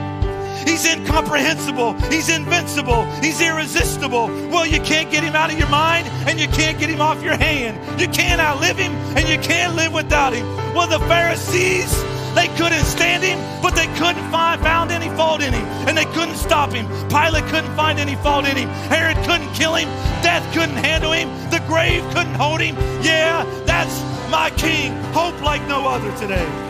He's 0.67 0.85
incomprehensible. 0.85 1.93
He's 2.11 2.29
invincible. 2.29 3.05
He's 3.21 3.39
irresistible. 3.39 4.27
Well, 4.49 4.65
you 4.65 4.81
can't 4.81 5.09
get 5.09 5.23
him 5.23 5.35
out 5.35 5.51
of 5.51 5.57
your 5.57 5.69
mind 5.69 6.07
and 6.27 6.39
you 6.39 6.47
can't 6.47 6.77
get 6.77 6.89
him 6.89 6.99
off 6.99 7.23
your 7.23 7.37
hand. 7.37 8.01
You 8.01 8.07
can't 8.09 8.41
outlive 8.41 8.77
him 8.77 8.93
and 9.15 9.29
you 9.29 9.37
can't 9.37 9.75
live 9.75 9.93
without 9.93 10.33
him. 10.33 10.45
Well, 10.73 10.87
the 10.87 10.99
Pharisees, 11.07 11.93
they 12.37 12.47
couldn't 12.55 12.85
stand 12.85 13.23
him, 13.23 13.39
but 13.63 13.75
they 13.75 13.87
couldn't 13.97 14.29
find 14.31 14.61
found 14.61 14.91
any 14.91 15.09
fault 15.17 15.41
in 15.41 15.53
him, 15.53 15.65
and 15.87 15.97
they 15.97 16.05
couldn't 16.05 16.35
stop 16.35 16.71
him. 16.71 16.85
Pilate 17.09 17.43
couldn't 17.45 17.75
find 17.75 17.99
any 17.99 18.15
fault 18.15 18.45
in 18.47 18.55
him. 18.55 18.69
Herod 18.93 19.17
couldn't 19.25 19.51
kill 19.53 19.73
him. 19.73 19.87
Death 20.21 20.45
couldn't 20.53 20.77
handle 20.77 21.11
him. 21.13 21.29
The 21.49 21.59
grave 21.67 22.03
couldn't 22.13 22.35
hold 22.35 22.61
him. 22.61 22.75
Yeah, 23.01 23.43
that's 23.65 24.01
my 24.29 24.51
king. 24.51 24.93
Hope 25.13 25.41
like 25.41 25.65
no 25.67 25.87
other 25.87 26.15
today. 26.17 26.66